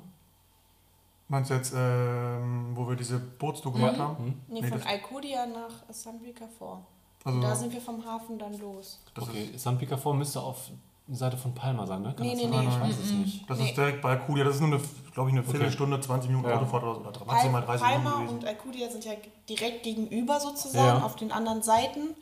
Meinst 1.28 1.50
du 1.50 1.54
jetzt, 1.54 1.72
ähm, 1.76 2.70
wo 2.76 2.88
wir 2.88 2.94
diese 2.96 3.18
Bootstour 3.18 3.72
gemacht 3.72 3.98
haben? 3.98 4.16
Hm? 4.18 4.40
Nee, 4.48 4.60
Nee, 4.60 4.68
von 4.68 4.82
Alcudia 4.82 5.44
nach 5.46 5.72
San 5.92 6.22
Victor. 6.22 6.86
Also, 7.24 7.40
Da 7.40 7.56
sind 7.56 7.72
wir 7.72 7.80
vom 7.80 8.04
Hafen 8.04 8.38
dann 8.38 8.56
los. 8.58 9.00
Okay, 9.20 9.50
San 9.56 9.76
Picafor 9.78 10.14
müsste 10.14 10.40
auf 10.40 10.70
Seite 11.08 11.36
von 11.36 11.52
Palma 11.54 11.84
sein, 11.86 12.02
ne? 12.02 12.14
Kann 12.14 12.24
Nee, 12.26 12.34
das 12.34 12.42
nee, 12.44 12.48
sein? 12.50 12.64
nee. 12.66 12.68
Ich 12.74 12.80
weiß 12.80 12.98
es 13.04 13.10
nicht. 13.12 13.50
das 13.50 13.58
Nee. 13.58 13.68
ist 13.68 13.76
direkt 13.76 14.02
bei 14.02 14.10
Alcudia. 14.10 14.44
Das 14.44 14.56
ist 14.56 14.60
nur, 14.60 14.72
eine, 14.74 14.80
glaube 15.12 15.30
ich, 15.30 15.36
eine 15.36 15.42
Viertelstunde, 15.44 16.00
20 16.00 16.30
Minuten 16.30 16.48
Ja. 16.48 16.56
Autofahrt 16.56 16.82
oder 16.84 16.94
so. 16.94 17.00
Oder 17.00 17.24
maximal 17.26 17.62
30 17.62 17.84
Palma 17.86 18.10
Minuten 18.10 18.28
und 18.34 18.40
gewesen. 18.42 18.48
Alcudia 18.56 18.90
sind 18.90 19.04
ja 19.04 19.12
direkt 19.48 19.82
gegenüber 19.82 20.38
sozusagen, 20.40 20.98
Ja. 21.00 21.04
auf 21.04 21.16
den 21.16 21.32
anderen 21.32 21.62
Seiten. 21.62 22.14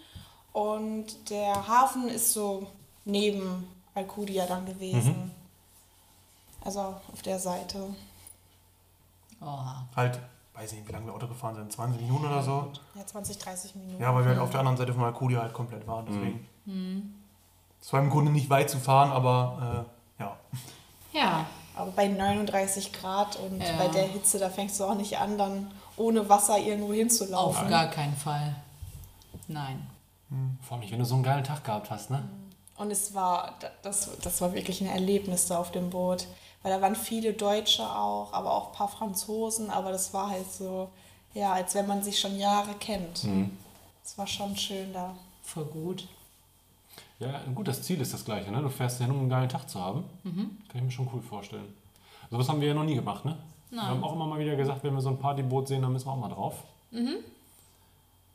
Und 0.55 1.29
der 1.31 1.67
Hafen 1.69 2.09
ist 2.09 2.33
so 2.33 2.67
neben 3.05 3.67
Alcudia 3.95 4.47
dann 4.47 4.65
gewesen. 4.65 5.31
Also 6.65 6.81
auf 6.81 7.21
der 7.23 7.39
Seite. 7.39 7.95
Oha. 9.45 9.87
Halt, 9.95 10.19
weiß 10.55 10.73
nicht, 10.73 10.87
wie 10.89 10.93
lange 10.93 11.07
wir 11.07 11.15
Auto 11.15 11.27
gefahren 11.29 11.55
sind. 11.55 11.73
20 11.73 12.01
Minuten 12.01 12.27
oder 12.27 12.43
so. 12.43 12.71
Ja, 12.95 13.07
20, 13.07 13.39
30 13.39 13.75
Minuten. 13.77 14.03
Ja, 14.03 14.15
weil 14.15 14.25
wir 14.25 14.31
halt 14.31 14.41
auf 14.41 14.51
der 14.51 14.61
anderen 14.61 14.77
Seite 14.77 14.93
von 14.95 15.05
Alcudia 15.05 15.41
halt 15.43 15.53
komplett 15.53 15.87
waren. 15.87 16.07
Deswegen. 16.09 17.15
Es 17.81 17.93
war 17.93 18.01
im 18.01 18.11
Grunde 18.11 18.33
nicht 18.33 18.49
weit 18.51 18.71
zu 18.71 18.79
fahren, 18.79 19.11
aber 19.13 19.87
äh, 20.19 20.23
ja. 20.23 20.37
Ja, 21.13 21.47
Aber 21.77 21.91
bei 21.91 22.07
39 22.09 22.93
Grad 22.93 23.37
und 23.37 23.61
Ja. 23.61 23.77
bei 23.77 23.89
der 23.89 24.05
Hitze, 24.05 24.39
da 24.39 24.49
fängst 24.49 24.79
du 24.81 24.85
auch 24.85 24.95
nicht 24.95 25.19
an, 25.19 25.37
dann 25.39 25.71
ohne 25.97 26.29
Wasser 26.29 26.57
irgendwo 26.59 26.89
auf 26.91 26.95
hinzulaufen. 26.95 27.69
gar 27.69 27.87
keinen 27.89 28.17
Fall. 28.17 28.55
Nein. 29.49 29.87
Vor 30.63 30.79
allem 30.79 30.91
wenn 30.91 30.99
du 30.99 31.05
so 31.05 31.15
einen 31.15 31.23
geilen 31.25 31.45
Tag 31.45 31.63
gehabt 31.65 31.91
hast, 31.91 32.11
ne? 32.11 32.23
Und 32.77 32.91
es 32.91 33.15
war, 33.15 33.55
das, 33.83 34.11
das 34.23 34.41
war 34.41 34.53
wirklich 34.53 34.81
ein 34.81 34.89
Erlebnis 34.89 35.47
da 35.47 35.59
auf 35.59 35.71
dem 35.71 35.91
Boot. 35.91 36.27
Weil 36.65 36.73
da 36.73 36.81
waren 36.81 36.97
viele 36.97 37.35
Deutsche 37.35 37.85
auch, 37.85 38.33
aber 38.33 38.51
auch 38.51 38.69
ein 38.69 38.73
paar 38.73 38.89
Franzosen. 38.89 39.71
Aber 39.71 39.93
das 39.93 40.13
war 40.13 40.31
halt 40.31 40.51
so, 40.51 40.89
ja, 41.35 41.53
als 41.53 41.75
wenn 41.77 41.87
man 41.87 42.03
sich 42.03 42.19
schon 42.19 42.37
Jahre 42.37 42.75
kennt. 42.81 43.25
Es 44.03 44.19
war 44.19 44.27
schon 44.27 44.57
schön 44.57 44.93
da. 44.93 45.15
Voll 45.43 45.67
gut. 45.67 46.09
Ja, 47.21 47.43
gut, 47.55 47.69
das 47.69 47.83
Ziel 47.83 48.01
ist 48.01 48.13
das 48.13 48.25
gleiche, 48.25 48.51
ne? 48.51 48.61
Du 48.61 48.71
fährst 48.71 48.99
hin, 48.99 49.11
um 49.11 49.19
einen 49.21 49.29
geilen 49.29 49.49
Tag 49.49 49.69
zu 49.69 49.79
haben. 49.79 50.05
Kann 50.25 50.57
ich 50.75 50.83
mir 50.83 50.91
schon 50.91 51.09
cool 51.13 51.23
vorstellen. 51.23 51.73
Sowas 52.31 52.49
haben 52.49 52.61
wir 52.61 52.69
ja 52.69 52.75
noch 52.75 52.85
nie 52.85 52.95
gemacht, 52.97 53.25
ne? 53.25 53.37
Wir 53.71 53.83
haben 53.83 54.03
auch 54.03 54.15
immer 54.15 54.27
mal 54.27 54.39
wieder 54.39 54.57
gesagt, 54.57 54.83
wenn 54.85 54.95
wir 54.95 55.01
so 55.01 55.11
ein 55.11 55.19
Partyboot 55.19 55.69
sehen, 55.69 55.83
dann 55.83 55.93
müssen 55.93 56.07
wir 56.07 56.13
auch 56.13 56.17
mal 56.17 56.29
drauf. 56.29 56.65
Mhm. 56.91 57.17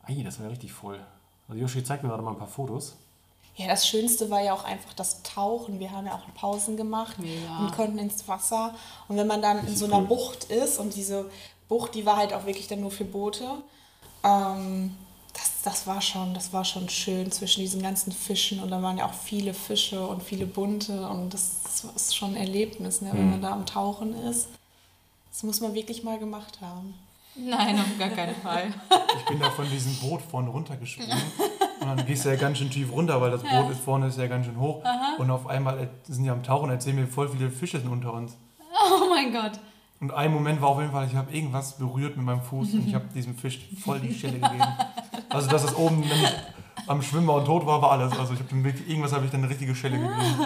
Ei, 0.04 0.22
das 0.24 0.38
war 0.38 0.46
ja 0.46 0.52
richtig 0.52 0.72
voll. 0.72 1.00
Also 1.48 1.60
Yoshi 1.60 1.84
zeigt 1.84 2.04
mir 2.04 2.10
gerade 2.10 2.22
mal 2.22 2.32
ein 2.32 2.38
paar 2.38 2.48
Fotos. 2.48 2.96
Ja, 3.60 3.68
das 3.68 3.86
Schönste 3.86 4.30
war 4.30 4.42
ja 4.42 4.54
auch 4.54 4.64
einfach 4.64 4.94
das 4.94 5.22
Tauchen. 5.22 5.82
Wir 5.82 5.92
haben 5.92 6.06
ja 6.06 6.14
auch 6.16 6.34
Pausen 6.34 6.78
gemacht 6.78 7.20
Mega. 7.20 7.60
und 7.60 7.74
konnten 7.74 7.98
ins 7.98 8.26
Wasser. 8.26 8.74
Und 9.10 9.18
wenn 9.18 9.28
man 9.28 9.42
dann 9.42 9.68
in 9.68 9.76
so 9.76 9.84
einer 9.84 9.98
cool. 10.00 10.08
Bucht 10.08 10.46
ist 10.46 10.80
und 10.80 10.96
diese 10.96 11.30
Bucht, 11.68 11.94
die 11.94 12.06
war 12.06 12.16
halt 12.16 12.32
auch 12.32 12.46
wirklich 12.46 12.70
dann 12.70 12.80
nur 12.80 12.90
für 12.90 13.04
Boote, 13.04 13.44
ähm, 14.24 14.96
das, 15.34 15.52
das, 15.66 15.88
war 15.88 16.02
schon, 16.02 16.34
das 16.34 16.54
war 16.54 16.64
schon 16.64 16.88
schön 16.88 17.34
zwischen 17.34 17.60
diesen 17.60 17.82
ganzen 17.82 18.14
Fischen. 18.14 18.64
Und 18.64 18.72
da 18.72 18.82
waren 18.82 18.98
ja 18.98 19.06
auch 19.06 19.14
viele 19.14 19.54
Fische 19.54 20.08
und 20.08 20.24
viele 20.24 20.46
bunte. 20.46 21.10
Und 21.10 21.34
das 21.34 21.84
ist 21.94 22.16
schon 22.16 22.36
ein 22.36 22.38
Erlebnis, 22.38 23.02
ne, 23.02 23.10
wenn 23.12 23.30
man 23.30 23.42
da 23.42 23.52
am 23.52 23.66
Tauchen 23.66 24.14
ist. 24.24 24.48
Das 25.34 25.44
muss 25.44 25.60
man 25.60 25.74
wirklich 25.74 26.04
mal 26.04 26.18
gemacht 26.18 26.62
haben. 26.62 26.94
Nein, 27.40 27.80
auf 27.80 27.98
gar 27.98 28.10
keinen 28.10 28.36
Fall. 28.36 28.68
Ich 29.18 29.26
bin 29.26 29.40
da 29.40 29.50
von 29.50 29.70
diesem 29.70 29.96
Boot 29.96 30.22
vorne 30.22 30.50
runtergesprungen. 30.50 31.18
Und 31.80 31.88
dann 31.88 32.06
gehst 32.06 32.26
du 32.26 32.30
ja 32.30 32.36
ganz 32.36 32.58
schön 32.58 32.70
tief 32.70 32.92
runter, 32.92 33.22
weil 33.22 33.32
das 33.32 33.42
Boot 33.42 33.72
ist 33.72 33.80
vorne 33.80 34.08
ist 34.08 34.18
ja 34.18 34.28
ganz 34.28 34.46
schön 34.46 34.60
hoch. 34.60 34.84
Und 35.18 35.32
auf 35.32 35.48
einmal 35.48 35.80
äh, 35.80 35.88
sind 36.04 36.24
die 36.24 36.30
am 36.30 36.44
Tauchen, 36.44 36.70
erzählen 36.70 36.98
mir 36.98 37.08
voll 37.08 37.30
viele 37.30 37.50
Fische 37.50 37.80
sind 37.80 37.90
unter 37.90 38.14
uns. 38.14 38.38
Oh 38.60 39.10
mein 39.10 39.32
Gott. 39.32 39.60
Und 40.02 40.14
ein 40.14 40.32
Moment 40.32 40.62
war 40.62 40.70
auf 40.70 40.80
jeden 40.80 40.92
Fall, 40.92 41.06
ich 41.08 41.16
habe 41.16 41.32
irgendwas 41.32 41.78
berührt 41.78 42.16
mit 42.16 42.26
meinem 42.26 42.42
Fuß 42.42 42.74
und 42.74 42.88
ich 42.88 42.96
habe 42.96 43.06
diesem 43.14 43.36
Fisch 43.36 43.60
voll 43.84 44.00
die 44.00 44.14
Schelle 44.14 44.40
gegeben. 44.40 44.64
Also, 45.30 45.50
dass 45.50 45.64
es 45.64 45.76
oben 45.76 46.00
nämlich 46.00 46.34
am 46.88 47.02
Schwimmen 47.02 47.28
war 47.28 47.36
und 47.36 47.46
tot 47.46 47.66
war, 47.66 47.82
war 47.82 47.92
alles. 47.92 48.18
Also, 48.18 48.34
ich 48.34 48.40
habe 48.40 48.64
wirklich, 48.64 48.88
irgendwas 48.88 49.12
habe 49.12 49.26
ich 49.26 49.32
dann 49.32 49.42
eine 49.42 49.50
richtige 49.50 49.76
Schelle 49.76 50.00
gegeben. 50.00 50.46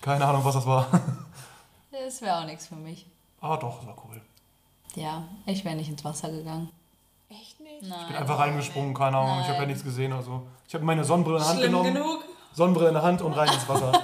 Keine 0.00 0.24
Ahnung, 0.24 0.44
was 0.44 0.54
das 0.54 0.66
war. 0.66 0.86
Das 1.90 2.22
wäre 2.22 2.38
auch 2.38 2.46
nichts 2.46 2.66
für 2.66 2.74
mich. 2.76 3.06
Ah, 3.40 3.56
doch, 3.56 3.78
das 3.78 3.86
war 3.86 3.96
cool. 4.08 4.20
Ja, 4.94 5.24
ich 5.46 5.64
wäre 5.64 5.74
nicht 5.76 5.88
ins 5.88 6.04
Wasser 6.04 6.30
gegangen. 6.30 6.70
Echt 7.30 7.60
nicht? 7.60 7.82
Nein. 7.82 7.98
Ich 8.02 8.06
bin 8.08 8.16
einfach 8.16 8.38
reingesprungen, 8.38 8.94
keine 8.94 9.16
Ahnung, 9.16 9.40
ich 9.40 9.48
habe 9.48 9.58
ja 9.60 9.66
nichts 9.66 9.82
gesehen. 9.84 10.12
Also, 10.12 10.42
ich 10.68 10.74
habe 10.74 10.84
meine 10.84 11.04
Sonnenbrille 11.04 11.38
in 11.38 11.42
der 11.42 11.48
Hand 11.50 11.58
Schlimm 11.60 11.72
genommen. 11.72 11.94
genug? 11.94 12.24
Sonnenbrille 12.54 12.88
in 12.88 12.94
der 12.94 13.02
Hand 13.02 13.22
und 13.22 13.32
rein 13.32 13.52
ins 13.52 13.68
Wasser. 13.68 13.92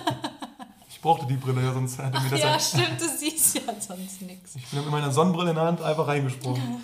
Ich 0.90 1.03
brauchte 1.03 1.27
die 1.27 1.37
Brille, 1.37 1.62
ja, 1.62 1.72
sonst 1.72 1.96
hätte 1.96 2.18
mir 2.20 2.29
das 2.29 2.40
Ja, 2.40 2.46
ja. 2.48 2.59
stimmt, 2.59 3.01
du 3.01 3.09
siehst 3.09 3.55
ja 3.55 3.72
sonst 3.79 4.20
nichts. 4.22 4.57
Ich 4.57 4.66
bin 4.66 4.81
mit 4.81 4.90
meiner 4.90 5.12
Sonnenbrille 5.12 5.51
in 5.51 5.55
der 5.55 5.64
Hand 5.66 5.81
einfach 5.81 6.09
reingesprungen. 6.09 6.83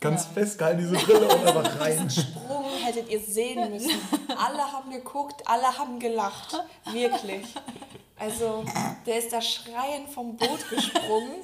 Ganz 0.00 0.24
festgehalten, 0.26 0.80
diese 0.80 0.96
Brille 0.96 1.28
und 1.28 1.46
einfach 1.46 1.80
rein. 1.80 2.10
Sprung 2.10 2.64
hättet 2.84 3.08
ihr 3.08 3.20
sehen 3.20 3.70
müssen. 3.70 3.92
Alle 4.36 4.62
haben 4.72 4.90
geguckt, 4.90 5.46
alle 5.46 5.78
haben 5.78 6.00
gelacht. 6.00 6.60
Wirklich. 6.92 7.46
Also, 8.18 8.64
der 9.06 9.18
ist 9.18 9.32
da 9.32 9.40
schreiend 9.40 10.08
vom 10.12 10.36
Boot 10.36 10.68
gesprungen 10.68 11.34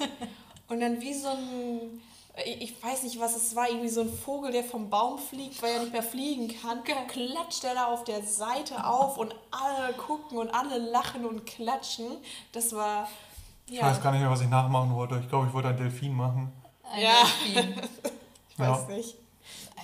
und 0.67 0.79
dann 0.79 0.99
wie 1.01 1.13
so 1.13 1.29
ein, 1.29 2.01
ich 2.45 2.61
ich 2.61 2.83
weiß 2.83 3.03
nicht, 3.03 3.19
was 3.19 3.35
es 3.35 3.55
war, 3.55 3.69
irgendwie 3.69 3.89
so 3.89 4.01
ein 4.01 4.11
Vogel, 4.11 4.51
der 4.51 4.63
vom 4.63 4.89
Baum 4.89 5.17
fliegt, 5.19 5.61
weil 5.61 5.73
er 5.73 5.79
nicht 5.81 5.93
mehr 5.93 6.03
fliegen 6.03 6.53
kann, 6.61 6.83
klatscht 7.07 7.63
er 7.63 7.75
da 7.75 7.85
auf 7.85 8.03
der 8.03 8.23
Seite 8.23 8.85
auf 8.85 9.17
und 9.17 9.33
alle 9.51 9.93
gucken 9.93 10.37
und 10.37 10.49
alle 10.49 10.77
lachen 10.77 11.25
und 11.25 11.45
klatschen. 11.45 12.07
Das 12.51 12.75
war, 12.75 13.07
Ich 13.67 13.77
ja, 13.77 13.83
weiß 13.85 14.01
gar 14.01 14.11
nicht 14.11 14.21
mehr, 14.21 14.29
was 14.31 14.41
ich 14.41 14.49
nachmachen 14.49 14.93
wollte. 14.95 15.19
Ich 15.21 15.29
glaube, 15.29 15.47
ich 15.47 15.53
wollte 15.53 15.69
einen 15.69 15.77
Delfin 15.77 16.13
machen. 16.15 16.51
Ein 16.91 17.01
Ja. 17.01 17.13
Delfin. 17.53 17.81
ich 18.49 18.59
weiß 18.59 18.87
nicht. 18.89 19.15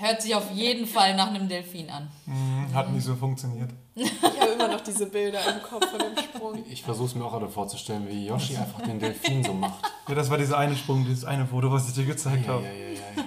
Hört 0.02 0.22
sich 0.22 0.34
auf 0.34 0.50
jeden 0.52 0.88
Fall 0.88 1.16
nach 1.16 1.28
einem 1.28 1.48
Delfin 1.48 1.90
an. 1.90 2.10
Mhm, 2.26 2.74
Hat 2.74 2.90
nicht 2.92 3.04
so 3.06 3.16
funktioniert. 3.16 3.70
Ich 3.94 4.12
habe 4.24 4.52
immer 4.54 4.68
noch 4.70 4.82
diese 4.82 5.06
Bilder 5.06 5.40
im 5.48 5.62
Kopf 5.62 5.86
von 5.90 6.00
dem 6.00 6.18
Sprung. 6.24 6.64
Ich 6.70 6.82
versuche 6.82 7.08
es 7.08 7.16
mir 7.16 7.24
auch 7.24 7.32
gerade 7.32 7.48
vorzustellen, 7.50 8.08
wie 8.10 8.26
Yoshi 8.26 8.58
einfach 8.58 8.82
den 8.82 9.00
Delfin 9.00 9.44
so 9.44 9.54
macht. 9.54 9.84
Ja, 10.08 10.16
das 10.16 10.30
war 10.30 10.38
dieser 10.38 10.58
eine 10.58 10.76
Sprung, 10.76 11.06
dieses 11.06 11.24
eine 11.26 11.46
Foto, 11.46 11.72
was 11.72 11.88
ich 11.88 11.94
dir 11.94 12.06
gezeigt 12.06 12.48
Ja, 12.48 12.54
habe. 12.54 12.64
ja, 12.64 12.72
ja, 12.72 12.90
ja. 12.90 13.24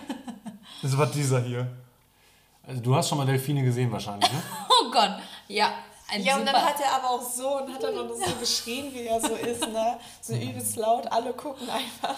Das 0.82 0.98
war 0.98 1.06
dieser 1.06 1.42
hier. 1.42 1.68
Also 2.66 2.80
du 2.80 2.94
hast 2.96 3.08
schon 3.08 3.18
mal 3.18 3.26
Delfine 3.26 3.62
gesehen 3.62 3.92
wahrscheinlich, 3.92 4.30
ne? 4.32 4.42
Oh 4.68 4.90
Gott. 4.90 5.16
Ja, 5.48 5.70
ein 6.12 6.22
Ja, 6.24 6.36
und 6.36 6.46
dann 6.46 6.56
hat 6.56 6.80
er 6.80 6.92
aber 6.96 7.10
auch 7.10 7.22
so 7.22 7.58
und 7.62 7.72
hat 7.72 7.82
dann 7.82 7.94
noch 7.94 8.08
so 8.08 8.34
geschrien, 8.40 8.92
wie 8.92 9.06
er 9.06 9.20
so 9.20 9.34
ist, 9.34 9.60
ne? 9.68 9.98
So 10.20 10.34
übelst 10.34 10.76
laut, 10.76 11.06
alle 11.12 11.32
gucken 11.34 11.68
einfach. 11.70 12.16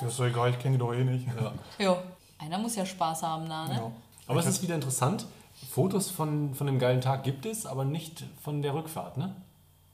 Das 0.00 0.10
ist 0.12 0.20
doch 0.20 0.26
egal, 0.26 0.50
ich 0.50 0.58
kenne 0.58 0.74
die 0.76 0.78
doch 0.78 0.92
eh 0.92 1.02
nicht. 1.04 1.26
Ja. 1.40 1.52
jo. 1.84 1.96
Einer 2.38 2.58
muss 2.58 2.76
ja 2.76 2.84
Spaß 2.86 3.22
haben 3.22 3.48
da, 3.48 3.66
ne? 3.66 3.74
Ja. 3.74 3.92
Aber 4.28 4.40
es 4.40 4.46
ist 4.46 4.62
wieder 4.62 4.74
interessant. 4.74 5.26
Fotos 5.70 6.10
von, 6.10 6.54
von 6.54 6.66
dem 6.66 6.78
geilen 6.78 7.00
Tag 7.00 7.22
gibt 7.24 7.46
es, 7.46 7.64
aber 7.66 7.84
nicht 7.84 8.24
von 8.42 8.62
der 8.62 8.74
Rückfahrt, 8.74 9.16
ne? 9.16 9.34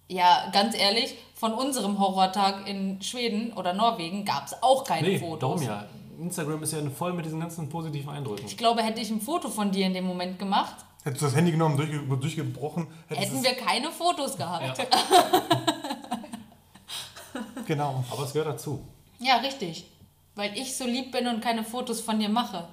Ja, 0.08 0.50
ganz 0.52 0.76
ehrlich, 0.76 1.16
von 1.34 1.54
unserem 1.54 1.98
Horrortag 1.98 2.68
in 2.68 3.00
Schweden 3.00 3.52
oder 3.52 3.72
Norwegen 3.72 4.24
gab 4.24 4.46
es 4.46 4.62
auch 4.62 4.84
keine 4.84 5.08
Nee, 5.08 5.18
Fotos. 5.18 5.40
darum 5.40 5.62
ja. 5.62 5.84
Instagram 6.20 6.62
ist 6.62 6.72
ja 6.72 6.78
voll 6.90 7.12
mit 7.14 7.24
diesen 7.24 7.40
ganzen 7.40 7.68
positiven 7.68 8.10
Eindrücken. 8.10 8.44
Ich 8.46 8.56
glaube, 8.56 8.82
hätte 8.82 9.00
ich 9.00 9.10
ein 9.10 9.20
Foto 9.20 9.48
von 9.48 9.70
dir 9.70 9.86
in 9.86 9.94
dem 9.94 10.04
Moment 10.04 10.38
gemacht, 10.38 10.74
Hättest 11.04 11.22
du 11.22 11.26
das 11.26 11.34
Handy 11.34 11.50
genommen, 11.50 11.76
durchge 11.76 11.98
durchgebrochen, 12.16 12.86
hätten 13.08 13.42
wir 13.42 13.54
keine 13.54 13.90
Fotos 13.90 14.36
gehabt. 14.36 14.78
Ja, 14.78 14.84
Genau. 17.66 18.04
Aber 18.10 18.24
es 18.24 18.32
gehört 18.32 18.48
dazu. 18.50 18.80
richtig. 19.42 19.86
Weil 20.34 20.56
ich 20.56 20.76
so 20.76 20.84
lieb 20.84 21.12
bin 21.12 21.26
und 21.26 21.40
keine 21.42 21.62
Fotos 21.64 22.00
von 22.00 22.18
dir 22.18 22.28
mache. 22.28 22.64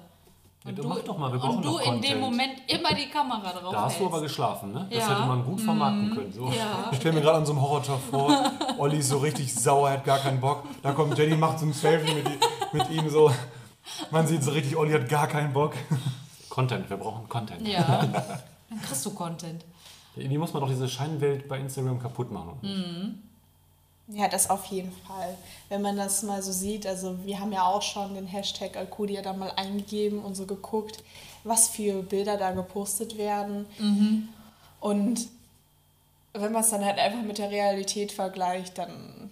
Ja, 0.64 0.72
du 0.72 0.86
mach 0.86 0.98
doch 1.00 1.16
mal, 1.16 1.32
wir 1.32 1.38
brauchen 1.38 1.56
und 1.56 1.64
du 1.64 1.70
noch 1.70 1.78
in 1.80 1.84
Content. 1.86 2.04
dem 2.12 2.20
Moment 2.20 2.52
immer 2.66 2.92
die 2.94 3.08
Kamera 3.08 3.50
drauf 3.52 3.72
Da 3.72 3.80
hast 3.82 3.96
du 3.96 4.00
hältst. 4.00 4.12
aber 4.14 4.22
geschlafen, 4.22 4.72
ne? 4.72 4.86
Das 4.90 4.98
Ja. 4.98 5.08
hätte 5.16 5.26
man 5.28 5.44
gut 5.44 5.60
vermarkten 5.60 6.14
können. 6.14 6.32
So. 6.32 6.46
Ja. 6.48 6.88
Ich 6.90 6.98
stelle 6.98 7.14
mir 7.14 7.20
gerade 7.22 7.38
an 7.38 7.46
so 7.46 7.52
einem 7.52 7.62
Horrortag 7.62 7.98
vor, 8.10 8.50
Olli 8.78 8.98
ist 8.98 9.08
so 9.08 9.18
richtig 9.18 9.54
sauer, 9.54 9.90
hat 9.90 10.04
gar 10.04 10.18
keinen 10.18 10.38
Bock. 10.40 10.64
Da 10.82 10.92
kommt 10.92 11.16
Jenny, 11.18 11.34
macht 11.36 11.58
so 11.60 11.66
ein 11.66 11.72
Selfie 11.72 12.12
mit, 12.14 12.26
mit 12.72 12.90
ihm 12.90 13.08
so. 13.08 13.30
Man 14.10 14.26
sieht 14.26 14.42
so 14.44 14.50
richtig, 14.50 14.76
Olli 14.76 14.92
hat 14.92 15.08
gar 15.08 15.26
keinen 15.28 15.52
Bock. 15.54 15.72
Content, 16.50 16.90
wir 16.90 16.98
brauchen 16.98 17.26
Content. 17.28 17.66
Ja. 17.66 18.04
Dann 18.68 18.82
kriegst 18.82 19.04
du 19.06 19.10
Content. 19.14 19.64
Irgendwie 20.14 20.36
muss 20.38 20.52
man 20.52 20.60
doch 20.62 20.68
diese 20.68 20.88
Scheinwelt 20.88 21.48
bei 21.48 21.58
Instagram 21.58 21.98
kaputt 22.00 22.30
machen. 22.30 22.58
Mhm. 22.60 23.22
Ja, 24.12 24.26
das 24.28 24.50
auf 24.50 24.64
jeden 24.66 24.92
Fall. 25.06 25.36
Wenn 25.68 25.82
man 25.82 25.96
das 25.96 26.22
mal 26.24 26.42
so 26.42 26.50
sieht, 26.50 26.86
also 26.86 27.16
wir 27.24 27.38
haben 27.38 27.52
ja 27.52 27.64
auch 27.64 27.82
schon 27.82 28.14
den 28.14 28.26
Hashtag 28.26 28.76
Alcudia 28.76 29.22
da 29.22 29.32
mal 29.32 29.52
eingegeben 29.54 30.20
und 30.24 30.34
so 30.34 30.46
geguckt, 30.46 31.04
was 31.44 31.68
für 31.68 32.02
Bilder 32.02 32.36
da 32.36 32.50
gepostet 32.50 33.16
werden. 33.16 33.66
Und 34.80 35.28
wenn 36.32 36.52
man 36.52 36.62
es 36.62 36.70
dann 36.70 36.84
halt 36.84 36.98
einfach 36.98 37.22
mit 37.22 37.38
der 37.38 37.50
Realität 37.50 38.10
vergleicht, 38.12 38.78
dann, 38.78 39.30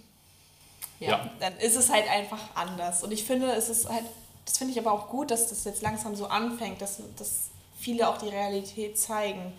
ja, 1.01 1.11
Ja. 1.11 1.31
dann 1.41 1.57
ist 1.59 1.77
es 1.77 1.91
halt 1.91 2.09
einfach 2.09 2.41
anders. 2.55 3.03
Und 3.03 3.13
ich 3.13 3.25
finde, 3.25 3.51
es 3.53 3.69
ist 3.69 3.89
halt, 3.89 4.05
das 4.45 4.59
finde 4.59 4.73
ich 4.73 4.79
aber 4.79 4.93
auch 4.93 5.09
gut, 5.09 5.31
dass 5.31 5.49
das 5.49 5.65
jetzt 5.65 5.83
langsam 5.83 6.15
so 6.15 6.27
anfängt, 6.27 6.81
dass, 6.81 6.99
dass 7.17 7.49
viele 7.79 8.09
auch 8.09 8.19
die 8.19 8.29
Realität 8.29 8.99
zeigen. 8.99 9.53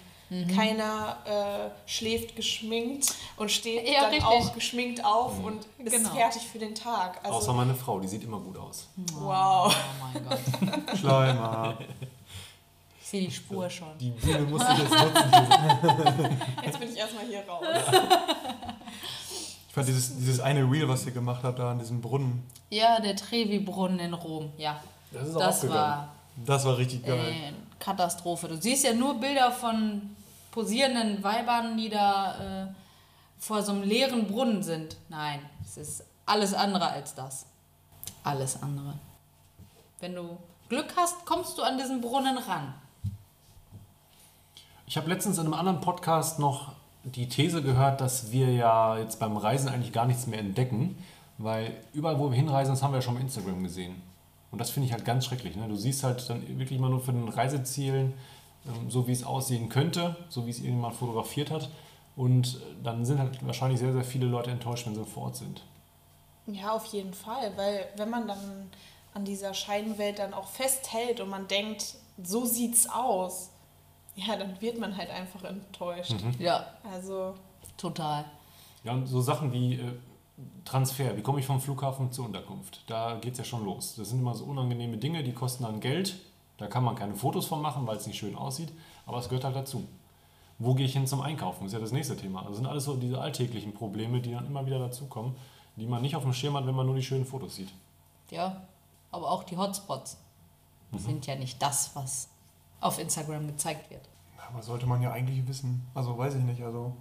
Keiner 0.56 1.18
äh, 1.26 1.90
schläft 1.90 2.36
geschminkt 2.36 3.14
und 3.38 3.50
steht 3.50 3.88
Ja, 3.88 4.02
dann 4.02 4.10
richtig. 4.12 4.26
auch 4.28 4.54
geschminkt 4.54 5.04
auf 5.04 5.44
und 5.44 5.66
ist 5.84 5.92
Genau. 5.92 6.10
fertig 6.12 6.44
für 6.44 6.60
den 6.60 6.76
Tag. 6.76 7.20
Also, 7.24 7.38
Außer 7.38 7.54
meine 7.54 7.74
Frau, 7.74 8.00
die 8.00 8.08
sieht 8.08 8.24
immer 8.24 8.40
gut 8.40 8.56
aus. 8.58 8.88
wow. 9.16 9.76
Oh 9.76 10.06
mein 10.14 10.24
Gott. 10.30 10.98
Schleimer. 11.00 11.78
Ich 13.02 13.08
sehe 13.08 13.22
die 13.28 13.32
Spur 13.34 13.68
schon. 13.72 13.98
Die 14.00 14.12
Bühne 14.12 14.42
muss 14.42 14.62
ich 14.62 14.78
jetzt 14.78 14.92
nutzen. 14.92 16.38
Jetzt 16.64 16.80
bin 16.80 16.90
ich 16.92 16.98
erstmal 16.98 17.26
hier 17.26 17.42
raus. 17.50 17.66
Ich 19.68 19.74
fand 19.74 19.88
dieses, 19.88 20.16
dieses 20.18 20.40
eine 20.40 20.62
Reel, 20.70 20.88
was 20.88 21.06
ihr 21.06 21.12
gemacht 21.12 21.42
habt, 21.44 21.60
da 21.60 21.72
an 21.72 21.80
diesem 21.80 22.02
Brunnen, 22.02 22.44
Ja, 22.70 23.00
der 23.00 23.16
Trevi-Brunnen 23.16 24.00
in 24.00 24.14
Rom. 24.14 24.52
Ja, 24.58 24.80
Das 25.12 25.28
ist 25.28 25.36
auch 25.36 25.40
das 25.40 25.70
war 25.70 26.10
das 26.46 26.66
war 26.66 26.78
richtig 26.78 27.06
geil. 27.06 27.20
äh, 27.20 27.52
Katastrophe. 27.80 28.48
Du 28.48 28.56
siehst 28.62 28.84
ja 28.86 28.94
nur 28.94 29.16
Bilder 29.20 29.52
von 29.52 30.16
posierenden 30.52 31.24
Weibern, 31.24 31.78
die 31.78 31.90
da 31.90 32.64
äh, 32.64 32.68
vor 33.38 33.64
so 33.64 33.72
einem 33.72 33.84
leeren 33.84 34.28
Brunnen 34.28 34.64
sind. 34.64 34.98
Nein, 35.10 35.40
es 35.64 35.78
ist 35.78 36.04
alles 36.26 36.54
andere 36.54 36.90
als 36.90 37.16
das. 37.16 37.46
Alles 38.24 38.62
andere. 38.62 38.96
Wenn 40.00 40.16
du 40.16 40.38
Glück 40.68 40.94
hast, 40.96 41.26
kommst 41.26 41.58
du 41.58 41.64
an 41.64 41.78
diesen 41.78 42.02
Brunnen 42.02 42.38
ran. 42.38 42.74
Ich 44.86 44.98
habe 44.98 45.10
letztens 45.10 45.38
in 45.38 45.46
einem 45.46 45.54
anderen 45.54 45.82
Podcast 45.82 46.40
noch 46.40 46.74
die 47.04 47.28
These 47.28 47.62
gehört, 47.62 48.02
dass 48.02 48.32
wir 48.32 48.52
ja 48.52 48.98
jetzt 48.98 49.20
beim 49.20 49.38
Reisen 49.38 49.70
eigentlich 49.70 49.94
gar 49.94 50.06
nichts 50.06 50.28
mehr 50.28 50.40
entdecken, 50.40 50.98
weil 51.38 51.76
überall, 51.94 52.20
wo 52.20 52.30
wir 52.30 52.36
hinreisen, 52.36 52.72
das 52.72 52.84
haben 52.84 52.92
wir 52.92 52.98
ja 52.98 53.02
schon 53.02 53.16
bei 53.16 53.22
Instagram 53.22 53.64
gesehen. 53.64 54.02
Und 54.52 54.60
das 54.60 54.72
finde 54.72 54.88
ich 54.88 54.94
halt 54.94 55.06
ganz 55.06 55.26
schrecklich. 55.26 55.56
Ne? 55.56 55.68
Du 55.68 55.76
siehst 55.76 56.04
halt 56.04 56.28
dann 56.30 56.42
wirklich 56.60 56.80
mal 56.80 56.90
nur 56.90 57.02
von 57.02 57.16
den 57.16 57.30
Reisezielen, 57.30 58.14
so 58.90 59.08
wie 59.08 59.12
es 59.12 59.24
aussehen 59.24 59.70
könnte, 59.70 60.16
so 60.30 60.46
wie 60.46 60.50
es 60.52 60.60
irgendjemand 60.60 60.96
fotografiert 60.96 61.52
hat. 61.52 61.70
Und 62.16 62.56
äh, 62.56 62.84
dann 62.84 63.06
sind 63.06 63.20
halt 63.20 63.46
wahrscheinlich 63.46 63.80
sehr, 63.80 63.94
sehr 63.94 64.04
viele 64.04 64.26
Leute 64.26 64.52
enttäuscht, 64.52 64.86
wenn 64.86 64.96
sie 64.96 65.06
vor 65.06 65.24
Ort 65.24 65.38
sind. 65.38 65.64
Ja, 66.48 66.72
auf 66.72 66.86
jeden 66.88 67.14
Fall, 67.14 67.52
weil 67.56 67.88
wenn 67.96 68.10
man 68.10 68.28
dann 68.28 68.70
an 69.14 69.26
dieser 69.26 69.54
Scheinwelt 69.54 70.20
dann 70.20 70.34
auch 70.34 70.48
festhält 70.48 71.20
und 71.20 71.30
man 71.30 71.48
denkt, 71.48 71.96
so 72.24 72.46
sieht's 72.46 72.88
aus, 72.90 73.50
ja, 74.16 74.36
dann 74.36 74.60
wird 74.60 74.80
man 74.80 74.98
halt 74.98 75.10
einfach 75.10 75.44
enttäuscht. 75.44 76.16
Ja, 76.40 76.66
Also, 76.92 77.36
total. 77.78 78.26
Ja, 78.84 78.94
und 78.94 79.08
so 79.08 79.22
Sachen 79.22 79.52
wie 79.54 79.76
äh, 79.76 79.84
Transfer, 80.66 81.16
wie 81.18 81.22
komme 81.22 81.40
ich 81.40 81.46
vom 81.46 81.60
Flughafen 81.60 82.12
zur 82.12 82.26
Unterkunft? 82.26 82.84
Da 82.88 83.18
geht 83.20 83.34
es 83.34 83.40
ja 83.40 83.44
schon 83.46 83.66
los. 83.66 83.96
Das 83.98 84.10
sind 84.10 84.20
immer 84.20 84.34
so 84.36 84.46
unangenehme 84.46 84.98
Dinge, 84.98 85.24
die 85.24 85.34
kosten 85.34 85.64
dann 85.64 85.80
Geld. 85.80 86.16
Da 86.60 86.68
kann 86.68 86.84
man 86.84 86.96
keine 86.96 87.16
Fotos 87.16 87.46
von 87.46 87.62
machen, 87.62 87.88
weil 87.88 87.98
es 87.98 88.06
nicht 88.06 88.20
schön 88.20 88.36
aussieht, 88.36 88.72
aber 89.06 89.18
es 89.18 89.30
gehört 89.30 89.46
halt 89.46 89.56
dazu. 89.56 89.88
Wo 90.58 90.74
gehe 90.74 90.86
ich 90.86 90.94
hin 90.94 91.08
zum 91.08 91.22
Einkaufen? 91.22 91.64
Das 91.64 91.68
ist 91.68 91.74
ja 91.74 91.80
das 91.80 91.94
nächste 91.94 92.18
Thema. 92.18 92.44
Das 92.44 92.58
sind 92.58 92.66
alles 92.66 92.84
so 92.84 92.98
diese 92.98 93.20
alltäglichen 93.20 93.74
Probleme, 93.74 94.20
die 94.20 94.32
dann 94.32 94.46
immer 94.46 94.66
wieder 94.66 94.78
dazukommen, 94.78 95.36
die 95.78 95.88
man 95.88 96.02
nicht 96.02 96.18
auf 96.18 96.24
dem 96.24 96.34
Schirm 96.34 96.58
hat, 96.58 96.68
wenn 96.68 96.76
man 96.76 96.86
nur 96.86 96.96
die 96.96 97.04
schönen 97.04 97.26
Fotos 97.26 97.56
sieht. 97.56 97.70
Ja, 98.30 98.62
aber 99.10 99.32
auch 99.32 99.44
die 99.44 99.58
Hotspots 99.58 100.18
sind 100.98 101.26
ja 101.28 101.36
nicht 101.36 101.62
das, 101.62 101.96
was 101.96 102.30
auf 102.82 103.00
Instagram 103.00 103.48
gezeigt 103.48 103.90
wird. 103.90 104.02
Aber 104.50 104.62
sollte 104.62 104.86
man 104.86 105.02
ja 105.02 105.12
eigentlich 105.12 105.48
wissen. 105.48 105.86
Also 105.94 106.18
weiß 106.18 106.36
ich 106.36 106.44
nicht. 106.44 106.62
Also 106.62 106.94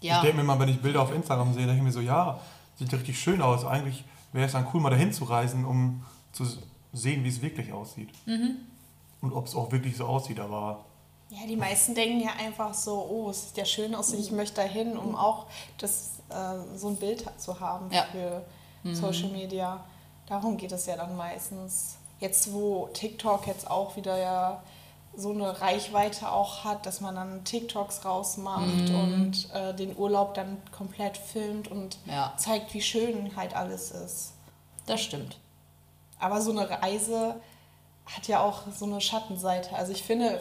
Ja, 0.00 0.16
ich 0.16 0.22
denke 0.22 0.38
mir 0.38 0.44
mal, 0.44 0.58
wenn 0.58 0.68
ich 0.68 0.80
Bilder 0.80 1.02
auf 1.02 1.12
Instagram 1.12 1.52
sehe, 1.52 1.66
denke 1.66 1.78
ich 1.78 1.84
mir 1.84 1.92
so, 1.92 2.00
ja, 2.00 2.40
sieht 2.76 2.92
richtig 2.92 3.20
schön 3.20 3.42
aus. 3.42 3.64
Eigentlich 3.64 4.04
wäre 4.32 4.46
es 4.46 4.52
dann 4.52 4.66
cool, 4.72 4.80
mal 4.80 4.90
dahin 4.90 5.12
zu 5.12 5.24
reisen, 5.24 5.64
um 5.64 6.04
zu 6.32 6.46
sehen, 6.92 7.24
wie 7.24 7.28
es 7.28 7.40
wirklich 7.42 7.72
aussieht. 7.72 8.10
Und 8.26 9.32
ob 9.32 9.46
es 9.46 9.54
auch 9.54 9.70
wirklich 9.72 9.96
so 9.96 10.06
aussieht, 10.06 10.40
aber 10.40 10.84
ja, 11.30 11.46
die 11.46 11.54
meisten 11.56 11.94
denken 11.94 12.20
ja 12.20 12.30
einfach 12.44 12.74
so, 12.74 13.06
oh, 13.08 13.30
es 13.30 13.48
sieht 13.48 13.58
ja 13.58 13.64
schön 13.64 13.94
aus, 13.94 14.12
ich 14.12 14.32
möchte 14.32 14.56
dahin, 14.56 14.96
um 14.96 15.14
auch 15.14 15.46
das, 15.78 16.18
äh, 16.28 16.76
so 16.76 16.88
ein 16.88 16.96
Bild 16.96 17.24
zu 17.38 17.60
haben 17.60 17.88
Ja. 17.92 18.04
für 18.10 18.44
Social 18.92 19.28
Media. 19.28 19.84
Darum 20.26 20.56
geht 20.56 20.72
es 20.72 20.86
ja 20.86 20.96
dann 20.96 21.16
meistens. 21.16 21.96
Jetzt, 22.18 22.52
wo 22.52 22.88
TikTok 22.92 23.46
jetzt 23.46 23.70
auch 23.70 23.94
wieder 23.96 24.18
ja 24.18 24.62
so 25.16 25.30
eine 25.30 25.60
Reichweite 25.60 26.30
auch 26.32 26.64
hat, 26.64 26.86
dass 26.86 27.00
man 27.00 27.14
dann 27.14 27.44
TikToks 27.44 28.04
rausmacht 28.04 28.90
und 28.90 29.48
äh, 29.54 29.74
den 29.74 29.96
Urlaub 29.96 30.34
dann 30.34 30.56
komplett 30.76 31.16
filmt 31.16 31.68
und 31.68 31.98
Ja. 32.06 32.32
zeigt, 32.36 32.72
wie 32.74 32.82
schön 32.82 33.36
halt 33.36 33.54
alles 33.54 33.90
ist. 33.92 34.32
das 34.86 35.00
stimmt. 35.00 35.38
Aber 36.20 36.40
so 36.40 36.50
eine 36.50 36.68
Reise 36.68 37.40
hat 38.06 38.26
ja 38.28 38.40
auch 38.40 38.62
so 38.76 38.84
eine 38.84 39.00
Schattenseite. 39.00 39.74
Also 39.74 39.92
ich 39.92 40.02
finde, 40.02 40.40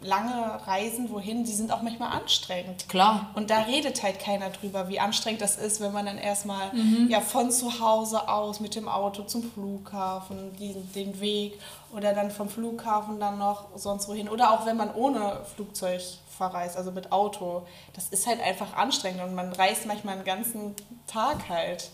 lange 0.00 0.66
Reisen 0.66 1.10
wohin, 1.10 1.44
die 1.44 1.52
sind 1.52 1.72
auch 1.72 1.82
manchmal 1.82 2.12
anstrengend. 2.12 2.88
Klar. 2.88 3.30
Und 3.34 3.50
da 3.50 3.62
redet 3.62 4.02
halt 4.02 4.20
keiner 4.20 4.50
drüber, 4.50 4.88
wie 4.88 5.00
anstrengend 5.00 5.40
das 5.40 5.56
ist, 5.56 5.80
wenn 5.80 5.92
man 5.92 6.06
dann 6.06 6.18
erstmal 6.18 6.70
ja, 7.08 7.20
von 7.20 7.50
zu 7.50 7.80
Hause 7.80 8.28
aus 8.28 8.60
mit 8.60 8.74
dem 8.74 8.88
Auto 8.88 9.22
zum 9.24 9.42
Flughafen, 9.42 10.56
diesen, 10.56 10.92
den 10.92 11.20
Weg 11.20 11.58
oder 11.94 12.12
dann 12.14 12.30
vom 12.30 12.48
Flughafen 12.48 13.20
dann 13.20 13.38
noch 13.38 13.66
sonst 13.76 14.08
wohin. 14.08 14.28
Oder 14.28 14.52
auch 14.52 14.66
wenn 14.66 14.76
man 14.76 14.94
ohne 14.94 15.40
Flugzeug 15.54 16.02
verreist, 16.36 16.76
also 16.76 16.90
mit 16.90 17.12
Auto. 17.12 17.66
Das 17.94 18.08
ist 18.08 18.26
halt 18.26 18.40
einfach 18.40 18.74
anstrengend 18.76 19.22
und 19.22 19.34
man 19.34 19.52
reist 19.52 19.86
manchmal 19.86 20.14
einen 20.14 20.24
ganzen 20.24 20.74
Tag 21.06 21.48
halt. 21.48 21.90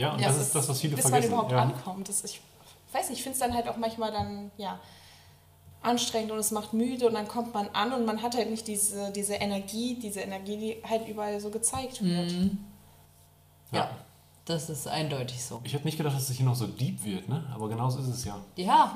Ja, 0.00 0.12
und 0.12 0.20
Ja, 0.20 0.28
das 0.28 0.40
ist 0.40 0.54
das, 0.54 0.66
was 0.68 0.80
viele 0.80 0.96
bis 0.96 1.06
vergessen. 1.06 1.30
man 1.30 1.40
überhaupt 1.40 1.52
ja. 1.52 1.62
ankommt. 1.62 2.08
Das, 2.08 2.24
ich 2.24 2.40
weiß 2.92 3.10
nicht, 3.10 3.18
ich 3.18 3.22
finde 3.22 3.34
es 3.34 3.40
dann 3.40 3.54
halt 3.54 3.68
auch 3.68 3.76
manchmal 3.76 4.10
dann, 4.10 4.50
ja, 4.56 4.80
anstrengend 5.82 6.30
und 6.32 6.38
es 6.38 6.50
macht 6.50 6.72
müde 6.72 7.06
und 7.06 7.14
dann 7.14 7.28
kommt 7.28 7.54
man 7.54 7.68
an 7.68 7.92
und 7.92 8.04
man 8.04 8.22
hat 8.22 8.34
halt 8.34 8.50
nicht 8.50 8.66
diese, 8.66 9.10
diese 9.12 9.34
Energie, 9.34 9.98
diese 10.00 10.20
Energie, 10.20 10.56
die 10.56 10.88
halt 10.88 11.06
überall 11.08 11.38
so 11.40 11.50
gezeigt 11.50 12.02
wird. 12.02 12.32
Ja. 13.72 13.78
Ja. 13.78 13.90
das 14.44 14.68
ist 14.68 14.88
eindeutig 14.88 15.42
so. 15.42 15.60
Ich 15.64 15.72
hätte 15.72 15.84
nicht 15.84 15.96
gedacht, 15.96 16.16
dass 16.16 16.28
es 16.28 16.36
hier 16.36 16.44
noch 16.44 16.56
so 16.56 16.66
deep 16.66 17.04
wird, 17.04 17.28
ne? 17.28 17.44
aber 17.54 17.68
genauso 17.68 18.00
ist 18.00 18.08
es 18.08 18.24
ja. 18.24 18.38
Ja, 18.56 18.94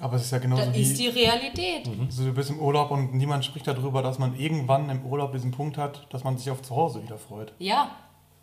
aber 0.00 0.16
es 0.16 0.22
ist 0.22 0.30
ja 0.30 0.38
genauso 0.38 0.66
das 0.66 0.76
ist 0.76 0.98
die 0.98 1.08
Realität. 1.08 1.88
also 1.88 2.24
du 2.24 2.32
bist 2.32 2.50
im 2.50 2.60
Urlaub 2.60 2.90
und 2.90 3.14
niemand 3.14 3.44
spricht 3.44 3.66
darüber, 3.66 4.02
dass 4.02 4.18
man 4.18 4.38
irgendwann 4.38 4.88
im 4.88 5.04
Urlaub 5.04 5.32
diesen 5.32 5.50
Punkt 5.50 5.78
hat, 5.78 6.06
dass 6.10 6.22
man 6.22 6.38
sich 6.38 6.50
auf 6.50 6.62
zu 6.62 6.76
Hause 6.76 7.02
wieder 7.02 7.18
freut. 7.18 7.52
Ja, 7.58 7.90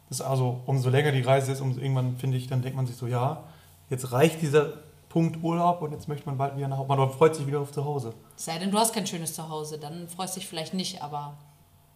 Das 0.09 0.19
ist 0.19 0.25
also, 0.25 0.61
umso 0.65 0.89
länger 0.89 1.11
die 1.11 1.21
Reise 1.21 1.51
ist, 1.51 1.61
umso 1.61 1.79
irgendwann 1.81 2.15
finde 2.17 2.37
ich, 2.37 2.47
dann 2.47 2.61
denkt 2.61 2.75
man 2.77 2.85
sich 2.87 2.95
so, 2.95 3.07
ja, 3.07 3.43
jetzt 3.89 4.11
reicht 4.11 4.41
dieser 4.41 4.73
Punkt 5.09 5.41
Urlaub 5.43 5.81
und 5.81 5.91
jetzt 5.91 6.07
möchte 6.07 6.25
man 6.27 6.37
bald 6.37 6.55
wieder 6.57 6.67
nach 6.67 6.77
Hause. 6.77 6.87
Man 6.87 7.09
freut 7.11 7.35
sich 7.35 7.47
wieder 7.47 7.59
auf 7.61 7.71
zu 7.71 7.83
Hause. 7.83 8.13
es 8.35 8.45
sei 8.45 8.57
denn, 8.59 8.71
du 8.71 8.77
hast 8.77 8.93
kein 8.93 9.07
schönes 9.07 9.33
Zuhause, 9.33 9.77
dann 9.79 10.07
freust 10.07 10.35
du 10.35 10.39
dich 10.39 10.47
vielleicht 10.49 10.73
nicht, 10.73 11.01
aber 11.01 11.33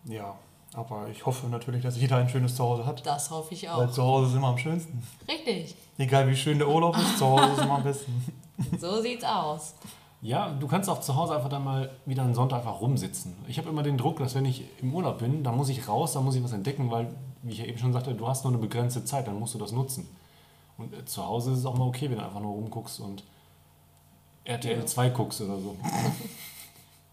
Ja, 0.05 0.35
aber 0.73 1.07
ich 1.09 1.25
hoffe 1.25 1.47
natürlich, 1.47 1.83
dass 1.83 1.97
jeder 1.97 2.17
ein 2.17 2.29
schönes 2.29 2.55
Zuhause 2.55 2.85
hat. 2.85 3.05
das 3.05 3.29
hoffe 3.29 3.53
ich 3.53 3.63
Weil 3.63 3.87
auch. 3.87 3.91
zu 3.91 4.01
Hause 4.03 4.31
ist 4.31 4.35
immer 4.35 4.47
am 4.47 4.57
schönsten. 4.57 5.03
Richtig, 5.27 5.75
Egal 5.97 6.27
wie 6.27 6.35
schön 6.35 6.57
der 6.57 6.67
Urlaub 6.67 6.97
ist, 6.97 7.17
zu 7.17 7.25
Hause 7.27 7.51
ist 7.53 7.61
immer 7.63 7.75
am 7.75 7.83
besten. 7.83 8.25
so 8.79 9.01
sieht's 9.01 9.23
aus. 9.23 9.75
Ja, 10.23 10.49
du 10.51 10.67
kannst 10.67 10.87
auch 10.89 10.99
zu 11.01 11.15
Hause 11.15 11.35
einfach 11.35 11.49
dann 11.49 11.63
mal 11.63 11.89
wieder 12.05 12.23
einen 12.23 12.33
Sonntag 12.35 12.59
einfach 12.59 12.79
rumsitzen. 12.79 13.35
Ich 13.47 13.57
habe 13.57 13.69
immer 13.69 13.83
den 13.83 13.97
Druck, 13.97 14.19
dass 14.19 14.35
wenn 14.35 14.45
ich 14.45 14.63
im 14.81 14.93
Urlaub 14.93 15.17
bin, 15.19 15.43
dann 15.43 15.57
muss 15.57 15.69
ich 15.69 15.87
raus, 15.87 16.13
dann 16.13 16.23
muss 16.23 16.35
ich 16.35 16.43
was 16.43 16.53
entdecken, 16.53 16.89
weil, 16.91 17.07
wie 17.43 17.51
ich 17.53 17.59
ja 17.59 17.65
eben 17.65 17.77
schon 17.77 17.93
sagte, 17.93 18.13
du 18.13 18.27
hast 18.27 18.43
nur 18.43 18.53
eine 18.53 18.61
begrenzte 18.61 19.05
Zeit, 19.05 19.27
dann 19.27 19.39
musst 19.39 19.53
du 19.53 19.59
das 19.59 19.71
nutzen. 19.71 20.07
Und 20.77 20.93
äh, 20.93 21.05
zu 21.05 21.25
Hause 21.25 21.51
ist 21.51 21.59
es 21.59 21.65
auch 21.65 21.75
mal 21.77 21.87
okay, 21.87 22.09
wenn 22.09 22.17
du 22.17 22.23
einfach 22.23 22.39
nur 22.39 22.51
rumguckst 22.53 22.99
und 22.99 23.23
RTL 24.43 24.85
2 24.85 25.09
guckst 25.09 25.41
oder 25.41 25.59
so. 25.59 25.75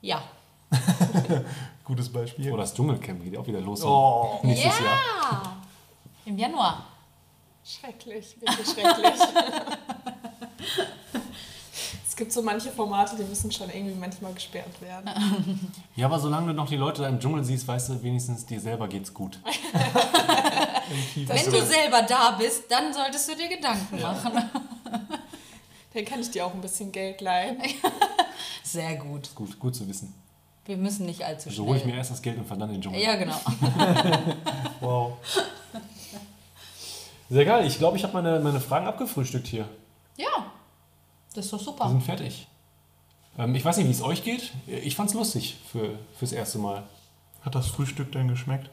Ja. 0.00 0.22
Gutes 1.84 2.10
Beispiel. 2.12 2.52
Oder 2.52 2.62
das 2.62 2.74
Dschungelcamp 2.74 3.22
geht 3.24 3.32
ja 3.34 3.40
auch 3.40 3.46
wieder 3.46 3.60
los 3.60 3.82
Oh. 3.84 4.40
nächstes 4.42 4.78
Jahr. 4.78 4.98
Ja. 5.32 5.56
Im 6.24 6.38
Januar. 6.38 6.84
Schrecklich, 7.64 8.36
wirklich 8.40 8.66
schrecklich. 8.66 9.20
es 12.18 12.24
gibt 12.24 12.32
so 12.32 12.42
manche 12.42 12.72
Formate, 12.72 13.14
die 13.14 13.22
müssen 13.22 13.52
schon 13.52 13.70
irgendwie 13.70 13.94
manchmal 13.94 14.34
gesperrt 14.34 14.82
werden. 14.82 15.08
Ja, 15.94 16.06
aber 16.06 16.18
solange 16.18 16.48
du 16.48 16.52
noch 16.52 16.68
die 16.68 16.76
Leute 16.76 17.02
da 17.02 17.08
im 17.08 17.20
Dschungel 17.20 17.44
siehst, 17.44 17.68
weißt 17.68 17.90
du, 17.90 18.02
wenigstens 18.02 18.44
dir 18.44 18.60
selber 18.60 18.88
geht's 18.88 19.14
gut. 19.14 19.38
Wenn 21.14 21.44
du 21.44 21.62
selber 21.64 22.02
da 22.02 22.32
bist, 22.32 22.64
dann 22.68 22.92
solltest 22.92 23.28
du 23.30 23.36
dir 23.36 23.48
Gedanken 23.48 24.00
machen. 24.00 24.32
Dann 25.94 26.04
kann 26.04 26.20
ich 26.20 26.30
dir 26.30 26.44
auch 26.44 26.54
ein 26.54 26.60
bisschen 26.60 26.90
Geld 26.92 27.20
leihen. 27.20 27.62
Sehr 28.64 28.96
gut. 28.96 29.32
Gut, 29.34 29.58
gut 29.58 29.74
zu 29.76 29.88
wissen. 29.88 30.12
Wir 30.66 30.76
müssen 30.76 31.06
nicht 31.06 31.24
allzu 31.24 31.48
So 31.50 31.54
schnell. 31.54 31.66
hole 31.66 31.78
ich 31.78 31.84
mir 31.84 31.94
erst 31.96 32.10
das 32.10 32.20
Geld 32.22 32.38
und 32.38 32.46
fahre 32.46 32.60
dann 32.60 32.68
in 32.70 32.76
den 32.76 32.82
Dschungel. 32.82 33.00
ja, 33.00 33.14
genau. 33.16 33.40
Wow. 34.80 35.12
Sehr 37.30 37.44
geil. 37.44 37.66
Ich 37.66 37.78
glaube, 37.78 37.96
ich 37.96 38.02
habe 38.02 38.12
meine, 38.12 38.38
meine 38.40 38.60
Fragen 38.60 38.86
abgefrühstückt 38.86 39.46
hier. 39.46 39.68
Ja. 40.16 40.46
Das 41.34 41.44
ist 41.46 41.52
doch 41.52 41.58
Wir 41.60 41.64
super. 41.64 41.88
sind 41.88 42.02
fertig. 42.02 42.48
Ähm, 43.38 43.54
ich 43.54 43.64
weiß 43.64 43.76
nicht, 43.76 43.86
wie 43.86 43.92
es 43.92 44.02
euch 44.02 44.24
geht. 44.24 44.52
Ich 44.66 44.96
fand's 44.96 45.14
lustig 45.14 45.56
für, 45.70 45.98
fürs 46.18 46.32
erste 46.32 46.58
Mal. 46.58 46.82
Hat 47.42 47.54
das 47.54 47.68
Frühstück 47.68 48.10
denn 48.12 48.28
geschmeckt? 48.28 48.70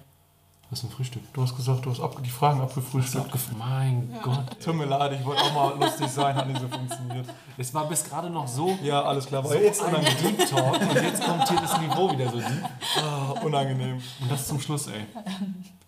Was 0.71 0.79
ist 0.79 0.85
ein 0.85 0.89
Frühstück? 0.91 1.21
Du 1.33 1.43
hast 1.43 1.55
gesagt, 1.55 1.85
du 1.85 1.91
hast 1.91 1.99
ab, 1.99 2.17
die 2.25 2.29
Fragen 2.29 2.59
abgefrühstückt. 2.59 3.31
abgef- 3.31 3.55
Mein 3.55 4.11
Gott. 4.23 4.59
Tut 4.63 4.73
mir 4.73 4.85
leid, 4.85 5.11
ich 5.19 5.23
wollte 5.23 5.43
auch 5.43 5.53
mal 5.53 5.79
lustig 5.79 6.07
sein, 6.07 6.35
hat 6.35 6.47
nicht 6.47 6.59
so 6.59 6.67
funktioniert. 6.67 7.27
Es 7.55 7.71
war 7.71 7.87
bis 7.87 8.03
gerade 8.03 8.31
noch 8.31 8.47
so, 8.47 8.75
Ja, 8.81 9.03
alles 9.03 9.27
klar, 9.27 9.43
so 9.43 9.49
war 9.49 9.61
jetzt 9.61 9.83
ein 9.83 9.93
unangenehm. 9.93 10.37
Deep 10.37 10.49
Talk 10.49 10.81
und 10.81 10.95
jetzt 10.95 11.23
kommt 11.23 11.47
hier 11.47 11.61
das 11.61 11.79
Niveau 11.79 12.11
wieder 12.11 12.31
so 12.31 12.39
deep. 12.39 12.63
Ah, 12.97 13.35
unangenehm. 13.43 14.01
Und 14.19 14.31
das 14.31 14.47
zum 14.47 14.59
Schluss, 14.59 14.87
ey. 14.87 15.05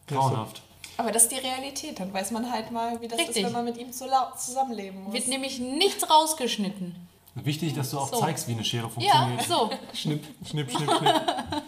Grauenhaft. 0.07 0.61
Aber 0.97 1.11
das 1.11 1.23
ist 1.23 1.31
die 1.31 1.37
Realität. 1.39 1.99
Dann 1.99 2.11
weiß 2.13 2.31
man 2.31 2.51
halt 2.51 2.71
mal, 2.71 2.99
wie 3.01 3.07
das 3.07 3.19
Richtig. 3.19 3.37
ist, 3.37 3.43
wenn 3.45 3.53
man 3.53 3.65
mit 3.65 3.77
ihm 3.77 3.91
zusammenleben 3.91 5.03
muss. 5.03 5.13
Wird 5.13 5.27
nämlich 5.27 5.59
nichts 5.59 6.09
rausgeschnitten. 6.09 6.95
Wichtig, 7.35 7.75
dass 7.75 7.91
du 7.91 7.99
auch 7.99 8.09
So. 8.09 8.19
zeigst, 8.19 8.47
wie 8.47 8.53
eine 8.53 8.63
Schere 8.63 8.89
Ja, 8.97 9.27
funktioniert. 9.27 9.43
so. 9.47 9.69
Schnipp, 9.93 10.23
schnipp, 10.45 10.71
schnipp, 10.71 10.91
schnipp. 10.91 11.13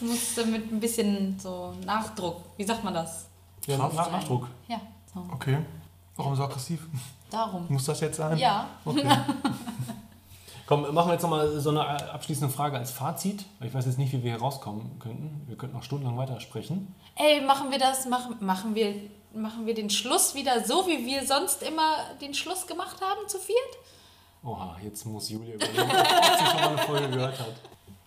Das 0.00 0.08
muss 0.08 0.34
damit 0.36 0.70
ein 0.70 0.78
bisschen 0.78 1.40
so 1.40 1.74
Nachdruck. 1.84 2.42
Wie 2.56 2.62
sagt 2.64 2.84
man 2.84 2.94
das? 2.94 3.26
Ja, 3.66 3.76
nach, 3.78 3.92
nach, 3.92 4.12
Nachdruck. 4.12 4.46
Ja, 4.68 4.80
so. 5.12 5.26
Okay. 5.32 5.58
Warum 6.14 6.36
so 6.36 6.44
aggressiv? 6.44 6.86
Darum. 7.30 7.66
Muss 7.68 7.84
das 7.84 7.98
jetzt 8.00 8.16
sein? 8.18 8.38
Ja. 8.38 8.68
Okay. 8.84 9.08
Komm, 10.68 10.82
machen 10.92 11.08
wir 11.08 11.14
jetzt 11.14 11.22
nochmal 11.22 11.58
so 11.60 11.70
eine 11.70 11.80
abschließende 12.12 12.52
Frage 12.52 12.76
als 12.76 12.90
Fazit. 12.90 13.42
Ich 13.62 13.72
weiß 13.72 13.86
jetzt 13.86 13.96
nicht, 13.96 14.12
wie 14.12 14.22
wir 14.22 14.32
hier 14.32 14.40
rauskommen 14.40 14.98
könnten. 14.98 15.42
Wir 15.46 15.56
könnten 15.56 15.74
noch 15.74 15.82
stundenlang 15.82 16.18
weitersprechen. 16.18 16.94
Ey, 17.16 17.40
machen 17.40 17.70
wir 17.70 17.78
das, 17.78 18.04
machen, 18.04 18.36
machen, 18.40 18.74
wir, 18.74 18.94
machen 19.32 19.64
wir 19.64 19.72
den 19.72 19.88
Schluss 19.88 20.34
wieder 20.34 20.62
so, 20.62 20.86
wie 20.86 21.06
wir 21.06 21.26
sonst 21.26 21.62
immer 21.62 21.96
den 22.20 22.34
Schluss 22.34 22.66
gemacht 22.66 22.98
haben, 23.00 23.26
zu 23.28 23.38
viert? 23.38 23.58
Oha, 24.44 24.76
jetzt 24.84 25.06
muss 25.06 25.30
Julia 25.30 25.54
überlegen, 25.54 25.80
ob 25.80 26.38
sie 26.38 26.46
schon 26.46 26.60
mal 26.60 26.68
eine 26.68 26.78
Folge 26.78 27.08
gehört 27.08 27.38
hat. 27.40 27.54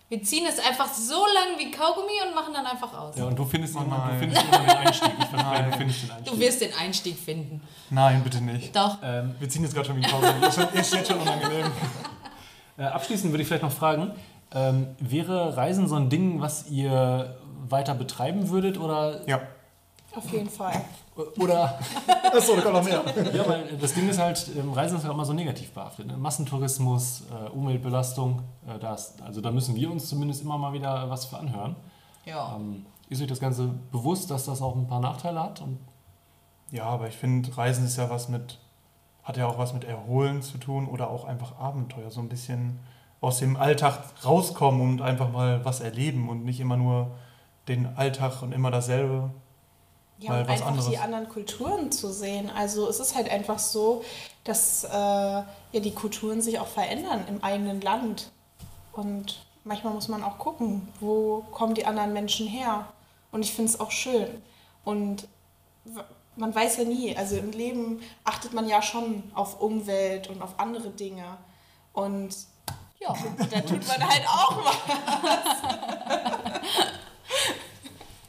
Wir 0.08 0.22
ziehen 0.22 0.46
es 0.48 0.60
einfach 0.60 0.86
so 0.92 1.14
lang 1.34 1.58
wie 1.58 1.70
Kaugummi 1.72 2.12
und 2.28 2.34
machen 2.36 2.54
dann 2.54 2.66
einfach 2.66 2.96
aus. 2.96 3.16
Ja, 3.16 3.24
und 3.24 3.36
du 3.36 3.44
findest, 3.44 3.74
immer, 3.74 4.08
du 4.12 4.18
findest 4.20 4.40
immer 4.44 4.58
den 4.58 4.70
Einstieg. 4.70 5.10
Ich 5.18 5.24
verspreche, 5.26 5.64
du 5.64 5.76
findest 5.78 6.02
den 6.02 6.10
Einstieg. 6.12 6.32
Du 6.32 6.38
wirst 6.40 6.60
den 6.60 6.74
Einstieg 6.74 7.18
finden. 7.18 7.60
Nein, 7.90 8.22
bitte 8.22 8.40
nicht. 8.40 8.76
Doch. 8.76 8.98
Ähm, 9.02 9.34
Wir 9.40 9.48
ziehen 9.48 9.64
jetzt 9.64 9.74
gerade 9.74 9.88
schon 9.88 9.96
wie 9.96 10.02
Kaugummi. 10.02 10.52
Schon- 10.52 10.68
Ist 10.74 10.94
jetzt 10.94 11.08
schon 11.10 11.18
unangenehm. 11.18 11.72
Äh, 12.82 12.86
abschließend 12.86 13.32
würde 13.32 13.42
ich 13.42 13.48
vielleicht 13.48 13.62
noch 13.62 13.72
fragen, 13.72 14.12
ähm, 14.54 14.88
wäre 14.98 15.56
Reisen 15.56 15.88
so 15.88 15.94
ein 15.94 16.10
Ding, 16.10 16.40
was 16.40 16.68
ihr 16.70 17.38
weiter 17.68 17.94
betreiben 17.94 18.48
würdet 18.50 18.78
oder... 18.78 19.26
Ja. 19.28 19.40
Auf 20.14 20.30
jeden 20.30 20.50
Fall. 20.50 20.78
oder 21.38 21.78
Achso, 22.34 22.54
da 22.54 22.60
kommt 22.60 22.74
noch 22.74 22.84
mehr. 22.84 23.02
ja, 23.34 23.48
weil 23.48 23.78
das 23.80 23.94
Ding 23.94 24.08
ist 24.10 24.18
halt, 24.18 24.46
ähm, 24.58 24.72
Reisen 24.72 24.98
ist 24.98 25.04
halt 25.04 25.14
immer 25.14 25.24
so 25.24 25.32
negativ 25.32 25.70
behaftet. 25.72 26.06
Ne? 26.06 26.18
Massentourismus, 26.18 27.22
äh, 27.30 27.48
Umweltbelastung, 27.48 28.42
äh, 28.66 28.78
das, 28.78 29.14
also 29.22 29.40
da 29.40 29.50
müssen 29.50 29.74
wir 29.74 29.90
uns 29.90 30.08
zumindest 30.08 30.42
immer 30.42 30.58
mal 30.58 30.74
wieder 30.74 31.08
was 31.08 31.24
für 31.24 31.38
anhören. 31.38 31.76
Ja. 32.26 32.56
Ähm, 32.56 32.84
ist 33.08 33.22
euch 33.22 33.28
das 33.28 33.40
Ganze 33.40 33.68
bewusst, 33.90 34.30
dass 34.30 34.44
das 34.44 34.60
auch 34.60 34.76
ein 34.76 34.86
paar 34.86 35.00
Nachteile 35.00 35.42
hat? 35.42 35.60
Und 35.62 35.78
Ja, 36.70 36.84
aber 36.84 37.08
ich 37.08 37.16
finde, 37.16 37.56
Reisen 37.56 37.86
ist 37.86 37.96
ja 37.96 38.10
was 38.10 38.28
mit, 38.28 38.58
hat 39.22 39.36
ja 39.36 39.46
auch 39.46 39.58
was 39.58 39.72
mit 39.72 39.84
Erholen 39.84 40.42
zu 40.42 40.58
tun 40.58 40.88
oder 40.88 41.10
auch 41.10 41.24
einfach 41.24 41.58
Abenteuer. 41.58 42.10
So 42.10 42.20
ein 42.20 42.28
bisschen 42.28 42.80
aus 43.20 43.38
dem 43.38 43.56
Alltag 43.56 44.02
rauskommen 44.24 44.80
und 44.80 45.02
einfach 45.02 45.30
mal 45.30 45.64
was 45.64 45.80
erleben 45.80 46.28
und 46.28 46.44
nicht 46.44 46.60
immer 46.60 46.76
nur 46.76 47.12
den 47.68 47.96
Alltag 47.96 48.42
und 48.42 48.52
immer 48.52 48.70
dasselbe. 48.70 49.30
Ja, 50.18 50.30
Mal 50.30 50.40
und 50.40 50.48
was 50.48 50.54
einfach 50.54 50.66
anderes. 50.68 50.90
die 50.90 50.98
anderen 50.98 51.28
Kulturen 51.28 51.92
zu 51.92 52.12
sehen. 52.12 52.50
Also 52.50 52.88
es 52.88 53.00
ist 53.00 53.14
halt 53.14 53.30
einfach 53.30 53.58
so, 53.58 54.04
dass 54.44 54.84
äh, 54.84 54.88
ja, 54.90 55.44
die 55.72 55.92
Kulturen 55.92 56.40
sich 56.40 56.58
auch 56.58 56.66
verändern 56.66 57.24
im 57.28 57.42
eigenen 57.44 57.80
Land. 57.80 58.30
Und 58.92 59.44
manchmal 59.64 59.94
muss 59.94 60.08
man 60.08 60.22
auch 60.24 60.38
gucken, 60.38 60.88
wo 61.00 61.44
kommen 61.52 61.74
die 61.74 61.86
anderen 61.86 62.12
Menschen 62.12 62.48
her. 62.48 62.86
Und 63.30 63.42
ich 63.42 63.54
finde 63.54 63.70
es 63.70 63.80
auch 63.80 63.90
schön. 63.90 64.28
Und 64.84 65.28
man 66.36 66.54
weiß 66.54 66.78
ja 66.78 66.84
nie, 66.84 67.16
also 67.16 67.36
im 67.36 67.50
Leben 67.50 68.00
achtet 68.24 68.52
man 68.52 68.68
ja 68.68 68.80
schon 68.82 69.22
auf 69.34 69.60
Umwelt 69.60 70.28
und 70.28 70.42
auf 70.42 70.58
andere 70.58 70.90
Dinge. 70.90 71.36
Und 71.92 72.34
ja. 73.00 73.14
da 73.50 73.60
tut 73.60 73.86
man 73.86 74.08
halt 74.08 74.26
auch 74.28 74.56
mal. 74.64 74.72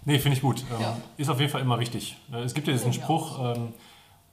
Nee, 0.05 0.19
finde 0.19 0.35
ich 0.35 0.41
gut. 0.41 0.63
Ähm, 0.71 0.81
Ja. 0.81 0.97
Ist 1.17 1.29
auf 1.29 1.39
jeden 1.39 1.51
Fall 1.51 1.61
immer 1.61 1.79
wichtig. 1.79 2.17
Äh, 2.31 2.41
Es 2.41 2.53
gibt 2.53 2.67
ja 2.67 2.73
diesen 2.73 2.93
Spruch, 2.93 3.39
ähm, 3.55 3.73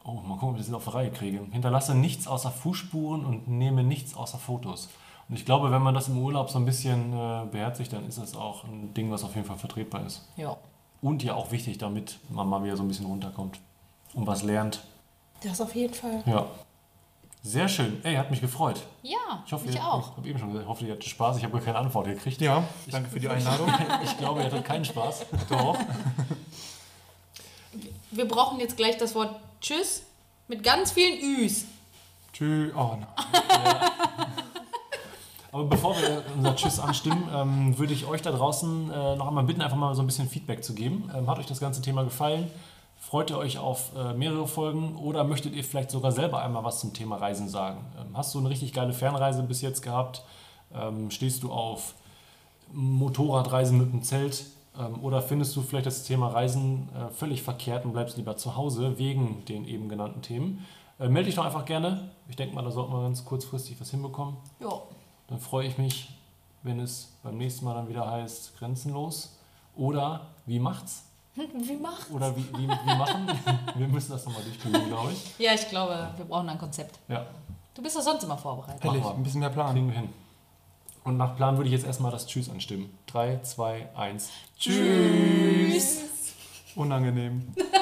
oh, 0.05 0.15
mal 0.15 0.35
gucken, 0.37 0.51
ob 0.51 0.59
ich 0.59 0.67
das 0.67 0.75
auf 0.75 0.85
die 0.85 0.91
Reihe 0.91 1.11
kriege. 1.11 1.47
Hinterlasse 1.53 1.95
nichts 1.95 2.27
außer 2.27 2.51
Fußspuren 2.51 3.25
und 3.25 3.49
nehme 3.49 3.85
nichts 3.85 4.15
außer 4.17 4.39
Fotos. 4.39 4.89
Und 5.29 5.37
ich 5.37 5.45
glaube, 5.45 5.71
wenn 5.71 5.83
man 5.83 5.95
das 5.95 6.09
im 6.09 6.19
Urlaub 6.19 6.51
so 6.51 6.59
ein 6.59 6.65
bisschen 6.65 7.13
äh, 7.13 7.45
beherzigt, 7.51 7.93
dann 7.93 8.05
ist 8.07 8.19
das 8.19 8.35
auch 8.35 8.65
ein 8.65 8.93
Ding, 8.95 9.13
was 9.13 9.23
auf 9.23 9.35
jeden 9.37 9.47
Fall 9.47 9.59
vertretbar 9.59 10.05
ist. 10.05 10.29
ja. 10.37 10.57
Und 11.03 11.23
ja 11.23 11.35
auch 11.35 11.51
wichtig, 11.51 11.79
damit 11.79 12.19
man 12.29 12.49
mal 12.49 12.63
wieder 12.63 12.77
so 12.77 12.83
ein 12.83 12.89
bisschen 12.89 13.07
runterkommt 13.07 13.59
und 14.15 14.27
was 14.27 14.43
lernt. 14.43 14.83
Das 15.43 15.61
auf 15.61 15.75
jeden 15.75 15.95
Fall. 15.95 16.23
Ja. 16.27 16.47
Sehr 17.43 17.69
schön. 17.69 18.05
Ey, 18.05 18.17
hat 18.17 18.31
mich 18.31 18.43
gefreut. 18.43 18.83
Ja, 19.03 19.43
Ich 19.47 19.53
hoffe, 19.53 19.67
ich 19.67 19.77
ihr, 19.77 19.83
auch. 19.87 20.11
Ich 20.11 20.17
habe 20.19 20.29
eben 20.29 20.39
schon 20.39 20.49
gesagt, 20.49 20.65
ich 20.65 20.69
hoffe, 20.69 20.85
ihr 20.85 20.93
hattet 20.93 21.05
Spaß. 21.07 21.39
Ich 21.39 21.43
habe 21.45 21.55
gar 21.55 21.63
keine 21.63 21.79
Antwort 21.79 22.07
gekriegt. 22.07 22.39
Ja, 22.43 22.63
danke 22.91 23.09
für 23.09 23.19
die 23.19 23.29
Einladung. 23.29 23.73
Ich 24.05 24.19
glaube, 24.19 24.41
ihr 24.41 24.47
hattet 24.47 24.65
keinen 24.65 24.85
Spaß. 24.85 25.25
Doch. 25.49 25.79
Wir 28.11 28.29
brauchen 28.29 28.61
jetzt 28.61 28.77
gleich 28.77 28.99
das 28.99 29.15
Wort 29.15 29.37
Tschüss 29.63 30.03
mit 30.49 30.63
ganz 30.63 30.93
vielen 30.93 31.19
Üs. 31.19 31.65
Tschüss. 32.35 32.75
Oh 32.75 32.99
nein. 32.99 33.07
Aber 35.53 35.65
bevor 35.65 35.97
wir 35.97 36.23
unser 36.37 36.55
Tschüss 36.55 36.79
anstimmen, 36.79 37.29
ähm, 37.35 37.79
würde 37.79 37.93
ich 37.93 38.07
euch 38.07 38.23
da 38.23 38.31
draußen 38.31 38.91
äh, 38.91 39.17
noch 39.17 39.27
einmal 39.27 39.45
bitten, 39.45 39.63
einfach 39.63 39.77
mal 39.77 39.95
so 39.95 40.03
ein 40.03 40.07
bisschen 40.07 40.29
Feedback 40.29 40.63
zu 40.63 40.75
geben. 40.75 41.11
Ähm, 41.15 41.29
hat 41.29 41.39
euch 41.39 41.47
das 41.47 41.61
ganze 41.61 41.83
Thema 41.83 42.05
gefallen? 42.05 42.51
Freut 43.01 43.31
ihr 43.31 43.39
euch 43.39 43.59
auf 43.59 43.91
äh, 43.97 44.13
mehrere 44.13 44.47
Folgen 44.47 44.97
oder 44.97 45.25
möchtet 45.25 45.55
ihr 45.55 45.65
vielleicht 45.65 45.91
sogar 45.91 46.13
selber 46.13 46.43
einmal 46.43 46.63
was 46.63 46.81
zum 46.81 46.93
Thema 46.93 47.17
Reisen 47.17 47.49
sagen? 47.49 47.85
Ähm, 47.99 48.17
hast 48.17 48.35
du 48.35 48.39
eine 48.39 48.51
richtig 48.51 48.73
geile 48.73 48.93
Fernreise 48.93 49.43
bis 49.43 49.61
jetzt 49.61 49.83
gehabt? 49.83 50.23
Ähm, 50.73 51.11
stehst 51.11 51.43
du 51.43 51.51
auf 51.51 51.95
Motorradreisen 52.73 53.79
mit 53.79 53.93
dem 53.93 54.03
Zelt? 54.03 54.45
Ähm, 54.79 55.03
oder 55.03 55.23
findest 55.23 55.57
du 55.57 55.63
vielleicht 55.63 55.87
das 55.87 56.05
Thema 56.05 56.29
Reisen 56.29 56.89
äh, 56.95 57.13
völlig 57.13 57.43
verkehrt 57.43 57.85
und 57.85 57.93
bleibst 57.93 58.17
lieber 58.17 58.37
zu 58.37 58.55
Hause 58.55 58.99
wegen 58.99 59.45
den 59.47 59.67
eben 59.67 59.89
genannten 59.89 60.23
Themen? 60.23 60.65
Äh, 61.01 61.09
melde 61.09 61.27
dich 61.27 61.35
doch 61.35 61.45
einfach 61.45 61.65
gerne. 61.65 62.11
Ich 62.29 62.37
denke 62.37 62.55
mal, 62.55 62.63
da 62.63 62.71
sollten 62.71 62.93
wir 62.93 63.03
ganz 63.03 63.25
kurzfristig 63.25 63.81
was 63.81 63.91
hinbekommen. 63.91 64.37
Ja. 64.61 64.83
Dann 65.31 65.41
freue 65.41 65.67
ich 65.67 65.79
mich, 65.79 66.11
wenn 66.63 66.79
es 66.81 67.15
beim 67.23 67.39
nächsten 67.39 67.65
Mal 67.65 67.75
dann 67.75 67.89
wieder 67.89 68.11
heißt 68.11 68.59
Grenzenlos. 68.59 69.39
Oder 69.77 70.27
wie 70.45 70.59
macht's? 70.59 71.05
Wie 71.37 71.77
macht? 71.77 72.11
Oder 72.11 72.37
wie, 72.37 72.43
wie, 72.53 72.69
wie 72.69 72.97
machen? 72.99 73.27
Wir 73.77 73.87
müssen 73.87 74.11
das 74.11 74.27
nochmal 74.27 74.43
durchspielen, 74.43 74.89
glaube 74.89 75.13
ich. 75.13 75.39
Ja, 75.39 75.55
ich 75.55 75.69
glaube, 75.69 76.11
wir 76.17 76.25
brauchen 76.25 76.49
ein 76.49 76.59
Konzept. 76.59 76.99
Ja, 77.09 77.25
Du 77.73 77.83
bist 77.83 77.97
doch 77.97 78.03
sonst 78.03 78.25
immer 78.25 78.37
vorbereitet. 78.37 78.85
Ehrlich, 78.85 79.05
ein 79.05 79.23
bisschen 79.23 79.41
mehr 79.41 79.49
Plan. 79.49 79.73
kriegen 79.73 79.87
wir 79.89 79.95
hin. 80.01 80.09
Und 81.05 81.17
nach 81.17 81.37
Plan 81.37 81.57
würde 81.57 81.69
ich 81.69 81.73
jetzt 81.73 81.87
erstmal 81.87 82.11
das 82.11 82.27
Tschüss 82.27 82.51
anstimmen. 82.51 82.93
3, 83.07 83.41
2, 83.43 83.89
1. 83.97 84.31
Tschüss. 84.59 86.03
Unangenehm. 86.75 87.55